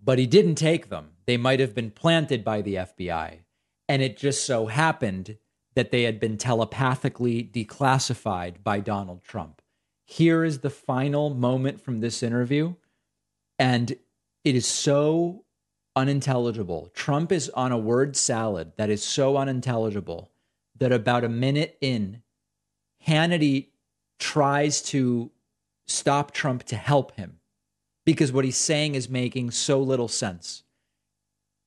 but 0.00 0.18
he 0.18 0.26
didn't 0.26 0.54
take 0.54 0.90
them. 0.90 1.12
They 1.26 1.36
might 1.36 1.58
have 1.58 1.74
been 1.74 1.90
planted 1.90 2.44
by 2.44 2.62
the 2.62 2.74
FBI. 2.74 3.38
And 3.88 4.02
it 4.02 4.18
just 4.18 4.44
so 4.44 4.66
happened 4.66 5.38
that 5.74 5.90
they 5.90 6.02
had 6.02 6.20
been 6.20 6.36
telepathically 6.36 7.42
declassified 7.42 8.62
by 8.62 8.80
Donald 8.80 9.24
Trump. 9.24 9.62
Here 10.04 10.44
is 10.44 10.60
the 10.60 10.70
final 10.70 11.30
moment 11.30 11.80
from 11.80 12.00
this 12.00 12.22
interview. 12.22 12.74
And 13.58 13.96
it 14.44 14.54
is 14.54 14.66
so 14.66 15.46
unintelligible. 15.96 16.90
Trump 16.94 17.32
is 17.32 17.48
on 17.50 17.72
a 17.72 17.78
word 17.78 18.14
salad 18.14 18.72
that 18.76 18.90
is 18.90 19.02
so 19.02 19.36
unintelligible 19.36 20.30
that 20.76 20.92
about 20.92 21.24
a 21.24 21.28
minute 21.28 21.78
in, 21.80 22.22
Hannity 23.06 23.68
tries 24.18 24.82
to 24.82 25.30
stop 25.88 26.32
Trump 26.32 26.62
to 26.64 26.76
help 26.76 27.16
him 27.16 27.40
because 28.04 28.32
what 28.32 28.44
he's 28.44 28.56
saying 28.56 28.94
is 28.94 29.08
making 29.08 29.50
so 29.50 29.80
little 29.80 30.08
sense. 30.08 30.62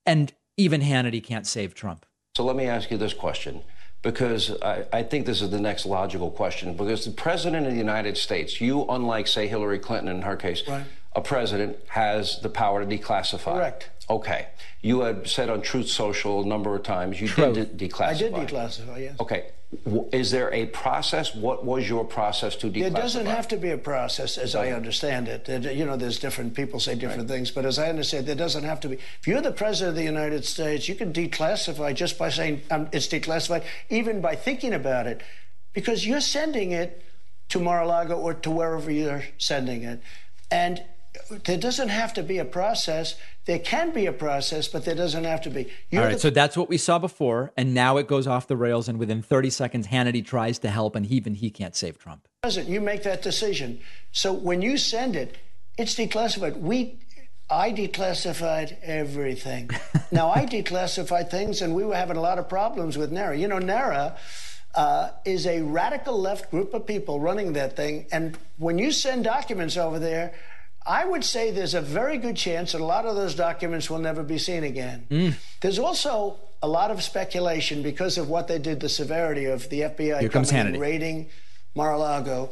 And 0.05 0.33
even 0.57 0.81
Hannity 0.81 1.23
can't 1.23 1.45
save 1.45 1.73
Trump. 1.73 2.05
So 2.35 2.45
let 2.45 2.55
me 2.55 2.65
ask 2.65 2.89
you 2.89 2.97
this 2.97 3.13
question 3.13 3.61
because 4.01 4.51
I, 4.61 4.85
I, 4.93 5.03
think 5.03 5.25
this 5.25 5.41
is 5.41 5.49
the 5.49 5.59
next 5.59 5.85
logical 5.85 6.31
question. 6.31 6.75
Because 6.75 7.05
the 7.05 7.11
president 7.11 7.67
of 7.67 7.73
the 7.73 7.77
United 7.77 8.17
States, 8.17 8.61
you, 8.61 8.85
unlike, 8.87 9.27
say, 9.27 9.47
Hillary 9.47 9.79
Clinton 9.79 10.07
in 10.15 10.21
her 10.23 10.35
case, 10.35 10.67
right. 10.67 10.85
a 11.15 11.21
president 11.21 11.77
has 11.89 12.39
the 12.41 12.49
power 12.49 12.83
to 12.83 12.97
declassify. 12.97 13.55
Correct. 13.55 13.89
Okay. 14.09 14.47
You 14.81 15.01
had 15.01 15.27
said 15.27 15.49
on 15.49 15.61
Truth 15.61 15.89
Social 15.89 16.41
a 16.41 16.45
number 16.45 16.75
of 16.75 16.83
times 16.83 17.21
you 17.21 17.27
True. 17.27 17.53
did 17.53 17.77
de- 17.77 17.89
declassify. 17.89 18.07
I 18.07 18.13
did 18.13 18.33
declassify, 18.33 18.99
yes. 18.99 19.19
Okay. 19.19 19.51
Is 20.11 20.31
there 20.31 20.53
a 20.53 20.65
process? 20.65 21.33
What 21.33 21.63
was 21.63 21.87
your 21.87 22.03
process 22.03 22.57
to 22.57 22.67
declassify? 22.67 22.79
There 22.81 22.89
doesn't 22.89 23.25
have 23.25 23.47
to 23.47 23.57
be 23.57 23.71
a 23.71 23.77
process, 23.77 24.37
as 24.37 24.53
I 24.53 24.71
understand 24.71 25.29
it. 25.29 25.47
You 25.47 25.85
know, 25.85 25.95
there's 25.95 26.19
different 26.19 26.55
people 26.55 26.81
say 26.81 26.95
different 26.95 27.29
right. 27.29 27.37
things, 27.37 27.51
but 27.51 27.65
as 27.65 27.79
I 27.79 27.87
understand, 27.87 28.25
there 28.25 28.35
doesn't 28.35 28.65
have 28.65 28.81
to 28.81 28.89
be. 28.89 28.95
If 28.95 29.27
you're 29.27 29.41
the 29.41 29.53
president 29.53 29.91
of 29.91 29.95
the 29.95 30.03
United 30.03 30.43
States, 30.43 30.89
you 30.89 30.95
can 30.95 31.13
declassify 31.13 31.95
just 31.95 32.17
by 32.17 32.29
saying 32.29 32.63
um, 32.69 32.89
it's 32.91 33.07
declassified, 33.07 33.63
even 33.89 34.19
by 34.19 34.35
thinking 34.35 34.73
about 34.73 35.07
it, 35.07 35.21
because 35.73 36.05
you're 36.05 36.19
sending 36.19 36.73
it 36.73 37.01
to 37.49 37.59
Mar-a-Lago 37.59 38.17
or 38.17 38.33
to 38.33 38.51
wherever 38.51 38.91
you're 38.91 39.23
sending 39.37 39.83
it, 39.83 40.01
and 40.51 40.83
there 41.45 41.57
doesn't 41.57 41.89
have 41.89 42.13
to 42.13 42.23
be 42.23 42.37
a 42.37 42.45
process. 42.45 43.15
There 43.45 43.59
can 43.59 43.91
be 43.91 44.05
a 44.05 44.13
process, 44.13 44.67
but 44.67 44.85
there 44.85 44.95
doesn't 44.95 45.23
have 45.23 45.41
to 45.41 45.49
be. 45.49 45.67
You're 45.89 46.01
All 46.01 46.07
right, 46.07 46.13
the- 46.13 46.19
so 46.19 46.29
that's 46.29 46.55
what 46.57 46.69
we 46.69 46.77
saw 46.77 46.99
before, 46.99 47.51
and 47.57 47.73
now 47.73 47.97
it 47.97 48.07
goes 48.07 48.27
off 48.27 48.47
the 48.47 48.57
rails, 48.57 48.87
and 48.87 48.99
within 48.99 49.21
30 49.21 49.49
seconds, 49.49 49.87
Hannity 49.87 50.25
tries 50.25 50.59
to 50.59 50.69
help, 50.69 50.95
and 50.95 51.05
even 51.05 51.35
he 51.35 51.49
can't 51.49 51.75
save 51.75 51.97
Trump. 51.97 52.27
President, 52.43 52.71
you 52.71 52.81
make 52.81 53.03
that 53.03 53.21
decision. 53.21 53.79
So 54.11 54.33
when 54.33 54.61
you 54.61 54.77
send 54.77 55.15
it, 55.15 55.37
it's 55.77 55.95
declassified. 55.95 56.57
We, 56.59 56.99
I 57.49 57.71
declassified 57.71 58.77
everything. 58.83 59.69
now 60.11 60.31
I 60.31 60.45
declassified 60.45 61.29
things, 61.29 61.61
and 61.61 61.73
we 61.75 61.83
were 61.83 61.95
having 61.95 62.17
a 62.17 62.21
lot 62.21 62.39
of 62.39 62.49
problems 62.49 62.97
with 62.97 63.11
NARA. 63.11 63.37
You 63.37 63.47
know, 63.47 63.59
NARA. 63.59 64.17
Uh, 64.73 65.11
is 65.25 65.45
a 65.47 65.61
radical 65.63 66.17
left 66.17 66.49
group 66.49 66.73
of 66.73 66.87
people 66.87 67.19
running 67.19 67.51
that 67.51 67.75
thing. 67.75 68.05
And 68.09 68.37
when 68.57 68.79
you 68.79 68.93
send 68.93 69.25
documents 69.25 69.75
over 69.75 69.99
there, 69.99 70.33
I 70.85 71.05
would 71.05 71.23
say 71.23 71.51
there's 71.51 71.73
a 71.75 71.81
very 71.81 72.17
good 72.17 72.35
chance 72.35 72.71
that 72.71 72.81
a 72.81 72.85
lot 72.85 73.05
of 73.05 73.15
those 73.15 73.35
documents 73.35 73.89
will 73.89 73.99
never 73.99 74.23
be 74.23 74.37
seen 74.37 74.63
again. 74.63 75.05
Mm. 75.09 75.33
There's 75.61 75.77
also 75.79 76.39
a 76.63 76.67
lot 76.67 76.91
of 76.91 77.01
speculation 77.03 77.81
because 77.83 78.17
of 78.17 78.29
what 78.29 78.47
they 78.47 78.57
did, 78.59 78.79
the 78.79 78.89
severity 78.89 79.45
of 79.45 79.69
the 79.69 79.81
FBI 79.81 80.19
Here 80.21 80.29
comes 80.29 80.51
coming 80.51 80.73
Hannity. 80.73 80.79
raiding 80.79 81.29
Mar-a-Lago. 81.75 82.49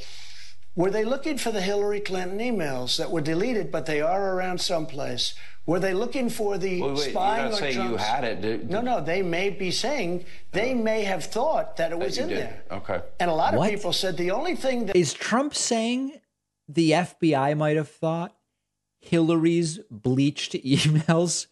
Were 0.75 0.91
they 0.91 1.03
looking 1.03 1.37
for 1.37 1.51
the 1.51 1.61
Hillary 1.61 1.99
Clinton 1.99 2.37
emails 2.39 2.97
that 2.97 3.11
were 3.11 3.21
deleted, 3.21 3.71
but 3.71 3.85
they 3.85 3.99
are 4.01 4.33
around 4.35 4.61
someplace? 4.61 5.33
Were 5.65 5.79
they 5.79 5.93
looking 5.93 6.29
for 6.29 6.57
the 6.57 6.81
wait, 6.81 6.91
wait, 6.93 7.09
spying 7.11 7.41
you're 7.41 7.49
not 7.51 7.59
saying 7.59 7.73
Trump's? 7.75 7.91
you 7.91 7.97
had 7.97 8.23
it. 8.23 8.41
Did, 8.41 8.69
no, 8.71 8.81
no. 8.81 9.01
They 9.03 9.21
may 9.21 9.49
be 9.49 9.71
saying 9.71 10.25
they 10.51 10.73
may 10.73 11.03
have 11.03 11.25
thought 11.25 11.77
that 11.77 11.91
it 11.91 11.99
was 11.99 12.17
in 12.17 12.29
did. 12.29 12.37
there. 12.37 12.63
Okay. 12.71 13.01
And 13.19 13.29
a 13.29 13.33
lot 13.33 13.53
of 13.53 13.59
What? 13.59 13.69
people 13.69 13.91
said 13.93 14.17
the 14.17 14.31
only 14.31 14.55
thing 14.55 14.85
that 14.87 14.95
Is 14.95 15.13
Trump 15.13 15.53
saying 15.53 16.13
the 16.69 16.91
FBI 16.91 17.57
might 17.57 17.77
have 17.77 17.89
thought 17.89 18.35
Hillary's 18.99 19.79
bleached 19.89 20.53
emails 20.63 21.47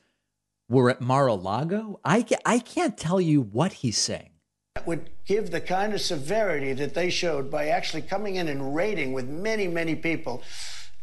were 0.70 0.90
at 0.90 1.02
Mar-a-Lago? 1.02 2.00
I, 2.06 2.22
ca- 2.22 2.38
I 2.46 2.60
can't 2.60 2.98
tell 2.98 3.20
you 3.20 3.42
what 3.42 3.74
he's 3.74 3.98
saying. 3.98 4.30
That 4.76 4.86
would 4.86 5.10
give 5.26 5.50
the 5.50 5.60
kind 5.60 5.94
of 5.94 6.02
severity 6.02 6.72
that 6.74 6.94
they 6.94 7.10
showed 7.10 7.50
by 7.50 7.68
actually 7.68 8.04
coming 8.04 8.36
in 8.36 8.48
and 8.48 8.76
raiding 8.76 9.12
with 9.12 9.28
many, 9.28 9.68
many 9.68 9.96
people 9.96 10.44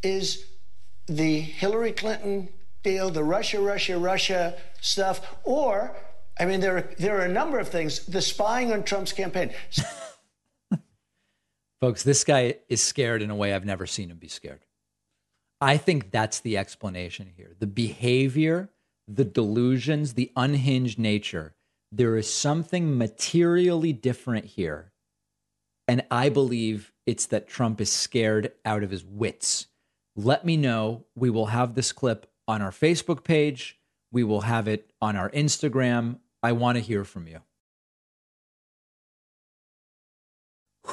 is 0.03 0.45
the 1.07 1.41
Hillary 1.41 1.93
Clinton 1.93 2.51
deal, 2.85 3.11
the 3.11 3.25
Russia, 3.25 3.61
Russia, 3.61 3.99
Russia 3.99 4.57
stuff, 4.81 5.37
or, 5.43 5.97
I 6.39 6.45
mean, 6.45 6.61
there 6.61 6.77
are, 6.77 6.91
there 6.99 7.19
are 7.19 7.25
a 7.25 7.33
number 7.33 7.59
of 7.59 7.69
things, 7.69 8.07
the 8.07 8.23
spying 8.23 8.73
on 8.73 8.85
Trump's 8.85 9.13
campaign. 9.13 9.51
Folks, 11.85 12.03
this 12.03 12.25
guy 12.25 12.55
is 12.71 12.83
scared 12.83 13.21
in 13.21 13.29
a 13.29 13.35
way 13.35 13.53
I've 13.53 13.67
never 13.67 13.87
seen 13.87 14.11
him 14.11 14.17
be 14.17 14.27
scared. 14.27 14.65
I 15.61 15.77
think 15.77 16.11
that's 16.11 16.41
the 16.41 16.57
explanation 16.57 17.31
here. 17.37 17.57
The 17.59 17.67
behavior, 17.67 18.71
the 19.07 19.27
delusions, 19.27 20.15
the 20.15 20.33
unhinged 20.35 20.99
nature. 20.99 21.53
There 21.93 22.17
is 22.17 22.33
something 22.33 22.97
materially 22.97 23.93
different 23.93 24.47
here. 24.47 24.93
And 25.87 26.07
I 26.11 26.31
believe 26.31 26.95
it's 27.05 27.27
that 27.27 27.49
Trump 27.49 27.83
is 27.83 27.93
scared 27.93 28.53
out 28.65 28.83
of 28.83 28.91
his 28.91 29.05
wits. 29.05 29.67
Let 30.17 30.43
me 30.43 30.57
know. 30.57 31.05
We 31.15 31.29
will 31.29 31.49
have 31.49 31.75
this 31.75 31.93
clip 31.93 32.33
on 32.49 32.63
our 32.63 32.71
Facebook 32.71 33.25
page. 33.25 33.79
We 34.11 34.25
will 34.25 34.41
have 34.41 34.69
it 34.69 34.91
on 35.03 35.17
our 35.17 35.29
Instagram. 35.33 36.21
I 36.43 36.53
want 36.53 36.79
to 36.79 36.83
hear 36.83 37.05
from 37.05 37.29
you. 37.29 37.43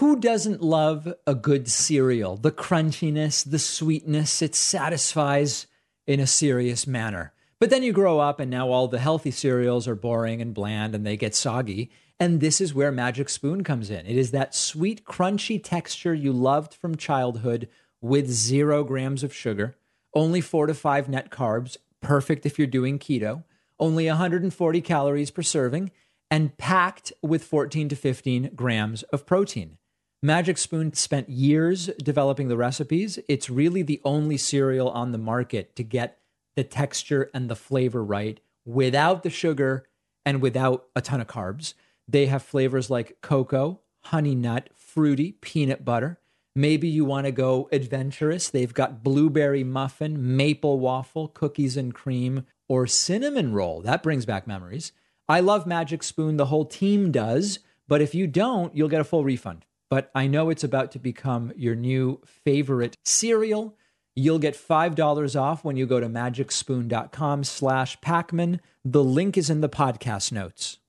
Who 0.02 0.20
doesn't 0.20 0.64
love 0.64 1.14
a 1.28 1.36
good 1.36 1.70
cereal? 1.70 2.36
The 2.36 2.50
crunchiness, 2.50 3.48
the 3.48 3.60
sweetness, 3.60 4.42
it 4.42 4.56
satisfies 4.56 5.68
in 6.08 6.20
a 6.20 6.26
serious 6.26 6.88
manner. 6.88 7.34
But 7.60 7.70
then 7.70 7.84
you 7.84 7.94
grow 7.94 8.18
up, 8.18 8.40
and 8.40 8.50
now 8.50 8.72
all 8.72 8.88
the 8.88 8.98
healthy 8.98 9.30
cereals 9.30 9.88
are 9.88 9.94
boring 9.94 10.42
and 10.42 10.56
bland 10.56 10.96
and 10.96 11.06
they 11.06 11.18
get 11.18 11.36
soggy. 11.36 11.92
And 12.20 12.40
this 12.40 12.60
is 12.60 12.74
where 12.74 12.92
Magic 12.92 13.30
Spoon 13.30 13.64
comes 13.64 13.92
in. 13.92 14.08
It 14.08 14.18
is 14.18 14.32
that 14.32 14.56
sweet, 14.56 15.06
crunchy 15.06 15.64
texture 15.64 16.16
you 16.16 16.34
loved 16.34 16.74
from 16.74 16.98
childhood 16.98 17.70
with 18.02 18.28
zero 18.28 18.84
grams 18.84 19.22
of 19.22 19.32
sugar, 19.32 19.76
only 20.16 20.42
four 20.42 20.66
to 20.66 20.74
five 20.74 21.10
net 21.10 21.30
carbs, 21.30 21.78
perfect 22.02 22.48
if 22.48 22.58
you're 22.58 22.66
doing 22.66 22.98
keto, 22.98 23.44
only 23.80 24.08
140 24.08 24.82
calories 24.82 25.30
per 25.30 25.44
serving, 25.44 25.92
and 26.32 26.58
packed 26.58 27.14
with 27.22 27.44
14 27.44 27.88
to 27.90 27.96
15 27.96 28.50
grams 28.56 29.04
of 29.04 29.28
protein. 29.28 29.78
Magic 30.24 30.60
Spoon 30.60 30.94
spent 30.94 31.30
years 31.30 31.88
developing 31.98 32.48
the 32.48 32.56
recipes. 32.56 33.18
It's 33.28 33.50
really 33.50 33.82
the 33.82 34.00
only 34.06 34.38
cereal 34.38 34.88
on 34.90 35.12
the 35.12 35.18
market 35.18 35.76
to 35.78 35.84
get 35.84 36.20
the 36.56 36.64
texture 36.64 37.32
and 37.34 37.50
the 37.50 37.56
flavor 37.56 38.04
right 38.04 38.40
without 38.64 39.24
the 39.24 39.32
sugar 39.32 39.88
and 40.24 40.40
without 40.40 40.86
a 40.96 41.02
ton 41.02 41.22
of 41.22 41.28
carbs. 41.28 41.74
They 42.08 42.28
have 42.28 42.44
flavors 42.44 42.88
like 42.88 43.18
cocoa, 43.22 43.80
honey 44.02 44.36
nut, 44.36 44.70
fruity, 44.76 45.32
peanut 45.42 45.84
butter. 45.84 46.20
Maybe 46.56 46.88
you 46.88 47.04
want 47.04 47.26
to 47.26 47.32
go 47.32 47.68
adventurous. 47.72 48.48
They've 48.48 48.72
got 48.72 49.04
blueberry 49.04 49.64
muffin, 49.64 50.38
maple 50.38 50.78
waffle, 50.80 51.30
cookies 51.30 51.76
and 51.76 51.96
cream, 51.96 52.46
or 52.70 52.86
cinnamon 52.86 53.54
roll. 53.54 53.82
That 53.82 54.04
brings 54.04 54.28
back 54.28 54.46
memories. 54.46 54.92
I 55.28 55.40
love 55.40 55.66
Magic 55.66 56.04
Spoon. 56.04 56.38
The 56.38 56.46
whole 56.46 56.66
team 56.66 57.12
does. 57.12 57.58
But 57.88 58.02
if 58.02 58.14
you 58.14 58.28
don't, 58.28 58.76
you'll 58.76 58.88
get 58.88 59.02
a 59.02 59.04
full 59.04 59.24
refund 59.24 59.66
but 59.92 60.10
I 60.16 60.26
know 60.26 60.50
it's 60.50 60.64
about 60.64 60.92
to 60.94 61.00
become 61.00 61.52
your 61.58 61.76
new 61.76 62.22
favorite 62.26 62.96
cereal. 63.04 63.76
You'll 64.16 64.40
get 64.40 64.56
$5 64.56 65.40
off 65.40 65.66
when 65.66 65.76
you 65.76 65.86
go 65.86 66.00
to 66.00 66.08
magicspoon.com 66.08 67.44
slash 67.44 68.00
Pakman. 68.00 68.62
The 68.86 69.04
link 69.04 69.38
is 69.38 69.50
in 69.50 69.60
the 69.60 69.68
podcast 69.68 70.32
notes. 70.32 70.80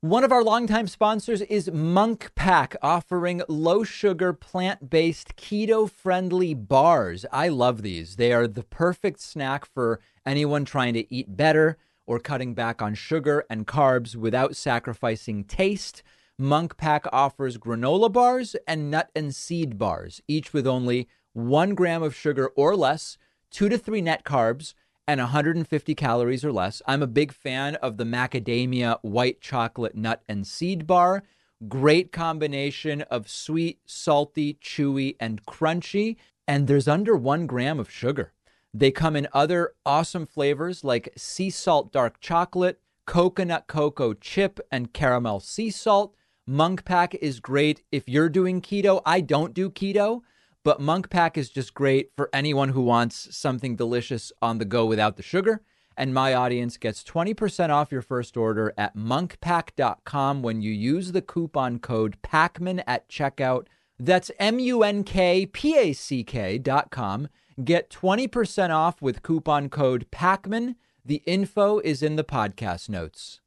One 0.00 0.22
of 0.22 0.30
our 0.30 0.44
longtime 0.44 0.86
sponsors 0.86 1.40
is 1.40 1.72
Munk 1.72 2.30
Pack, 2.36 2.76
offering 2.82 3.42
low 3.48 3.82
sugar, 3.82 4.32
plant 4.32 4.90
based, 4.90 5.34
keto 5.34 5.90
friendly 5.90 6.54
bars. 6.54 7.26
I 7.32 7.48
love 7.48 7.82
these. 7.82 8.14
They 8.14 8.32
are 8.32 8.46
the 8.46 8.62
perfect 8.62 9.20
snack 9.20 9.64
for 9.64 9.98
anyone 10.24 10.64
trying 10.64 10.94
to 10.94 11.12
eat 11.12 11.36
better 11.36 11.78
or 12.06 12.20
cutting 12.20 12.54
back 12.54 12.80
on 12.80 12.94
sugar 12.94 13.44
and 13.50 13.66
carbs 13.66 14.14
without 14.14 14.54
sacrificing 14.54 15.42
taste. 15.42 16.04
Munk 16.38 16.76
Pack 16.76 17.06
offers 17.12 17.58
granola 17.58 18.12
bars 18.12 18.56
and 18.66 18.90
nut 18.90 19.08
and 19.14 19.32
seed 19.32 19.78
bars, 19.78 20.20
each 20.26 20.52
with 20.52 20.66
only 20.66 21.06
one 21.32 21.76
gram 21.76 22.02
of 22.02 22.14
sugar 22.14 22.48
or 22.56 22.74
less, 22.74 23.16
two 23.52 23.68
to 23.68 23.78
three 23.78 24.02
net 24.02 24.24
carbs, 24.24 24.74
and 25.06 25.20
150 25.20 25.94
calories 25.94 26.44
or 26.44 26.50
less. 26.50 26.82
I'm 26.88 27.02
a 27.02 27.06
big 27.06 27.32
fan 27.32 27.76
of 27.76 27.98
the 27.98 28.04
macadamia 28.04 28.98
white 29.02 29.40
chocolate 29.40 29.94
nut 29.94 30.22
and 30.28 30.44
seed 30.44 30.88
bar. 30.88 31.22
Great 31.68 32.10
combination 32.10 33.02
of 33.02 33.28
sweet, 33.28 33.78
salty, 33.86 34.54
chewy, 34.54 35.14
and 35.20 35.46
crunchy. 35.46 36.16
And 36.48 36.66
there's 36.66 36.88
under 36.88 37.14
one 37.14 37.46
gram 37.46 37.78
of 37.78 37.90
sugar. 37.90 38.32
They 38.72 38.90
come 38.90 39.14
in 39.14 39.28
other 39.32 39.74
awesome 39.86 40.26
flavors 40.26 40.82
like 40.82 41.12
sea 41.16 41.50
salt 41.50 41.92
dark 41.92 42.18
chocolate, 42.18 42.80
coconut 43.06 43.68
cocoa 43.68 44.14
chip, 44.14 44.58
and 44.72 44.92
caramel 44.92 45.38
sea 45.38 45.70
salt. 45.70 46.16
Munk 46.46 46.84
Pack 46.84 47.14
is 47.14 47.40
great 47.40 47.82
if 47.90 48.06
you're 48.06 48.28
doing 48.28 48.60
keto. 48.60 49.00
I 49.06 49.22
don't 49.22 49.54
do 49.54 49.70
keto, 49.70 50.20
but 50.62 50.78
Munk 50.78 51.08
Pack 51.08 51.38
is 51.38 51.48
just 51.48 51.72
great 51.72 52.10
for 52.14 52.28
anyone 52.34 52.70
who 52.70 52.82
wants 52.82 53.34
something 53.34 53.76
delicious 53.76 54.30
on 54.42 54.58
the 54.58 54.66
go 54.66 54.84
without 54.84 55.16
the 55.16 55.22
sugar. 55.22 55.62
And 55.96 56.12
my 56.12 56.34
audience 56.34 56.76
gets 56.76 57.02
20% 57.02 57.70
off 57.70 57.90
your 57.90 58.02
first 58.02 58.36
order 58.36 58.74
at 58.76 58.94
munkpack.com 58.94 60.42
when 60.42 60.60
you 60.60 60.70
use 60.70 61.12
the 61.12 61.22
coupon 61.22 61.78
code 61.78 62.18
PAKMAN 62.22 62.82
at 62.86 63.08
checkout. 63.08 63.68
That's 63.98 64.30
M 64.38 64.58
U 64.58 64.82
N 64.82 65.02
K 65.02 65.46
P 65.46 65.78
A 65.78 65.92
C 65.94 66.24
K.com. 66.24 67.28
Get 67.64 67.88
20% 67.88 68.70
off 68.70 69.00
with 69.00 69.22
coupon 69.22 69.70
code 69.70 70.08
PAKMAN. 70.10 70.74
The 71.06 71.22
info 71.24 71.78
is 71.78 72.02
in 72.02 72.16
the 72.16 72.24
podcast 72.24 72.90
notes. 72.90 73.40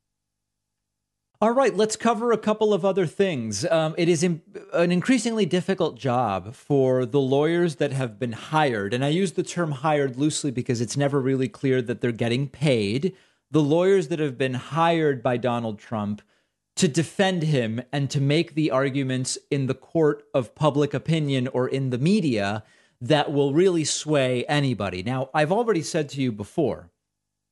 All 1.40 1.52
right, 1.52 1.76
let's 1.76 1.96
cover 1.96 2.32
a 2.32 2.38
couple 2.38 2.74
of 2.74 2.84
other 2.84 3.06
things. 3.06 3.64
Um, 3.64 3.94
it 3.96 4.10
is 4.10 4.24
in, 4.24 4.42
an 4.74 4.92
increasingly 4.92 5.46
difficult 5.46 5.96
job 5.96 6.56
for 6.56 7.06
the 7.06 7.20
lawyers 7.20 7.76
that 7.76 7.92
have 7.92 8.18
been 8.18 8.32
hired. 8.32 8.92
And 8.92 9.06
I 9.06 9.10
use 9.10 9.34
the 9.34 9.44
term 9.44 9.72
hired 9.72 10.18
loosely 10.18 10.50
because 10.50 10.82
it's 10.82 10.98
never 10.98 11.22
really 11.22 11.48
clear 11.48 11.80
that 11.84 12.02
they're 12.02 12.12
getting 12.12 12.48
paid. 12.48 13.16
The 13.52 13.62
lawyers 13.62 14.08
that 14.08 14.18
have 14.18 14.36
been 14.36 14.56
hired 14.56 15.22
by 15.22 15.38
Donald 15.38 15.78
Trump 15.78 16.24
to 16.76 16.88
defend 16.88 17.44
him 17.44 17.84
and 17.92 18.10
to 18.10 18.20
make 18.20 18.56
the 18.56 18.72
arguments 18.72 19.38
in 19.52 19.68
the 19.68 19.76
court 19.76 20.24
of 20.34 20.56
public 20.56 20.96
opinion 20.96 21.48
or 21.50 21.68
in 21.68 21.92
the 21.92 22.00
media 22.00 22.64
that 23.00 23.32
will 23.32 23.54
really 23.54 23.84
sway 23.84 24.44
anybody. 24.46 25.04
Now, 25.04 25.30
I've 25.36 25.52
already 25.52 25.84
said 25.84 26.10
to 26.10 26.22
you 26.22 26.32
before 26.32 26.90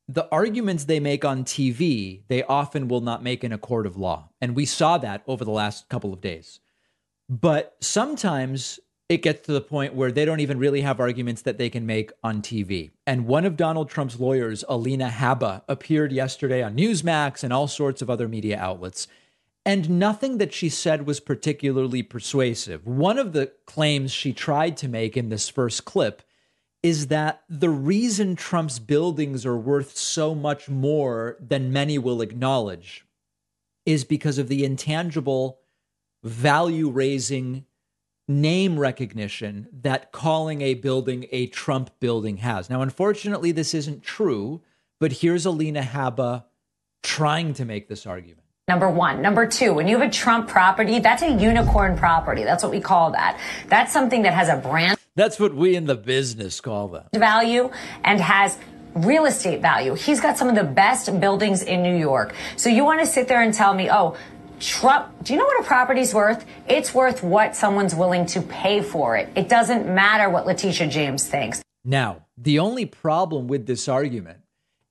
the 0.08 0.28
arguments 0.32 0.84
they 0.84 1.00
make 1.00 1.26
on 1.26 1.44
TV, 1.44 2.22
they 2.28 2.44
often 2.44 2.88
will 2.88 3.02
not 3.02 3.24
make 3.24 3.44
in 3.44 3.52
a 3.52 3.58
court 3.58 3.88
of 3.88 3.98
law. 3.98 4.30
And 4.40 4.56
we 4.56 4.66
saw 4.66 4.98
that 5.00 5.24
over 5.28 5.44
the 5.44 5.52
last 5.52 5.90
couple 5.90 6.14
of 6.14 6.22
days. 6.22 6.60
But 7.28 7.76
sometimes 7.80 8.80
it 9.10 9.22
gets 9.22 9.46
to 9.46 9.52
the 9.52 9.62
point 9.62 9.94
where 9.94 10.12
they 10.12 10.26
don't 10.26 10.40
even 10.40 10.60
really 10.60 10.82
have 10.82 11.00
arguments 11.00 11.42
that 11.44 11.58
they 11.58 11.70
can 11.70 11.86
make 11.86 12.12
on 12.24 12.42
TV. 12.42 12.92
And 13.06 13.28
one 13.28 13.46
of 13.46 13.58
Donald 13.58 13.90
Trump's 13.90 14.20
lawyers, 14.20 14.64
Alina 14.68 15.10
Habba, 15.10 15.64
appeared 15.68 16.12
yesterday 16.12 16.64
on 16.64 16.76
Newsmax 16.76 17.44
and 17.44 17.52
all 17.52 17.68
sorts 17.68 18.02
of 18.02 18.10
other 18.10 18.28
media 18.28 18.60
outlets. 18.60 19.08
And 19.66 20.00
nothing 20.00 20.38
that 20.38 20.54
she 20.54 20.70
said 20.70 21.08
was 21.08 21.20
particularly 21.20 22.04
persuasive. 22.04 22.86
One 22.86 23.18
of 23.18 23.34
the 23.34 23.52
claims 23.66 24.12
she 24.12 24.34
tried 24.34 24.78
to 24.78 24.88
make 24.88 25.18
in 25.18 25.30
this 25.30 25.50
first 25.50 25.86
clip 25.86 26.22
is 26.86 27.08
that 27.08 27.42
the 27.50 27.72
reason 27.72 28.36
Trump's 28.36 28.78
buildings 28.78 29.44
are 29.44 29.58
worth 29.58 29.98
so 29.98 30.36
much 30.36 30.70
more 30.70 31.36
than 31.40 31.74
many 31.74 31.98
will 31.98 32.22
acknowledge 32.22 33.04
is 33.88 34.04
because 34.04 34.38
of 34.38 34.50
the 34.50 34.64
intangible 34.64 35.62
value 36.24 36.88
raising 36.88 37.66
name 38.28 38.78
recognition 38.78 39.68
that 39.82 40.12
calling 40.12 40.62
a 40.62 40.76
building 40.76 41.26
a 41.32 41.48
Trump 41.48 41.90
building 42.00 42.38
has. 42.38 42.70
Now, 42.70 42.84
unfortunately, 42.84 43.52
this 43.52 43.74
isn't 43.74 44.04
true, 44.04 44.62
but 45.00 45.12
here's 45.12 45.48
Alina 45.48 45.82
Habba 45.82 46.44
trying 47.02 47.56
to 47.56 47.66
make 47.66 47.90
this 47.90 48.06
argument. 48.06 48.44
Number 48.68 48.92
one. 48.92 49.24
Number 49.24 49.48
two, 49.48 49.74
when 49.74 49.88
you 49.88 49.98
have 49.98 50.08
a 50.08 50.12
Trump 50.12 50.48
property, 50.48 51.00
that's 51.00 51.24
a 51.24 51.32
unicorn 51.32 51.98
property. 51.98 52.44
That's 52.44 52.62
what 52.62 52.72
we 52.72 52.80
call 52.80 53.10
that. 53.14 53.40
That's 53.70 53.92
something 53.92 54.22
that 54.22 54.36
has 54.36 54.50
a 54.50 54.58
brand 54.58 54.95
That's 55.16 55.40
what 55.40 55.56
we 55.56 55.78
in 55.78 55.86
the 55.86 55.96
business 55.96 56.60
call 56.60 56.90
them. 56.90 57.06
value 57.14 57.72
and 58.04 58.20
has 58.20 58.58
real 58.96 59.26
estate 59.26 59.62
value. 59.62 59.94
He's 59.96 60.20
got 60.20 60.38
some 60.38 60.50
of 60.50 60.56
the 60.56 60.64
best 60.66 61.20
buildings 61.22 61.64
in 61.64 61.82
New 61.82 61.96
York. 61.96 62.34
So 62.58 62.70
you 62.70 62.84
want 62.84 63.00
to 63.00 63.06
sit 63.06 63.30
there 63.30 63.42
and 63.42 63.54
tell 63.54 63.74
me, 63.74 63.90
oh, 63.90 64.18
Trump, 64.60 65.14
do 65.24 65.34
you 65.34 65.40
know 65.40 65.46
what 65.46 65.62
a 65.62 65.64
property's 65.64 66.14
worth? 66.14 66.46
It's 66.68 66.94
worth 66.94 67.24
what 67.24 67.56
someone's 67.56 67.96
willing 67.96 68.26
to 68.28 68.42
pay 68.42 68.82
for 68.82 69.16
it. 69.16 69.30
It 69.36 69.48
doesn't 69.48 69.88
matter 69.88 70.30
what 70.30 70.46
Letitia 70.46 70.88
James 70.88 71.28
thinks. 71.28 71.62
Now, 71.86 72.26
the 72.38 72.60
only 72.60 72.86
problem 72.86 73.48
with 73.48 73.68
this 73.68 73.88
argument 73.88 74.40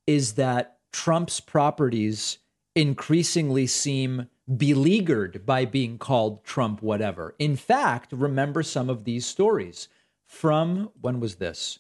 is 0.06 0.34
that 0.34 0.78
Trump's 0.92 1.40
properties 1.40 2.38
increasingly 2.74 3.66
seem 3.66 4.28
beleaguered 4.56 5.44
by 5.44 5.64
being 5.66 5.98
called 5.98 6.44
Trump 6.44 6.82
whatever. 6.82 7.34
In 7.38 7.56
fact, 7.56 8.12
remember 8.12 8.62
some 8.62 8.88
of 8.88 9.04
these 9.04 9.26
stories 9.26 9.88
from 10.34 10.90
when 11.00 11.20
was 11.20 11.36
this? 11.36 11.78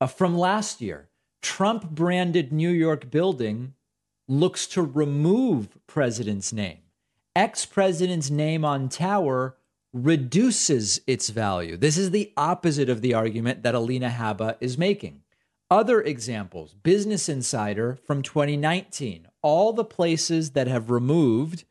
Uh, 0.00 0.06
from 0.06 0.38
last 0.38 0.80
year. 0.80 1.08
Trump 1.42 1.90
branded 1.90 2.52
New 2.52 2.70
York 2.70 3.10
building 3.10 3.74
looks 4.28 4.66
to 4.68 4.82
remove 4.82 5.78
president's 5.86 6.52
name. 6.52 6.78
Ex 7.34 7.66
president's 7.66 8.30
name 8.30 8.64
on 8.64 8.88
tower 8.88 9.56
reduces 9.92 11.00
its 11.06 11.30
value. 11.30 11.76
This 11.76 11.96
is 11.96 12.10
the 12.10 12.32
opposite 12.36 12.88
of 12.88 13.00
the 13.00 13.14
argument 13.14 13.62
that 13.62 13.74
Alina 13.74 14.10
Habba 14.10 14.56
is 14.60 14.78
making. 14.78 15.22
Other 15.70 16.00
examples 16.00 16.74
Business 16.74 17.28
Insider 17.28 17.96
from 18.06 18.22
2019, 18.22 19.28
all 19.42 19.72
the 19.72 19.84
places 19.84 20.52
that 20.52 20.66
have 20.66 20.90
removed 20.90 21.64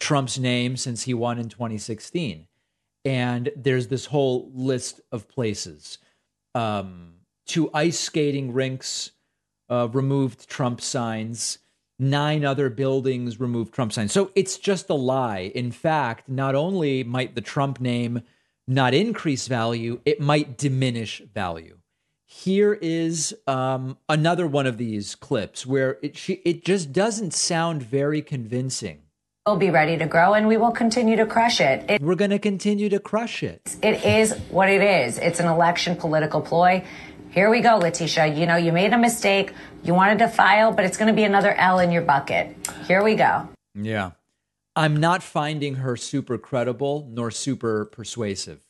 Trump's 0.00 0.38
name 0.38 0.76
since 0.76 1.02
he 1.02 1.14
won 1.14 1.38
in 1.38 1.48
2016. 1.48 2.46
And 3.04 3.50
there's 3.56 3.88
this 3.88 4.06
whole 4.06 4.50
list 4.54 5.00
of 5.12 5.28
places. 5.28 5.98
Um, 6.54 7.14
two 7.46 7.70
ice 7.74 7.98
skating 7.98 8.52
rinks 8.52 9.10
uh, 9.68 9.88
removed 9.92 10.48
Trump 10.48 10.80
signs. 10.80 11.58
Nine 11.98 12.44
other 12.44 12.70
buildings 12.70 13.38
removed 13.38 13.72
Trump 13.72 13.92
signs. 13.92 14.12
So 14.12 14.30
it's 14.34 14.58
just 14.58 14.90
a 14.90 14.94
lie. 14.94 15.52
In 15.54 15.70
fact, 15.70 16.28
not 16.28 16.54
only 16.54 17.04
might 17.04 17.34
the 17.34 17.40
Trump 17.40 17.80
name 17.80 18.22
not 18.66 18.94
increase 18.94 19.46
value, 19.46 20.00
it 20.04 20.20
might 20.20 20.56
diminish 20.56 21.22
value. 21.32 21.78
Here 22.26 22.72
is 22.74 23.34
um, 23.46 23.98
another 24.08 24.46
one 24.46 24.66
of 24.66 24.78
these 24.78 25.14
clips 25.14 25.64
where 25.66 25.98
it 26.02 26.16
she, 26.16 26.34
it 26.44 26.64
just 26.64 26.92
doesn't 26.92 27.32
sound 27.32 27.82
very 27.82 28.22
convincing. 28.22 29.03
We'll 29.46 29.56
be 29.56 29.68
ready 29.68 29.98
to 29.98 30.06
grow 30.06 30.32
and 30.32 30.48
we 30.48 30.56
will 30.56 30.70
continue 30.70 31.16
to 31.16 31.26
crush 31.26 31.60
it. 31.60 31.84
it 31.90 32.00
We're 32.00 32.14
going 32.14 32.30
to 32.30 32.38
continue 32.38 32.88
to 32.88 32.98
crush 32.98 33.42
it. 33.42 33.76
it 33.82 34.02
is 34.02 34.32
what 34.48 34.70
it 34.70 34.80
is. 34.80 35.18
It's 35.18 35.38
an 35.38 35.48
election 35.48 35.96
political 35.96 36.40
ploy. 36.40 36.82
Here 37.28 37.50
we 37.50 37.60
go, 37.60 37.76
Letitia. 37.76 38.28
You 38.28 38.46
know, 38.46 38.56
you 38.56 38.72
made 38.72 38.94
a 38.94 38.98
mistake. 38.98 39.52
You 39.82 39.92
wanted 39.92 40.20
to 40.20 40.28
file, 40.28 40.72
but 40.72 40.86
it's 40.86 40.96
going 40.96 41.08
to 41.08 41.14
be 41.14 41.24
another 41.24 41.52
L 41.52 41.78
in 41.78 41.90
your 41.90 42.00
bucket. 42.00 42.56
Here 42.86 43.04
we 43.04 43.16
go. 43.16 43.46
Yeah. 43.74 44.12
I'm 44.76 44.96
not 44.96 45.22
finding 45.22 45.74
her 45.74 45.94
super 45.94 46.38
credible 46.38 47.06
nor 47.10 47.30
super 47.30 47.84
persuasive. 47.84 48.62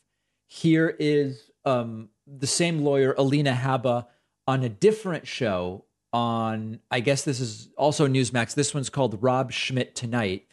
Here 0.47 0.93
is 0.99 1.51
um, 1.63 2.09
the 2.27 2.47
same 2.47 2.83
lawyer, 2.83 3.15
Alina 3.17 3.53
Habba, 3.53 4.07
on 4.45 4.61
a 4.63 4.69
different 4.69 5.25
show 5.25 5.85
on, 6.11 6.81
I 6.91 6.99
guess 6.99 7.23
this 7.23 7.39
is 7.39 7.69
also 7.77 8.09
Newsmax. 8.09 8.55
This 8.55 8.73
one's 8.73 8.89
called 8.89 9.23
Rob 9.23 9.53
Schmitt 9.53 9.95
Tonight. 9.95 10.44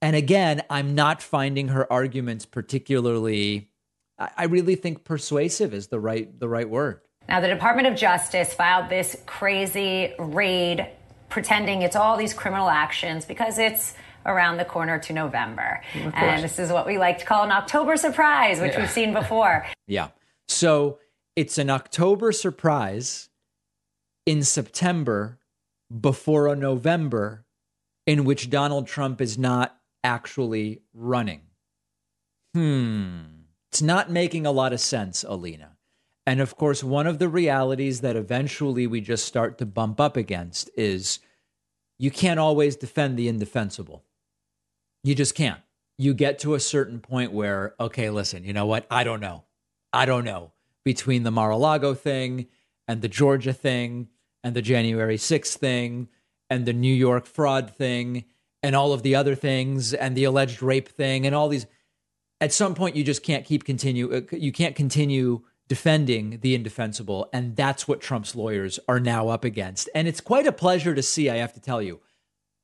And 0.00 0.14
again, 0.14 0.62
I'm 0.70 0.94
not 0.94 1.22
finding 1.22 1.68
her 1.68 1.90
arguments 1.92 2.46
particularly, 2.46 3.70
I, 4.18 4.44
really 4.44 4.76
think 4.76 5.04
persuasive 5.04 5.74
is 5.74 5.88
the 5.88 5.98
right, 5.98 6.38
the 6.38 6.48
right 6.48 6.68
word. 6.68 7.00
Now, 7.28 7.40
the 7.40 7.48
Department 7.48 7.88
of 7.88 7.96
Justice 7.96 8.54
filed 8.54 8.88
this 8.88 9.16
crazy 9.26 10.14
raid 10.18 10.88
pretending 11.28 11.82
it's 11.82 11.96
all 11.96 12.16
these 12.16 12.32
criminal 12.32 12.70
actions 12.70 13.24
because 13.24 13.58
it's 13.58 13.94
around 14.24 14.56
the 14.56 14.64
corner 14.64 14.98
to 14.98 15.12
November. 15.12 15.82
And 15.94 16.42
this 16.42 16.58
is 16.58 16.70
what 16.70 16.86
we 16.86 16.96
like 16.98 17.18
to 17.18 17.24
call 17.24 17.44
an 17.44 17.50
October 17.50 17.96
surprise, 17.96 18.60
which 18.60 18.72
Yeah. 18.72 18.80
we've 18.80 18.90
seen 18.90 19.12
before. 19.12 19.66
Yeah. 19.86 20.08
So 20.48 20.98
it's 21.34 21.56
an 21.58 21.70
October 21.70 22.30
surprise 22.32 23.28
in 24.26 24.42
September 24.42 25.38
before 26.00 26.46
a 26.46 26.54
November 26.56 27.46
in 28.06 28.24
which 28.24 28.50
Donald 28.50 28.86
Trump 28.86 29.20
is 29.22 29.38
not 29.38 29.77
actually 30.04 30.82
running. 30.94 31.42
Hmm. 32.54 33.20
It's 33.70 33.82
not 33.82 34.10
making 34.10 34.46
a 34.46 34.52
lot 34.52 34.72
of 34.72 34.80
sense, 34.80 35.24
Alina. 35.24 35.76
And 36.26 36.40
of 36.40 36.56
course, 36.56 36.84
one 36.84 37.06
of 37.06 37.18
the 37.18 37.28
realities 37.28 38.00
that 38.00 38.16
eventually 38.16 38.86
we 38.86 39.00
just 39.00 39.24
start 39.24 39.58
to 39.58 39.66
bump 39.66 40.00
up 40.00 40.16
against 40.16 40.70
is 40.76 41.20
you 41.98 42.10
can't 42.10 42.40
always 42.40 42.76
defend 42.76 43.18
the 43.18 43.28
indefensible. 43.28 44.04
You 45.02 45.14
just 45.14 45.34
can't. 45.34 45.60
You 45.96 46.14
get 46.14 46.38
to 46.40 46.54
a 46.54 46.60
certain 46.60 47.00
point 47.00 47.32
where, 47.32 47.74
okay, 47.80 48.10
listen, 48.10 48.44
you 48.44 48.52
know 48.52 48.66
what? 48.66 48.86
I 48.90 49.04
don't 49.04 49.20
know. 49.20 49.44
I 49.92 50.06
don't 50.06 50.24
know. 50.24 50.52
Between 50.84 51.22
the 51.22 51.30
Mar 51.30 51.50
a 51.50 51.56
Lago 51.56 51.94
thing 51.94 52.46
and 52.86 53.02
the 53.02 53.08
Georgia 53.08 53.52
thing 53.52 54.08
and 54.44 54.54
the 54.54 54.62
January 54.62 55.16
6th 55.16 55.56
thing 55.56 56.08
and 56.48 56.66
the 56.66 56.72
New 56.72 56.94
York 56.94 57.26
fraud 57.26 57.70
thing 57.70 58.24
and 58.62 58.74
all 58.74 58.92
of 58.92 59.02
the 59.02 59.14
other 59.14 59.34
things 59.34 59.94
and 59.94 60.16
the 60.16 60.24
alleged 60.24 60.62
rape 60.62 60.88
thing 60.88 61.26
and 61.26 61.34
all 61.34 61.48
these 61.48 61.66
at 62.40 62.52
some 62.52 62.74
point 62.74 62.96
you 62.96 63.04
just 63.04 63.22
can't 63.22 63.44
keep 63.44 63.64
continue 63.64 64.12
uh, 64.14 64.36
you 64.36 64.52
can't 64.52 64.76
continue 64.76 65.42
defending 65.68 66.38
the 66.40 66.54
indefensible. 66.54 67.28
And 67.30 67.54
that's 67.54 67.86
what 67.86 68.00
Trump's 68.00 68.34
lawyers 68.34 68.80
are 68.88 68.98
now 68.98 69.28
up 69.28 69.44
against. 69.44 69.90
And 69.94 70.08
it's 70.08 70.22
quite 70.22 70.46
a 70.46 70.52
pleasure 70.52 70.94
to 70.94 71.02
see 71.02 71.28
I 71.28 71.36
have 71.36 71.52
to 71.52 71.60
tell 71.60 71.82
you. 71.82 72.00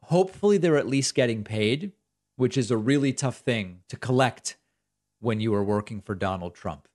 Hopefully 0.05 0.57
they're 0.57 0.79
at 0.79 0.89
least 0.89 1.15
getting 1.15 1.45
paid 1.45 1.93
which 2.37 2.57
is 2.57 2.71
a 2.71 2.77
really 2.77 3.13
tough 3.13 3.39
thing 3.39 3.81
to 3.89 3.97
collect 3.97 4.57
when 5.21 5.41
you 5.41 5.55
are 5.55 5.65
working 5.65 6.01
for 6.01 6.15
Donald 6.15 6.55
Trump. 6.55 6.89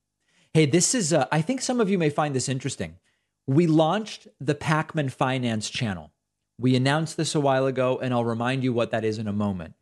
Hey 0.52 0.66
this 0.66 0.94
is 0.94 1.12
uh, 1.12 1.26
I 1.32 1.42
think 1.42 1.60
some 1.60 1.80
of 1.80 1.88
you 1.88 1.98
may 1.98 2.10
find 2.10 2.34
this 2.34 2.48
interesting. 2.48 2.96
We 3.46 3.66
launched 3.66 4.28
the 4.40 4.54
Pakman 4.54 5.10
Finance 5.10 5.70
channel 5.70 6.12
we 6.60 6.76
announced 6.76 7.16
this 7.16 7.34
a 7.34 7.40
while 7.40 7.66
ago, 7.66 7.98
and 8.02 8.12
I'll 8.12 8.24
remind 8.24 8.62
you 8.62 8.72
what 8.72 8.90
that 8.90 9.04
is 9.04 9.18
in 9.18 9.26
a 9.26 9.32
moment. 9.32 9.74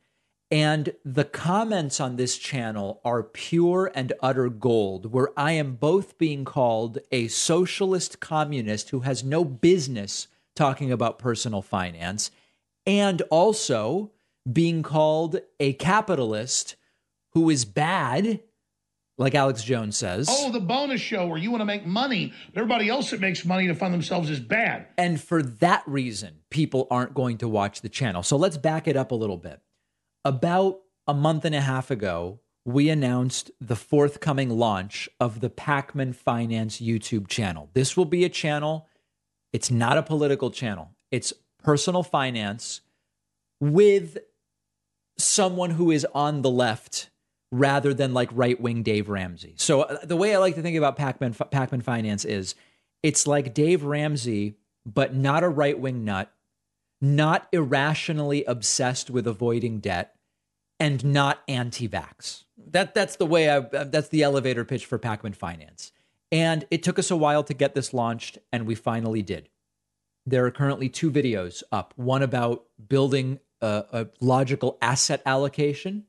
And 0.50 0.94
the 1.04 1.24
comments 1.24 2.00
on 2.00 2.16
this 2.16 2.38
channel 2.38 3.00
are 3.04 3.22
pure 3.22 3.90
and 3.94 4.12
utter 4.22 4.48
gold, 4.48 5.12
where 5.12 5.30
I 5.36 5.52
am 5.52 5.74
both 5.74 6.16
being 6.16 6.44
called 6.44 6.98
a 7.12 7.28
socialist 7.28 8.20
communist 8.20 8.90
who 8.90 9.00
has 9.00 9.22
no 9.22 9.44
business 9.44 10.28
talking 10.54 10.90
about 10.90 11.18
personal 11.18 11.62
finance, 11.62 12.30
and 12.86 13.20
also 13.22 14.12
being 14.50 14.82
called 14.82 15.40
a 15.60 15.74
capitalist 15.74 16.76
who 17.32 17.50
is 17.50 17.64
bad 17.66 18.40
like 19.18 19.34
Alex 19.34 19.62
Jones 19.62 19.96
says. 19.96 20.28
Oh, 20.30 20.50
the 20.50 20.60
bonus 20.60 21.00
show 21.00 21.26
where 21.26 21.38
you 21.38 21.50
want 21.50 21.60
to 21.60 21.66
make 21.66 21.84
money, 21.84 22.32
but 22.54 22.60
everybody 22.60 22.88
else 22.88 23.10
that 23.10 23.20
makes 23.20 23.44
money 23.44 23.66
to 23.66 23.74
fund 23.74 23.92
themselves 23.92 24.30
is 24.30 24.40
bad. 24.40 24.86
And 24.96 25.20
for 25.20 25.42
that 25.42 25.82
reason, 25.86 26.38
people 26.50 26.86
aren't 26.90 27.14
going 27.14 27.38
to 27.38 27.48
watch 27.48 27.82
the 27.82 27.88
channel. 27.88 28.22
So 28.22 28.36
let's 28.36 28.56
back 28.56 28.88
it 28.88 28.96
up 28.96 29.10
a 29.10 29.16
little 29.16 29.36
bit. 29.36 29.60
About 30.24 30.78
a 31.06 31.14
month 31.14 31.44
and 31.44 31.54
a 31.54 31.60
half 31.60 31.90
ago, 31.90 32.40
we 32.64 32.88
announced 32.90 33.50
the 33.60 33.76
forthcoming 33.76 34.50
launch 34.50 35.08
of 35.18 35.40
the 35.40 35.50
Pakman 35.50 36.14
Finance 36.14 36.80
YouTube 36.80 37.26
channel. 37.26 37.70
This 37.72 37.96
will 37.96 38.04
be 38.04 38.24
a 38.24 38.28
channel, 38.28 38.86
it's 39.52 39.70
not 39.70 39.98
a 39.98 40.02
political 40.02 40.50
channel, 40.50 40.90
it's 41.10 41.32
personal 41.62 42.02
finance 42.02 42.82
with 43.58 44.18
someone 45.16 45.70
who 45.70 45.90
is 45.90 46.06
on 46.14 46.42
the 46.42 46.50
left 46.50 47.10
rather 47.50 47.94
than 47.94 48.12
like 48.14 48.28
right 48.32 48.60
wing 48.60 48.82
Dave 48.82 49.08
Ramsey. 49.08 49.54
So 49.56 49.82
uh, 49.82 50.04
the 50.04 50.16
way 50.16 50.34
I 50.34 50.38
like 50.38 50.54
to 50.56 50.62
think 50.62 50.76
about 50.76 50.98
Pakman 50.98 51.34
Pakman 51.50 51.82
Finance 51.82 52.24
is 52.24 52.54
it's 53.02 53.26
like 53.26 53.54
Dave 53.54 53.84
Ramsey, 53.84 54.56
but 54.84 55.14
not 55.14 55.42
a 55.42 55.48
right 55.48 55.78
wing 55.78 56.04
nut, 56.04 56.32
not 57.00 57.48
irrationally 57.52 58.44
obsessed 58.44 59.10
with 59.10 59.26
avoiding 59.26 59.80
debt, 59.80 60.14
and 60.80 61.04
not 61.04 61.42
anti-vax. 61.48 62.44
That 62.56 62.94
that's 62.94 63.16
the 63.16 63.26
way 63.26 63.48
I 63.50 63.60
that's 63.60 64.08
the 64.08 64.22
elevator 64.22 64.64
pitch 64.64 64.84
for 64.84 64.98
Pakman 64.98 65.34
Finance. 65.34 65.92
And 66.30 66.66
it 66.70 66.82
took 66.82 66.98
us 66.98 67.10
a 67.10 67.16
while 67.16 67.42
to 67.44 67.54
get 67.54 67.74
this 67.74 67.94
launched, 67.94 68.36
and 68.52 68.66
we 68.66 68.74
finally 68.74 69.22
did. 69.22 69.48
There 70.26 70.44
are 70.44 70.50
currently 70.50 70.90
two 70.90 71.10
videos 71.10 71.62
up. 71.72 71.94
One 71.96 72.22
about 72.22 72.66
building 72.86 73.40
a, 73.62 73.84
a 73.90 74.06
logical 74.20 74.76
asset 74.82 75.22
allocation 75.24 76.04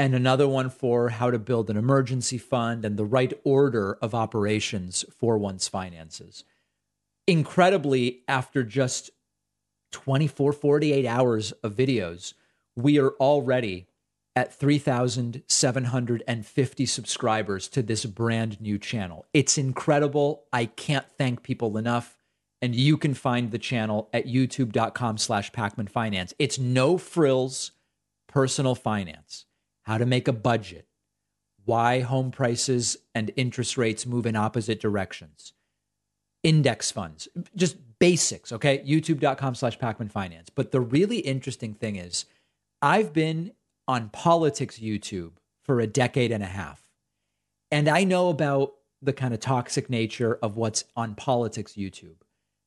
and 0.00 0.14
another 0.14 0.48
one 0.48 0.70
for 0.70 1.10
how 1.10 1.30
to 1.30 1.38
build 1.38 1.68
an 1.68 1.76
emergency 1.76 2.38
fund 2.38 2.86
and 2.86 2.96
the 2.96 3.04
right 3.04 3.34
order 3.44 3.98
of 4.00 4.14
operations 4.14 5.04
for 5.18 5.36
one's 5.36 5.68
finances. 5.68 6.42
Incredibly, 7.26 8.22
after 8.26 8.62
just 8.62 9.10
24, 9.92 10.54
48 10.54 11.04
hours 11.04 11.52
of 11.62 11.76
videos, 11.76 12.32
we 12.74 12.98
are 12.98 13.10
already 13.20 13.88
at 14.34 14.58
3,750 14.58 16.86
subscribers 16.86 17.68
to 17.68 17.82
this 17.82 18.06
brand 18.06 18.58
new 18.58 18.78
channel. 18.78 19.26
It's 19.34 19.58
incredible. 19.58 20.44
I 20.50 20.64
can't 20.64 21.10
thank 21.18 21.42
people 21.42 21.76
enough. 21.76 22.16
And 22.62 22.74
you 22.74 22.96
can 22.96 23.12
find 23.12 23.50
the 23.50 23.58
channel 23.58 24.08
at 24.14 24.26
youtube.com 24.26 25.18
slash 25.18 25.52
Pakman 25.52 25.90
Finance. 25.90 26.32
It's 26.38 26.58
no 26.58 26.96
frills 26.96 27.72
personal 28.28 28.74
finance 28.74 29.44
how 29.90 29.98
to 29.98 30.06
make 30.06 30.28
a 30.28 30.32
budget, 30.32 30.86
why 31.64 31.98
home 31.98 32.30
prices 32.30 32.96
and 33.12 33.32
interest 33.34 33.76
rates 33.76 34.06
move 34.06 34.24
in 34.24 34.36
opposite 34.36 34.80
directions, 34.80 35.52
index 36.44 36.92
funds, 36.92 37.26
just 37.56 37.76
basics, 37.98 38.52
okay? 38.52 38.84
YouTube.com 38.86 39.56
slash 39.56 39.76
Pakman 39.80 40.08
Finance. 40.08 40.48
But 40.48 40.70
the 40.70 40.80
really 40.80 41.18
interesting 41.18 41.74
thing 41.74 41.96
is, 41.96 42.26
I've 42.80 43.12
been 43.12 43.50
on 43.88 44.10
politics 44.10 44.78
YouTube 44.78 45.32
for 45.64 45.80
a 45.80 45.88
decade 45.88 46.30
and 46.30 46.44
a 46.44 46.46
half. 46.46 46.88
And 47.72 47.88
I 47.88 48.04
know 48.04 48.28
about 48.28 48.74
the 49.02 49.12
kind 49.12 49.34
of 49.34 49.40
toxic 49.40 49.90
nature 49.90 50.38
of 50.40 50.56
what's 50.56 50.84
on 50.94 51.16
politics 51.16 51.72
YouTube. 51.72 52.22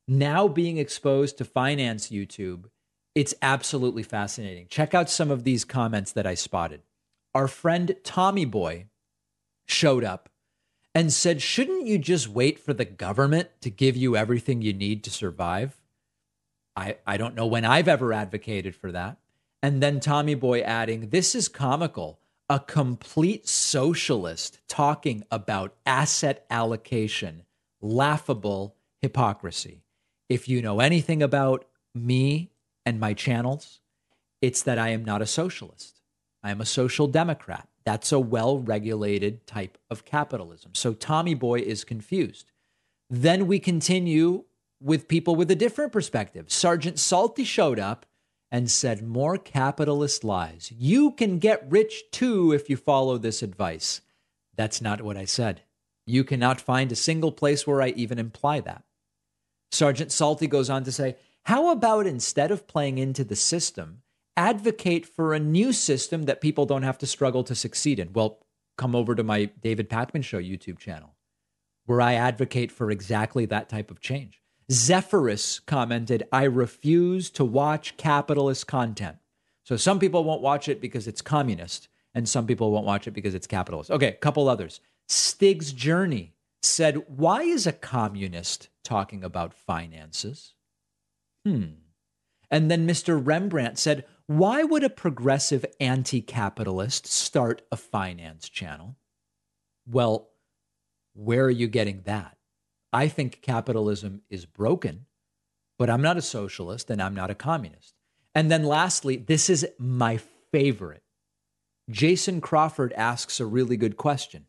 Now 0.06 0.46
being 0.46 0.76
exposed 0.76 1.38
to 1.38 1.46
finance 1.46 2.10
YouTube, 2.10 2.66
it's 3.14 3.32
absolutely 3.40 4.02
fascinating. 4.02 4.66
Check 4.68 4.92
out 4.92 5.08
some 5.08 5.30
of 5.30 5.44
these 5.44 5.64
comments 5.64 6.12
that 6.12 6.26
I 6.26 6.34
spotted 6.34 6.82
our 7.34 7.48
friend 7.48 7.96
Tommy 8.04 8.44
Boy 8.44 8.86
showed 9.66 10.04
up 10.04 10.28
and 10.94 11.12
said, 11.12 11.42
Shouldn't 11.42 11.86
you 11.86 11.98
just 11.98 12.28
wait 12.28 12.58
for 12.58 12.72
the 12.72 12.84
government 12.84 13.48
to 13.62 13.70
give 13.70 13.96
you 13.96 14.16
everything 14.16 14.62
you 14.62 14.72
need 14.72 15.02
to 15.04 15.10
survive? 15.10 15.80
I, 16.76 16.96
I 17.06 17.16
don't 17.16 17.34
know 17.34 17.46
when 17.46 17.64
I've 17.64 17.88
ever 17.88 18.12
advocated 18.12 18.74
for 18.74 18.92
that. 18.92 19.18
And 19.62 19.82
then 19.82 20.00
Tommy 20.00 20.34
Boy 20.34 20.60
adding, 20.60 21.08
This 21.08 21.34
is 21.34 21.48
comical. 21.48 22.20
A 22.50 22.60
complete 22.60 23.48
socialist 23.48 24.60
talking 24.68 25.24
about 25.30 25.74
asset 25.86 26.44
allocation, 26.50 27.44
laughable 27.80 28.76
hypocrisy. 29.00 29.82
If 30.28 30.46
you 30.46 30.60
know 30.60 30.80
anything 30.80 31.22
about 31.22 31.64
me 31.94 32.50
and 32.84 33.00
my 33.00 33.14
channels, 33.14 33.80
it's 34.42 34.62
that 34.64 34.78
I 34.78 34.90
am 34.90 35.06
not 35.06 35.22
a 35.22 35.26
socialist. 35.26 35.93
I 36.44 36.50
am 36.50 36.60
a 36.60 36.66
social 36.66 37.06
democrat. 37.06 37.68
That's 37.84 38.12
a 38.12 38.20
well 38.20 38.58
regulated 38.58 39.46
type 39.46 39.78
of 39.90 40.04
capitalism. 40.04 40.72
So 40.74 40.92
Tommy 40.92 41.34
Boy 41.34 41.60
is 41.60 41.82
confused. 41.84 42.52
Then 43.08 43.46
we 43.46 43.58
continue 43.58 44.44
with 44.80 45.08
people 45.08 45.34
with 45.34 45.50
a 45.50 45.56
different 45.56 45.92
perspective. 45.92 46.52
Sergeant 46.52 46.98
Salty 46.98 47.44
showed 47.44 47.78
up 47.78 48.04
and 48.52 48.70
said, 48.70 49.02
More 49.02 49.38
capitalist 49.38 50.22
lies. 50.22 50.70
You 50.76 51.12
can 51.12 51.38
get 51.38 51.66
rich 51.68 52.04
too 52.12 52.52
if 52.52 52.68
you 52.68 52.76
follow 52.76 53.16
this 53.16 53.42
advice. 53.42 54.02
That's 54.54 54.80
not 54.80 55.00
what 55.00 55.16
I 55.16 55.24
said. 55.24 55.62
You 56.06 56.24
cannot 56.24 56.60
find 56.60 56.92
a 56.92 56.96
single 56.96 57.32
place 57.32 57.66
where 57.66 57.80
I 57.80 57.88
even 57.88 58.18
imply 58.18 58.60
that. 58.60 58.84
Sergeant 59.72 60.12
Salty 60.12 60.46
goes 60.46 60.68
on 60.68 60.84
to 60.84 60.92
say, 60.92 61.16
How 61.44 61.70
about 61.70 62.06
instead 62.06 62.50
of 62.50 62.68
playing 62.68 62.98
into 62.98 63.24
the 63.24 63.36
system, 63.36 64.02
advocate 64.36 65.06
for 65.06 65.32
a 65.32 65.40
new 65.40 65.72
system 65.72 66.24
that 66.24 66.40
people 66.40 66.66
don't 66.66 66.82
have 66.82 66.98
to 66.98 67.06
struggle 67.06 67.44
to 67.44 67.54
succeed 67.54 67.98
in. 67.98 68.12
Well, 68.12 68.44
come 68.76 68.94
over 68.94 69.14
to 69.14 69.22
my 69.22 69.46
David 69.60 69.88
Pakman 69.88 70.24
Show 70.24 70.40
YouTube 70.40 70.78
channel, 70.78 71.14
where 71.86 72.00
I 72.00 72.14
advocate 72.14 72.72
for 72.72 72.90
exactly 72.90 73.46
that 73.46 73.68
type 73.68 73.90
of 73.90 74.00
change. 74.00 74.42
Zephyrus 74.70 75.60
commented, 75.60 76.26
I 76.32 76.44
refuse 76.44 77.30
to 77.30 77.44
watch 77.44 77.96
capitalist 77.96 78.66
content. 78.66 79.18
So 79.62 79.76
some 79.76 79.98
people 79.98 80.24
won't 80.24 80.42
watch 80.42 80.68
it 80.68 80.80
because 80.80 81.06
it's 81.06 81.22
communist, 81.22 81.88
and 82.14 82.28
some 82.28 82.46
people 82.46 82.70
won't 82.70 82.86
watch 82.86 83.06
it 83.06 83.12
because 83.12 83.34
it's 83.34 83.46
capitalist. 83.46 83.90
Okay, 83.90 84.08
a 84.08 84.12
couple 84.12 84.48
others. 84.48 84.80
Stig's 85.08 85.72
Journey 85.72 86.34
said, 86.62 87.04
Why 87.08 87.42
is 87.42 87.66
a 87.66 87.72
communist 87.72 88.68
talking 88.82 89.22
about 89.22 89.54
finances? 89.54 90.54
Hmm. 91.44 91.64
And 92.50 92.70
then 92.70 92.86
Mr. 92.86 93.20
Rembrandt 93.24 93.78
said, 93.78 94.04
why 94.26 94.62
would 94.62 94.84
a 94.84 94.90
progressive 94.90 95.64
anti 95.80 96.22
capitalist 96.22 97.06
start 97.06 97.62
a 97.70 97.76
finance 97.76 98.48
channel? 98.48 98.96
Well, 99.86 100.30
where 101.14 101.44
are 101.44 101.50
you 101.50 101.68
getting 101.68 102.02
that? 102.02 102.38
I 102.92 103.08
think 103.08 103.42
capitalism 103.42 104.22
is 104.30 104.46
broken, 104.46 105.06
but 105.78 105.90
I'm 105.90 106.02
not 106.02 106.16
a 106.16 106.22
socialist 106.22 106.90
and 106.90 107.02
I'm 107.02 107.14
not 107.14 107.30
a 107.30 107.34
communist. 107.34 107.94
And 108.34 108.50
then 108.50 108.64
lastly, 108.64 109.16
this 109.16 109.50
is 109.50 109.66
my 109.78 110.18
favorite. 110.52 111.02
Jason 111.90 112.40
Crawford 112.40 112.92
asks 112.94 113.40
a 113.40 113.46
really 113.46 113.76
good 113.76 113.96
question. 113.96 114.46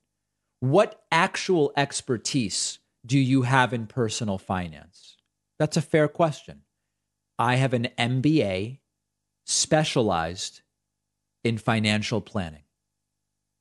What 0.62 1.04
actual 1.12 1.74
expertise 1.76 2.80
do 3.06 3.20
you 3.20 3.42
have 3.42 3.74
in 3.74 3.88
personal 3.88 4.38
finance? 4.38 5.18
That's 5.60 5.78
a 5.78 5.82
fair 5.82 6.08
question. 6.08 6.62
I 7.38 7.56
have 7.56 7.74
an 7.74 7.90
MBA 8.00 8.80
specialized 9.46 10.62
in 11.44 11.58
financial 11.58 12.20
planning. 12.20 12.64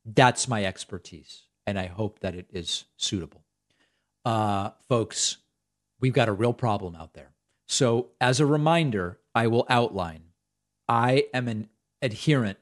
That's 0.04 0.48
my 0.48 0.64
expertise, 0.64 1.42
and 1.66 1.78
I 1.78 1.86
hope 1.86 2.20
that 2.20 2.34
it 2.34 2.46
is 2.52 2.84
suitable. 2.96 3.44
Uh, 4.24 4.70
folks, 4.88 5.38
we've 6.00 6.12
got 6.12 6.28
a 6.28 6.32
real 6.32 6.52
problem 6.52 6.96
out 6.96 7.14
there. 7.14 7.32
So, 7.66 8.08
as 8.20 8.40
a 8.40 8.46
reminder, 8.46 9.18
I 9.34 9.46
will 9.46 9.66
outline 9.68 10.24
I 10.88 11.26
am 11.32 11.48
an 11.48 11.68
adherent 12.02 12.58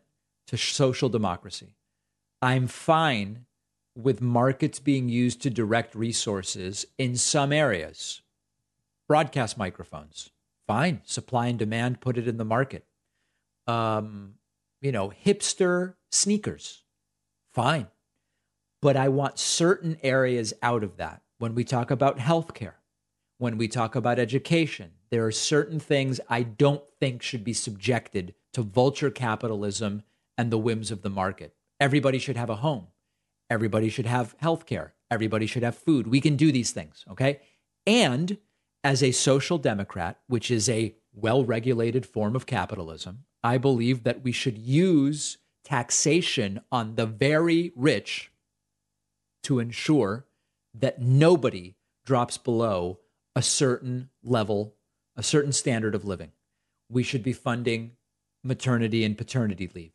to 0.47 0.57
social 0.57 1.09
democracy. 1.09 1.77
I'm 2.41 2.67
fine 2.67 3.47
with 3.97 4.21
markets 4.21 4.79
being 4.79 5.09
used 5.09 5.43
to 5.43 5.51
direct 5.51 5.95
resources 5.95 6.87
in 6.99 7.17
some 7.17 7.53
areas. 7.53 8.23
Broadcast 9.09 9.59
microphones, 9.59 10.31
fine. 10.67 11.03
Supply 11.05 11.49
and 11.49 11.59
demand, 11.59 12.01
put 12.01 12.17
it 12.17 12.29
in 12.29 12.37
the 12.37 12.45
market. 12.45 12.87
Um, 13.67 14.35
you 14.81 14.93
know, 14.93 15.13
hipster 15.25 15.95
sneakers, 16.11 16.83
fine. 17.53 17.87
But 18.81 18.97
I 18.97 19.09
want 19.09 19.39
certain 19.39 19.97
areas 20.03 20.53
out 20.63 20.83
of 20.83 20.97
that. 20.97 21.23
When 21.39 21.55
we 21.55 21.65
talk 21.65 21.91
about 21.91 22.19
healthcare, 22.19 22.75
when 23.39 23.59
we 23.59 23.69
talk 23.69 23.95
about 23.95 24.19
education, 24.19 24.93
there 25.11 25.25
are 25.27 25.33
certain 25.33 25.79
things 25.79 26.21
I 26.29 26.43
don't 26.43 26.83
think 27.01 27.23
should 27.23 27.45
be 27.45 27.53
subjected 27.53 28.35
to 28.55 28.63
vulture 28.63 29.11
capitalism 29.11 30.03
and 30.39 30.51
the 30.51 30.59
whims 30.59 30.91
of 30.91 31.03
the 31.03 31.11
market. 31.11 31.55
Everybody 31.81 32.19
should 32.19 32.37
have 32.37 32.51
a 32.51 32.57
home. 32.57 32.89
Everybody 33.51 33.89
should 33.89 34.07
have 34.07 34.35
health 34.39 34.67
care. 34.67 34.95
Everybody 35.11 35.47
should 35.47 35.63
have 35.63 35.77
food. 35.77 36.07
We 36.07 36.21
can 36.21 36.37
do 36.37 36.51
these 36.51 36.71
things, 36.71 37.05
okay? 37.11 37.41
And 37.87 38.39
as 38.83 39.03
a 39.03 39.13
social 39.13 39.59
democrat, 39.59 40.19
which 40.27 40.51
is 40.51 40.69
a 40.69 40.95
well 41.13 41.45
regulated 41.45 42.07
form 42.07 42.35
of 42.35 42.47
capitalism, 42.47 43.25
I 43.43 43.59
believe 43.59 44.05
that 44.05 44.23
we 44.23 44.33
should 44.33 44.59
use 44.59 45.39
taxation 45.65 46.61
on 46.71 46.95
the 46.95 47.07
very 47.07 47.73
rich 47.77 48.31
to 49.45 49.59
ensure 49.59 50.27
that 50.75 51.01
nobody 51.01 51.75
drops 52.05 52.39
below 52.39 53.01
a 53.35 53.43
certain 53.43 54.11
level, 54.23 54.75
a 55.17 55.23
certain 55.23 55.53
standard 55.53 55.95
of 55.95 56.05
living. 56.05 56.33
We 56.89 57.03
should 57.03 57.23
be 57.23 57.33
funding 57.33 57.93
maternity 58.45 59.05
and 59.05 59.17
paternity 59.17 59.71
leave. 59.75 59.93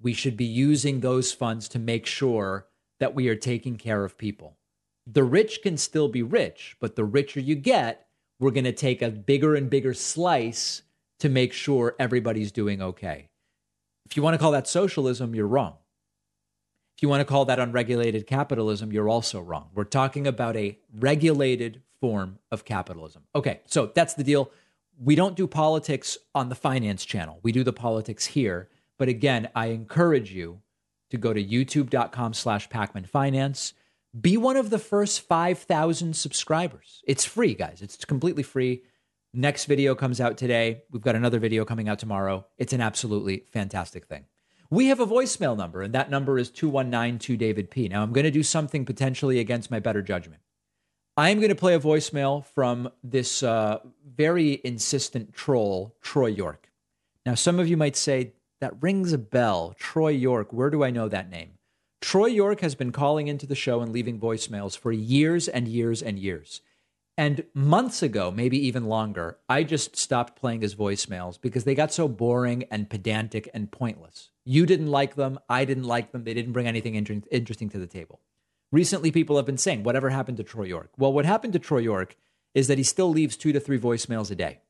We 0.00 0.12
should 0.12 0.36
be 0.36 0.44
using 0.44 1.00
those 1.00 1.32
funds 1.32 1.68
to 1.70 1.78
make 1.78 2.06
sure 2.06 2.66
that 3.00 3.14
we 3.14 3.28
are 3.28 3.36
taking 3.36 3.76
care 3.76 4.04
of 4.04 4.18
people. 4.18 4.56
The 5.06 5.24
rich 5.24 5.62
can 5.62 5.76
still 5.76 6.08
be 6.08 6.22
rich, 6.22 6.76
but 6.80 6.96
the 6.96 7.04
richer 7.04 7.40
you 7.40 7.54
get, 7.54 8.06
we're 8.38 8.50
going 8.50 8.64
to 8.64 8.72
take 8.72 9.02
a 9.02 9.10
bigger 9.10 9.54
and 9.54 9.68
bigger 9.68 9.94
slice 9.94 10.82
to 11.20 11.28
make 11.28 11.52
sure 11.52 11.96
everybody's 11.98 12.52
doing 12.52 12.80
okay. 12.80 13.28
If 14.06 14.16
you 14.16 14.22
want 14.22 14.34
to 14.34 14.38
call 14.38 14.52
that 14.52 14.68
socialism, 14.68 15.34
you're 15.34 15.46
wrong. 15.46 15.74
If 16.96 17.02
you 17.02 17.08
want 17.08 17.20
to 17.20 17.24
call 17.24 17.44
that 17.44 17.60
unregulated 17.60 18.26
capitalism, 18.26 18.92
you're 18.92 19.08
also 19.08 19.40
wrong. 19.40 19.70
We're 19.74 19.84
talking 19.84 20.26
about 20.26 20.56
a 20.56 20.78
regulated 20.98 21.82
form 22.00 22.38
of 22.50 22.64
capitalism. 22.64 23.22
Okay, 23.34 23.60
so 23.66 23.92
that's 23.94 24.14
the 24.14 24.24
deal. 24.24 24.50
We 25.00 25.14
don't 25.14 25.36
do 25.36 25.46
politics 25.46 26.18
on 26.34 26.48
the 26.48 26.54
finance 26.54 27.04
channel. 27.04 27.38
We 27.42 27.52
do 27.52 27.62
the 27.62 27.72
politics 27.72 28.26
here. 28.26 28.68
But 28.98 29.08
again, 29.08 29.48
I 29.54 29.66
encourage 29.66 30.32
you 30.32 30.60
to 31.10 31.16
go 31.16 31.32
to 31.32 31.42
youtube.com 31.42 32.34
slash 32.34 32.68
Pakman 32.68 33.08
Finance. 33.08 33.74
Be 34.18 34.36
one 34.36 34.56
of 34.56 34.70
the 34.70 34.78
first 34.78 35.20
5,000 35.20 36.16
subscribers. 36.16 37.02
It's 37.06 37.24
free, 37.24 37.54
guys. 37.54 37.80
It's 37.80 38.04
completely 38.04 38.42
free. 38.42 38.82
Next 39.34 39.66
video 39.66 39.94
comes 39.94 40.20
out 40.20 40.38
today. 40.38 40.82
We've 40.90 41.02
got 41.02 41.14
another 41.14 41.38
video 41.38 41.64
coming 41.64 41.88
out 41.88 41.98
tomorrow. 41.98 42.46
It's 42.56 42.72
an 42.72 42.80
absolutely 42.80 43.44
fantastic 43.52 44.06
thing. 44.06 44.24
We 44.70 44.86
have 44.86 45.00
a 45.00 45.06
voicemail 45.06 45.56
number, 45.56 45.82
and 45.82 45.94
that 45.94 46.10
number 46.10 46.38
is 46.38 46.50
2192 46.50 47.36
David 47.36 47.70
P. 47.70 47.88
Now, 47.88 48.02
I'm 48.02 48.12
going 48.12 48.24
to 48.24 48.30
do 48.30 48.42
something 48.42 48.84
potentially 48.84 49.38
against 49.38 49.70
my 49.70 49.80
better 49.80 50.02
judgment. 50.02 50.40
I'm 51.16 51.38
going 51.38 51.48
to 51.50 51.54
play 51.54 51.74
a 51.74 51.80
voicemail 51.80 52.44
from 52.46 52.90
this 53.02 53.42
uh, 53.42 53.80
very 54.06 54.60
insistent 54.64 55.34
troll, 55.34 55.94
Troy 56.00 56.28
York. 56.28 56.70
Now, 57.26 57.34
some 57.34 57.58
of 57.58 57.68
you 57.68 57.76
might 57.76 57.96
say, 57.96 58.32
that 58.60 58.82
rings 58.82 59.12
a 59.12 59.18
bell. 59.18 59.74
Troy 59.78 60.08
York, 60.08 60.52
where 60.52 60.70
do 60.70 60.82
I 60.82 60.90
know 60.90 61.08
that 61.08 61.30
name? 61.30 61.52
Troy 62.00 62.26
York 62.26 62.60
has 62.60 62.74
been 62.74 62.92
calling 62.92 63.28
into 63.28 63.46
the 63.46 63.54
show 63.54 63.80
and 63.80 63.92
leaving 63.92 64.18
voicemails 64.18 64.76
for 64.76 64.92
years 64.92 65.48
and 65.48 65.68
years 65.68 66.02
and 66.02 66.18
years. 66.18 66.60
And 67.18 67.44
months 67.52 68.02
ago, 68.02 68.30
maybe 68.30 68.64
even 68.66 68.84
longer, 68.84 69.38
I 69.48 69.64
just 69.64 69.96
stopped 69.96 70.38
playing 70.38 70.60
his 70.60 70.76
voicemails 70.76 71.38
because 71.40 71.64
they 71.64 71.74
got 71.74 71.92
so 71.92 72.06
boring 72.06 72.64
and 72.70 72.88
pedantic 72.88 73.50
and 73.52 73.70
pointless. 73.70 74.30
You 74.44 74.64
didn't 74.64 74.86
like 74.86 75.16
them. 75.16 75.40
I 75.48 75.64
didn't 75.64 75.84
like 75.84 76.12
them. 76.12 76.24
They 76.24 76.32
didn't 76.32 76.52
bring 76.52 76.68
anything 76.68 76.94
inter- 76.94 77.20
interesting 77.30 77.68
to 77.70 77.78
the 77.78 77.88
table. 77.88 78.20
Recently, 78.70 79.10
people 79.10 79.36
have 79.36 79.46
been 79.46 79.58
saying, 79.58 79.82
whatever 79.82 80.10
happened 80.10 80.36
to 80.36 80.44
Troy 80.44 80.64
York? 80.64 80.92
Well, 80.96 81.12
what 81.12 81.26
happened 81.26 81.54
to 81.54 81.58
Troy 81.58 81.80
York 81.80 82.16
is 82.54 82.68
that 82.68 82.78
he 82.78 82.84
still 82.84 83.10
leaves 83.10 83.36
two 83.36 83.52
to 83.52 83.60
three 83.60 83.80
voicemails 83.80 84.30
a 84.30 84.36
day. 84.36 84.60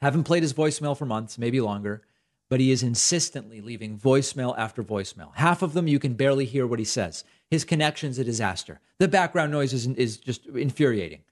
Haven't 0.00 0.24
played 0.24 0.44
his 0.44 0.54
voicemail 0.54 0.96
for 0.96 1.04
months, 1.04 1.36
maybe 1.36 1.60
longer 1.60 2.02
but 2.48 2.60
he 2.60 2.70
is 2.70 2.82
insistently 2.82 3.60
leaving 3.60 3.98
voicemail 3.98 4.54
after 4.56 4.82
voicemail. 4.82 5.34
Half 5.34 5.62
of 5.62 5.72
them 5.72 5.88
you 5.88 5.98
can 5.98 6.14
barely 6.14 6.44
hear 6.44 6.66
what 6.66 6.78
he 6.78 6.84
says. 6.84 7.24
His 7.50 7.64
connection's 7.64 8.18
a 8.18 8.24
disaster. 8.24 8.80
The 8.98 9.08
background 9.08 9.52
noise 9.52 9.72
is, 9.72 9.86
is 9.88 10.16
just 10.16 10.46
infuriating. 10.46 11.22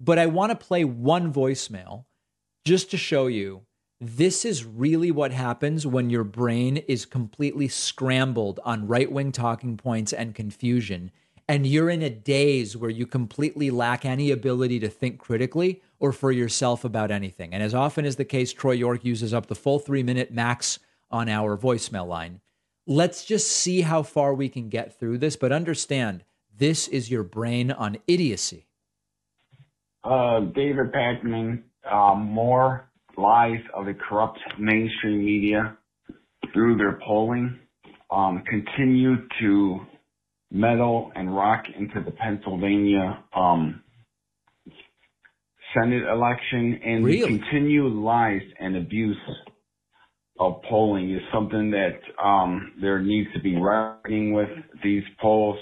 But 0.00 0.18
I 0.18 0.26
want 0.26 0.50
to 0.50 0.66
play 0.66 0.84
one 0.84 1.32
voicemail 1.32 2.04
just 2.64 2.90
to 2.90 2.96
show 2.96 3.26
you 3.26 3.62
this 4.00 4.44
is 4.44 4.64
really 4.64 5.10
what 5.10 5.32
happens 5.32 5.86
when 5.86 6.10
your 6.10 6.24
brain 6.24 6.76
is 6.76 7.06
completely 7.06 7.68
scrambled 7.68 8.60
on 8.64 8.86
right 8.86 9.10
wing 9.10 9.32
talking 9.32 9.76
points 9.76 10.12
and 10.12 10.34
confusion, 10.34 11.10
and 11.48 11.66
you're 11.66 11.88
in 11.88 12.02
a 12.02 12.10
daze 12.10 12.76
where 12.76 12.90
you 12.90 13.06
completely 13.06 13.70
lack 13.70 14.04
any 14.04 14.30
ability 14.30 14.80
to 14.80 14.88
think 14.88 15.18
critically 15.18 15.80
or 16.00 16.12
for 16.12 16.32
yourself 16.32 16.84
about 16.84 17.10
anything. 17.10 17.54
And 17.54 17.62
as 17.62 17.74
often 17.74 18.04
is 18.04 18.16
the 18.16 18.24
case, 18.24 18.52
Troy 18.52 18.72
York 18.72 19.04
uses 19.04 19.32
up 19.32 19.46
the 19.46 19.54
full 19.54 19.78
three 19.78 20.02
minute 20.02 20.32
max 20.32 20.78
on 21.10 21.28
our 21.28 21.56
voicemail 21.56 22.06
line. 22.06 22.40
Let's 22.86 23.24
just 23.24 23.50
see 23.50 23.82
how 23.82 24.02
far 24.02 24.34
we 24.34 24.48
can 24.48 24.68
get 24.68 24.98
through 24.98 25.18
this, 25.18 25.36
but 25.36 25.52
understand 25.52 26.24
this 26.54 26.88
is 26.88 27.10
your 27.10 27.22
brain 27.22 27.70
on 27.70 27.98
idiocy. 28.06 28.66
Uh, 30.04 30.40
David 30.54 30.92
Pakman, 30.92 31.62
uh, 31.90 32.14
more 32.14 32.90
lies 33.16 33.60
of 33.74 33.86
the 33.86 33.94
corrupt 33.94 34.38
mainstream 34.58 35.24
media 35.24 35.76
through 36.52 36.76
their 36.76 36.98
polling 37.06 37.58
um, 38.10 38.42
continue 38.48 39.16
to 39.40 39.80
meddle 40.50 41.10
and 41.14 41.34
rock 41.34 41.64
into 41.76 42.02
the 42.04 42.10
Pennsylvania 42.10 43.24
um, 43.34 43.82
Senate 45.74 46.04
election 46.04 46.80
and 46.84 47.04
really? 47.04 47.20
the 47.20 47.38
continued 47.38 47.92
lies 47.92 48.42
and 48.60 48.76
abuse 48.76 49.16
of 50.38 50.62
polling 50.68 51.12
is 51.12 51.22
something 51.32 51.70
that 51.70 51.98
um, 52.22 52.72
there 52.80 53.00
needs 53.00 53.28
to 53.34 53.40
be 53.40 53.56
reckoning 53.56 54.32
with. 54.32 54.48
These 54.82 55.02
polls 55.20 55.58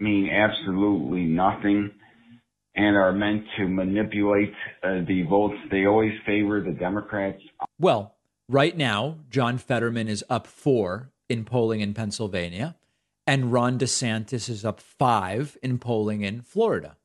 mean 0.00 0.28
absolutely 0.30 1.24
nothing 1.24 1.90
and 2.76 2.96
are 2.96 3.12
meant 3.12 3.44
to 3.56 3.68
manipulate 3.68 4.52
uh, 4.82 5.00
the 5.06 5.22
votes. 5.28 5.56
They 5.70 5.86
always 5.86 6.12
favor 6.26 6.60
the 6.60 6.72
Democrats. 6.72 7.42
Well, 7.78 8.14
right 8.48 8.76
now, 8.76 9.18
John 9.30 9.58
Fetterman 9.58 10.08
is 10.08 10.24
up 10.28 10.46
four 10.46 11.10
in 11.28 11.44
polling 11.44 11.80
in 11.80 11.94
Pennsylvania, 11.94 12.76
and 13.26 13.52
Ron 13.52 13.78
DeSantis 13.78 14.48
is 14.48 14.64
up 14.64 14.80
five 14.80 15.56
in 15.62 15.78
polling 15.78 16.22
in 16.22 16.42
Florida. 16.42 16.96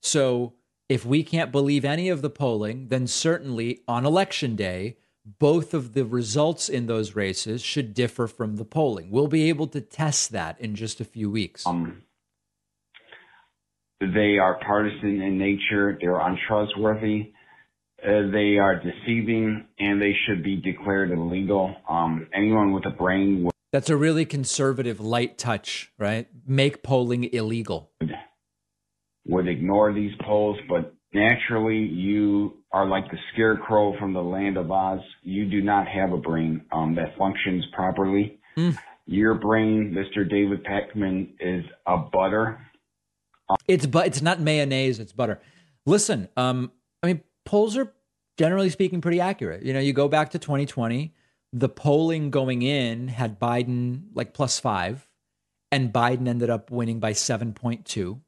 So 0.00 0.54
if 0.88 1.04
we 1.06 1.22
can't 1.22 1.52
believe 1.52 1.84
any 1.84 2.08
of 2.08 2.22
the 2.22 2.30
polling, 2.30 2.88
then 2.88 3.06
certainly 3.06 3.82
on 3.86 4.04
election 4.04 4.56
day, 4.56 4.96
both 5.38 5.72
of 5.72 5.94
the 5.94 6.04
results 6.04 6.68
in 6.68 6.86
those 6.86 7.14
races 7.14 7.62
should 7.62 7.94
differ 7.94 8.26
from 8.26 8.56
the 8.56 8.64
polling. 8.64 9.10
We'll 9.10 9.28
be 9.28 9.48
able 9.48 9.68
to 9.68 9.80
test 9.80 10.32
that 10.32 10.60
in 10.60 10.74
just 10.74 11.00
a 11.00 11.04
few 11.04 11.30
weeks. 11.30 11.64
Um, 11.66 12.02
they 14.14 14.38
are 14.38 14.58
partisan 14.64 15.20
in 15.22 15.38
nature. 15.38 15.96
They're 16.00 16.18
untrustworthy. 16.20 17.32
Uh, 18.04 18.30
they 18.32 18.58
are 18.58 18.80
deceiving, 18.82 19.64
and 19.78 20.02
they 20.02 20.14
should 20.26 20.42
be 20.42 20.56
declared 20.56 21.12
illegal. 21.12 21.74
Um, 21.88 22.26
anyone 22.34 22.72
with 22.72 22.84
a 22.86 22.90
brain. 22.90 23.44
Would- 23.44 23.52
That's 23.70 23.90
a 23.90 23.96
really 23.96 24.24
conservative 24.24 24.98
light 25.00 25.38
touch, 25.38 25.92
right? 25.98 26.26
Make 26.46 26.82
polling 26.82 27.24
illegal. 27.32 27.90
would 29.24 29.46
ignore 29.46 29.92
these 29.92 30.10
polls, 30.26 30.58
but 30.68 30.92
naturally 31.14 31.78
you 31.78 32.54
are 32.72 32.86
like 32.86 33.08
the 33.10 33.18
scarecrow 33.32 33.96
from 34.00 34.12
the 34.12 34.22
land 34.22 34.56
of 34.56 34.68
Oz. 34.70 34.98
You 35.22 35.48
do 35.48 35.60
not 35.62 35.86
have 35.86 36.12
a 36.12 36.16
brain 36.16 36.62
um, 36.72 36.96
that 36.96 37.16
functions 37.16 37.64
properly. 37.72 38.40
Mm. 38.56 38.76
Your 39.06 39.34
brain, 39.34 39.94
Mr. 39.96 40.28
David 40.28 40.64
Pakman, 40.64 41.34
is 41.38 41.64
a 41.86 41.98
butter. 41.98 42.58
It's 43.66 43.86
but 43.86 44.06
it's 44.06 44.22
not 44.22 44.40
mayonnaise, 44.40 44.98
it's 44.98 45.12
butter. 45.12 45.40
Listen, 45.86 46.28
um, 46.36 46.72
I 47.02 47.08
mean, 47.08 47.20
polls 47.44 47.76
are 47.76 47.92
generally 48.38 48.70
speaking 48.70 49.00
pretty 49.00 49.20
accurate. 49.20 49.62
You 49.62 49.72
know, 49.72 49.80
you 49.80 49.92
go 49.92 50.08
back 50.08 50.30
to 50.30 50.38
2020, 50.38 51.12
the 51.52 51.68
polling 51.68 52.30
going 52.30 52.62
in 52.62 53.08
had 53.08 53.38
Biden 53.38 54.04
like 54.14 54.32
plus 54.32 54.58
five, 54.58 55.08
and 55.70 55.92
Biden 55.92 56.28
ended 56.28 56.50
up 56.50 56.70
winning 56.70 57.00
by 57.00 57.12
7.2. 57.12 58.20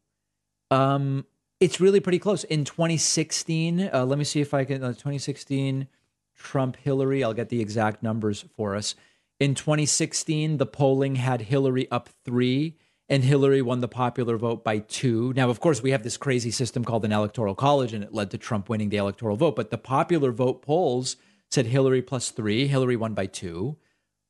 Um, 0.70 1.26
it's 1.60 1.80
really 1.80 2.00
pretty 2.00 2.18
close. 2.18 2.44
In 2.44 2.64
2016, 2.64 3.90
uh, 3.92 4.04
let 4.04 4.18
me 4.18 4.24
see 4.24 4.40
if 4.40 4.52
I 4.52 4.64
can. 4.64 4.82
Uh, 4.82 4.88
2016, 4.88 5.88
Trump, 6.36 6.76
Hillary. 6.76 7.22
I'll 7.22 7.34
get 7.34 7.48
the 7.48 7.60
exact 7.60 8.02
numbers 8.02 8.44
for 8.56 8.74
us. 8.74 8.94
In 9.40 9.54
2016, 9.54 10.58
the 10.58 10.66
polling 10.66 11.16
had 11.16 11.42
Hillary 11.42 11.90
up 11.90 12.08
three, 12.24 12.76
and 13.08 13.22
Hillary 13.22 13.62
won 13.62 13.80
the 13.80 13.88
popular 13.88 14.36
vote 14.36 14.64
by 14.64 14.78
two. 14.78 15.32
Now, 15.34 15.50
of 15.50 15.60
course, 15.60 15.82
we 15.82 15.90
have 15.90 16.02
this 16.02 16.16
crazy 16.16 16.50
system 16.50 16.84
called 16.84 17.04
an 17.04 17.12
electoral 17.12 17.54
college, 17.54 17.92
and 17.92 18.02
it 18.02 18.14
led 18.14 18.30
to 18.30 18.38
Trump 18.38 18.68
winning 18.68 18.88
the 18.88 18.96
electoral 18.96 19.36
vote. 19.36 19.56
But 19.56 19.70
the 19.70 19.78
popular 19.78 20.32
vote 20.32 20.62
polls 20.62 21.16
said 21.50 21.66
Hillary 21.66 22.02
plus 22.02 22.30
three, 22.30 22.66
Hillary 22.66 22.96
won 22.96 23.14
by 23.14 23.26
two. 23.26 23.76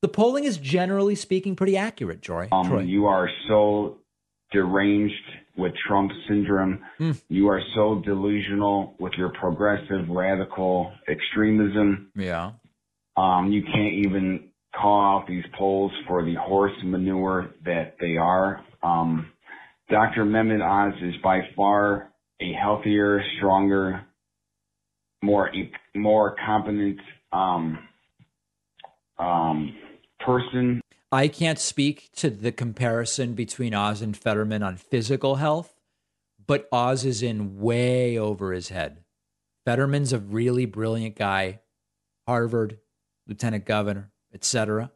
The 0.03 0.09
polling 0.09 0.45
is 0.45 0.59
generally 0.59 1.15
speaking 1.15 1.57
pretty 1.57 1.77
accurate, 1.77 2.21
Joy. 2.21 2.49
Um, 2.53 2.69
Troy. 2.69 2.81
you 2.81 3.07
are 3.07 3.31
so 3.49 3.99
deranged 4.53 5.15
with 5.57 5.73
Trump 5.87 6.11
syndrome. 6.29 6.81
Mm. 7.01 7.21
You 7.29 7.49
are 7.49 7.63
so 7.75 8.03
delusional 8.05 8.95
with 8.99 9.13
your 9.17 9.31
progressive 9.31 10.09
radical 10.09 10.93
extremism. 11.09 12.11
Yeah. 12.17 12.53
Um, 13.17 13.53
you 13.53 13.63
can't 13.63 13.95
even 14.07 14.51
call 14.81 15.01
out 15.01 15.27
these 15.27 15.45
polls 15.57 15.93
for 16.07 16.25
the 16.25 16.35
horse 16.35 16.73
manure 16.85 17.55
that 17.65 17.97
they 18.01 18.17
are. 18.17 18.61
Um, 18.83 19.31
Dr. 19.91 20.25
Mehmet 20.25 20.63
Oz 20.63 20.95
is 21.03 21.15
by 21.23 21.41
far 21.55 22.11
a 22.41 22.53
healthier, 22.53 23.23
stronger, 23.37 24.05
more 25.23 25.51
more 25.95 26.37
competent 26.45 27.01
um, 27.33 27.79
um, 29.19 29.77
person. 30.21 30.81
I 31.13 31.29
can't 31.29 31.59
speak 31.59 32.11
to 32.17 32.29
the 32.29 32.51
comparison 32.51 33.35
between 33.35 33.75
Oz 33.75 34.03
and 34.03 34.17
Fetterman 34.17 34.63
on 34.63 34.77
physical 34.77 35.37
health, 35.37 35.75
but 36.45 36.69
Oz 36.73 37.05
is 37.05 37.23
in 37.23 37.61
way 37.61 38.19
over 38.19 38.53
his 38.53 38.71
head. 38.71 39.05
Fetterman's 39.65 40.13
a 40.13 40.19
really 40.19 40.67
brilliant 40.67 41.17
guy, 41.17 41.61
Harvard, 42.27 42.79
lieutenant 43.27 43.65
governor, 43.65 44.11
etc. 44.35 44.91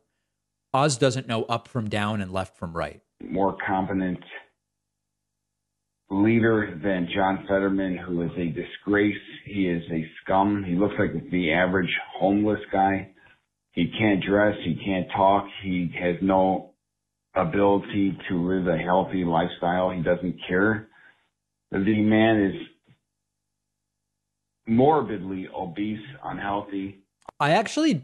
Oz 0.75 0.99
doesn't 0.99 1.27
know 1.27 1.45
up 1.45 1.69
from 1.69 1.89
down 1.89 2.21
and 2.21 2.33
left 2.33 2.57
from 2.57 2.77
right. 2.77 3.01
more 3.23 3.57
competent 3.67 4.19
leader 6.11 6.79
than 6.83 7.09
John 7.15 7.45
Fetterman, 7.49 7.97
who 7.99 8.23
is 8.23 8.31
a 8.37 8.47
disgrace. 8.47 9.17
He 9.45 9.69
is 9.69 9.83
a 9.91 10.07
scum. 10.23 10.65
He 10.65 10.75
looks 10.75 10.95
like 10.99 11.31
the 11.31 11.53
average 11.53 11.95
homeless 12.19 12.61
guy. 12.73 13.11
He 13.73 13.93
can't 13.99 14.25
dress. 14.25 14.57
He 14.65 14.81
can't 14.85 15.07
talk. 15.15 15.47
He 15.63 15.93
has 16.01 16.17
no 16.23 16.73
ability 17.35 18.19
to 18.29 18.49
live 18.49 18.67
a 18.67 18.79
healthy 18.79 19.25
lifestyle. 19.25 19.91
He 19.91 20.03
doesn't 20.03 20.37
care. 20.49 20.89
The 21.71 21.79
man 21.79 22.43
is 22.43 22.55
morbidly 24.67 25.49
obese, 25.55 26.05
unhealthy. 26.25 27.01
I 27.39 27.51
actually 27.51 28.03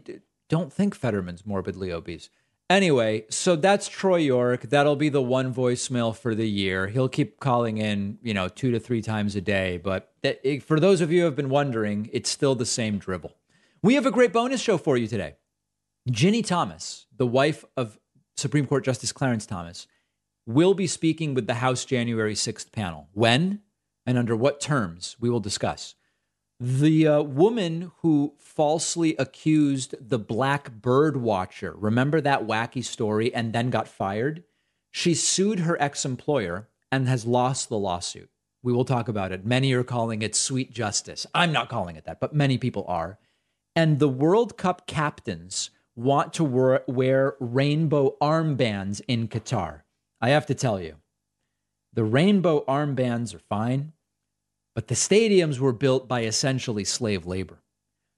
don't 0.49 0.71
think 0.71 0.95
Fetterman's 0.95 1.45
morbidly 1.45 1.91
obese. 1.91 2.29
Anyway, 2.69 3.25
so 3.29 3.55
that's 3.55 3.87
Troy 3.87 4.17
York. 4.17 4.63
That'll 4.63 4.95
be 4.95 5.09
the 5.09 5.21
one 5.21 5.53
voicemail 5.53 6.15
for 6.15 6.33
the 6.33 6.49
year. 6.49 6.87
He'll 6.87 7.09
keep 7.09 7.39
calling 7.39 7.77
in, 7.77 8.17
you 8.23 8.33
know, 8.33 8.47
two 8.47 8.71
to 8.71 8.79
three 8.79 9.03
times 9.03 9.35
a 9.35 9.41
day. 9.41 9.77
But 9.77 10.11
that, 10.23 10.39
it, 10.43 10.63
for 10.63 10.79
those 10.79 10.99
of 10.99 11.11
you 11.11 11.19
who 11.19 11.25
have 11.25 11.35
been 11.35 11.49
wondering, 11.49 12.09
it's 12.11 12.29
still 12.29 12.55
the 12.55 12.65
same 12.65 12.97
dribble. 12.97 13.35
We 13.83 13.93
have 13.93 14.07
a 14.07 14.11
great 14.11 14.33
bonus 14.33 14.61
show 14.61 14.79
for 14.79 14.97
you 14.97 15.07
today. 15.07 15.35
Ginny 16.09 16.41
Thomas, 16.41 17.05
the 17.15 17.27
wife 17.27 17.63
of 17.77 17.99
Supreme 18.35 18.65
Court 18.65 18.83
Justice 18.83 19.11
Clarence 19.11 19.45
Thomas, 19.45 19.85
will 20.47 20.73
be 20.73 20.87
speaking 20.87 21.35
with 21.35 21.45
the 21.45 21.55
House 21.55 21.85
January 21.85 22.33
6th 22.33 22.71
panel. 22.71 23.09
When 23.13 23.61
and 24.07 24.17
under 24.17 24.35
what 24.35 24.59
terms 24.59 25.15
we 25.19 25.29
will 25.29 25.39
discuss. 25.39 25.95
The 26.59 27.07
uh, 27.07 27.21
woman 27.21 27.91
who 27.97 28.33
falsely 28.39 29.15
accused 29.17 29.95
the 29.99 30.19
black 30.19 30.71
bird 30.71 31.17
watcher, 31.17 31.73
remember 31.75 32.21
that 32.21 32.47
wacky 32.47 32.83
story, 32.83 33.33
and 33.33 33.51
then 33.51 33.69
got 33.69 33.89
fired? 33.89 34.43
She 34.91 35.13
sued 35.13 35.59
her 35.59 35.79
ex 35.81 36.05
employer 36.05 36.69
and 36.91 37.09
has 37.09 37.25
lost 37.25 37.67
the 37.67 37.77
lawsuit. 37.77 38.29
We 38.63 38.71
will 38.71 38.85
talk 38.85 39.09
about 39.09 39.33
it. 39.33 39.45
Many 39.45 39.73
are 39.73 39.83
calling 39.83 40.21
it 40.21 40.33
sweet 40.33 40.71
justice. 40.71 41.27
I'm 41.35 41.51
not 41.51 41.67
calling 41.67 41.97
it 41.97 42.05
that, 42.05 42.21
but 42.21 42.33
many 42.33 42.57
people 42.57 42.85
are. 42.87 43.19
And 43.75 43.99
the 43.99 44.07
World 44.07 44.57
Cup 44.57 44.87
captains 44.87 45.71
want 45.95 46.33
to 46.33 46.45
wear, 46.45 46.83
wear 46.87 47.35
rainbow 47.41 48.15
armbands 48.21 49.01
in 49.07 49.27
Qatar. 49.27 49.81
I 50.21 50.29
have 50.29 50.45
to 50.45 50.55
tell 50.55 50.79
you, 50.79 50.95
the 51.91 52.05
rainbow 52.05 52.63
armbands 52.65 53.35
are 53.35 53.39
fine, 53.39 53.91
but 54.75 54.87
the 54.87 54.95
stadiums 54.95 55.57
were 55.57 55.73
built 55.73 56.07
by 56.07 56.23
essentially 56.23 56.83
slave 56.83 57.25
labor. 57.25 57.63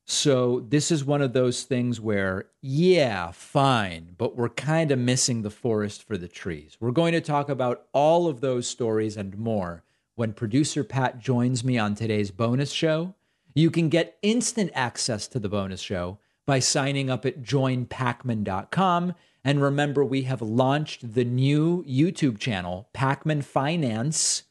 So 0.10 0.66
this 0.68 0.90
is 0.90 1.04
one 1.04 1.22
of 1.22 1.34
those 1.34 1.64
things 1.64 2.00
where, 2.00 2.46
yeah, 2.62 3.32
fine, 3.32 4.16
but 4.18 4.36
we're 4.36 4.50
kind 4.50 4.90
of 4.90 5.00
missing 5.00 5.42
the 5.42 5.50
forest 5.50 6.02
for 6.02 6.18
the 6.18 6.30
trees. 6.30 6.78
We're 6.80 6.92
going 6.92 7.12
to 7.12 7.22
talk 7.22 7.50
about 7.50 7.88
all 7.94 8.28
of 8.28 8.42
those 8.42 8.68
stories 8.68 9.18
and 9.18 9.38
more 9.38 9.84
when 10.16 10.34
producer 10.34 10.84
Pat 10.84 11.20
joins 11.20 11.64
me 11.64 11.78
on 11.78 11.94
today's 11.94 12.32
bonus 12.32 12.72
show. 12.72 13.16
You 13.54 13.70
can 13.70 13.90
get 13.90 14.18
instant 14.22 14.72
access 14.74 15.28
to 15.28 15.40
the 15.40 15.50
bonus 15.50 15.82
show 15.82 16.20
by 16.46 16.60
signing 16.60 17.10
up 17.10 17.26
at 17.26 17.44
joinpakman.com. 17.44 19.14
And 19.44 19.62
remember, 19.62 20.06
we 20.06 20.24
have 20.24 20.42
launched 20.42 21.14
the 21.14 21.26
new 21.26 21.84
YouTube 21.84 22.40
channel, 22.40 22.90
Pakman 22.94 23.44
Finance, 23.44 24.44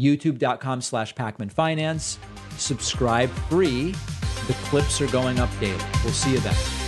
youtube.com 0.00 0.80
slash 0.80 1.14
Pakman 1.14 1.52
Finance. 1.52 2.18
Subscribe 2.56 3.30
free. 3.48 3.92
The 4.46 4.54
clips 4.64 5.00
are 5.00 5.08
going 5.08 5.38
up 5.38 5.50
daily. 5.60 5.82
We'll 6.02 6.12
see 6.12 6.32
you 6.32 6.40
then. 6.40 6.79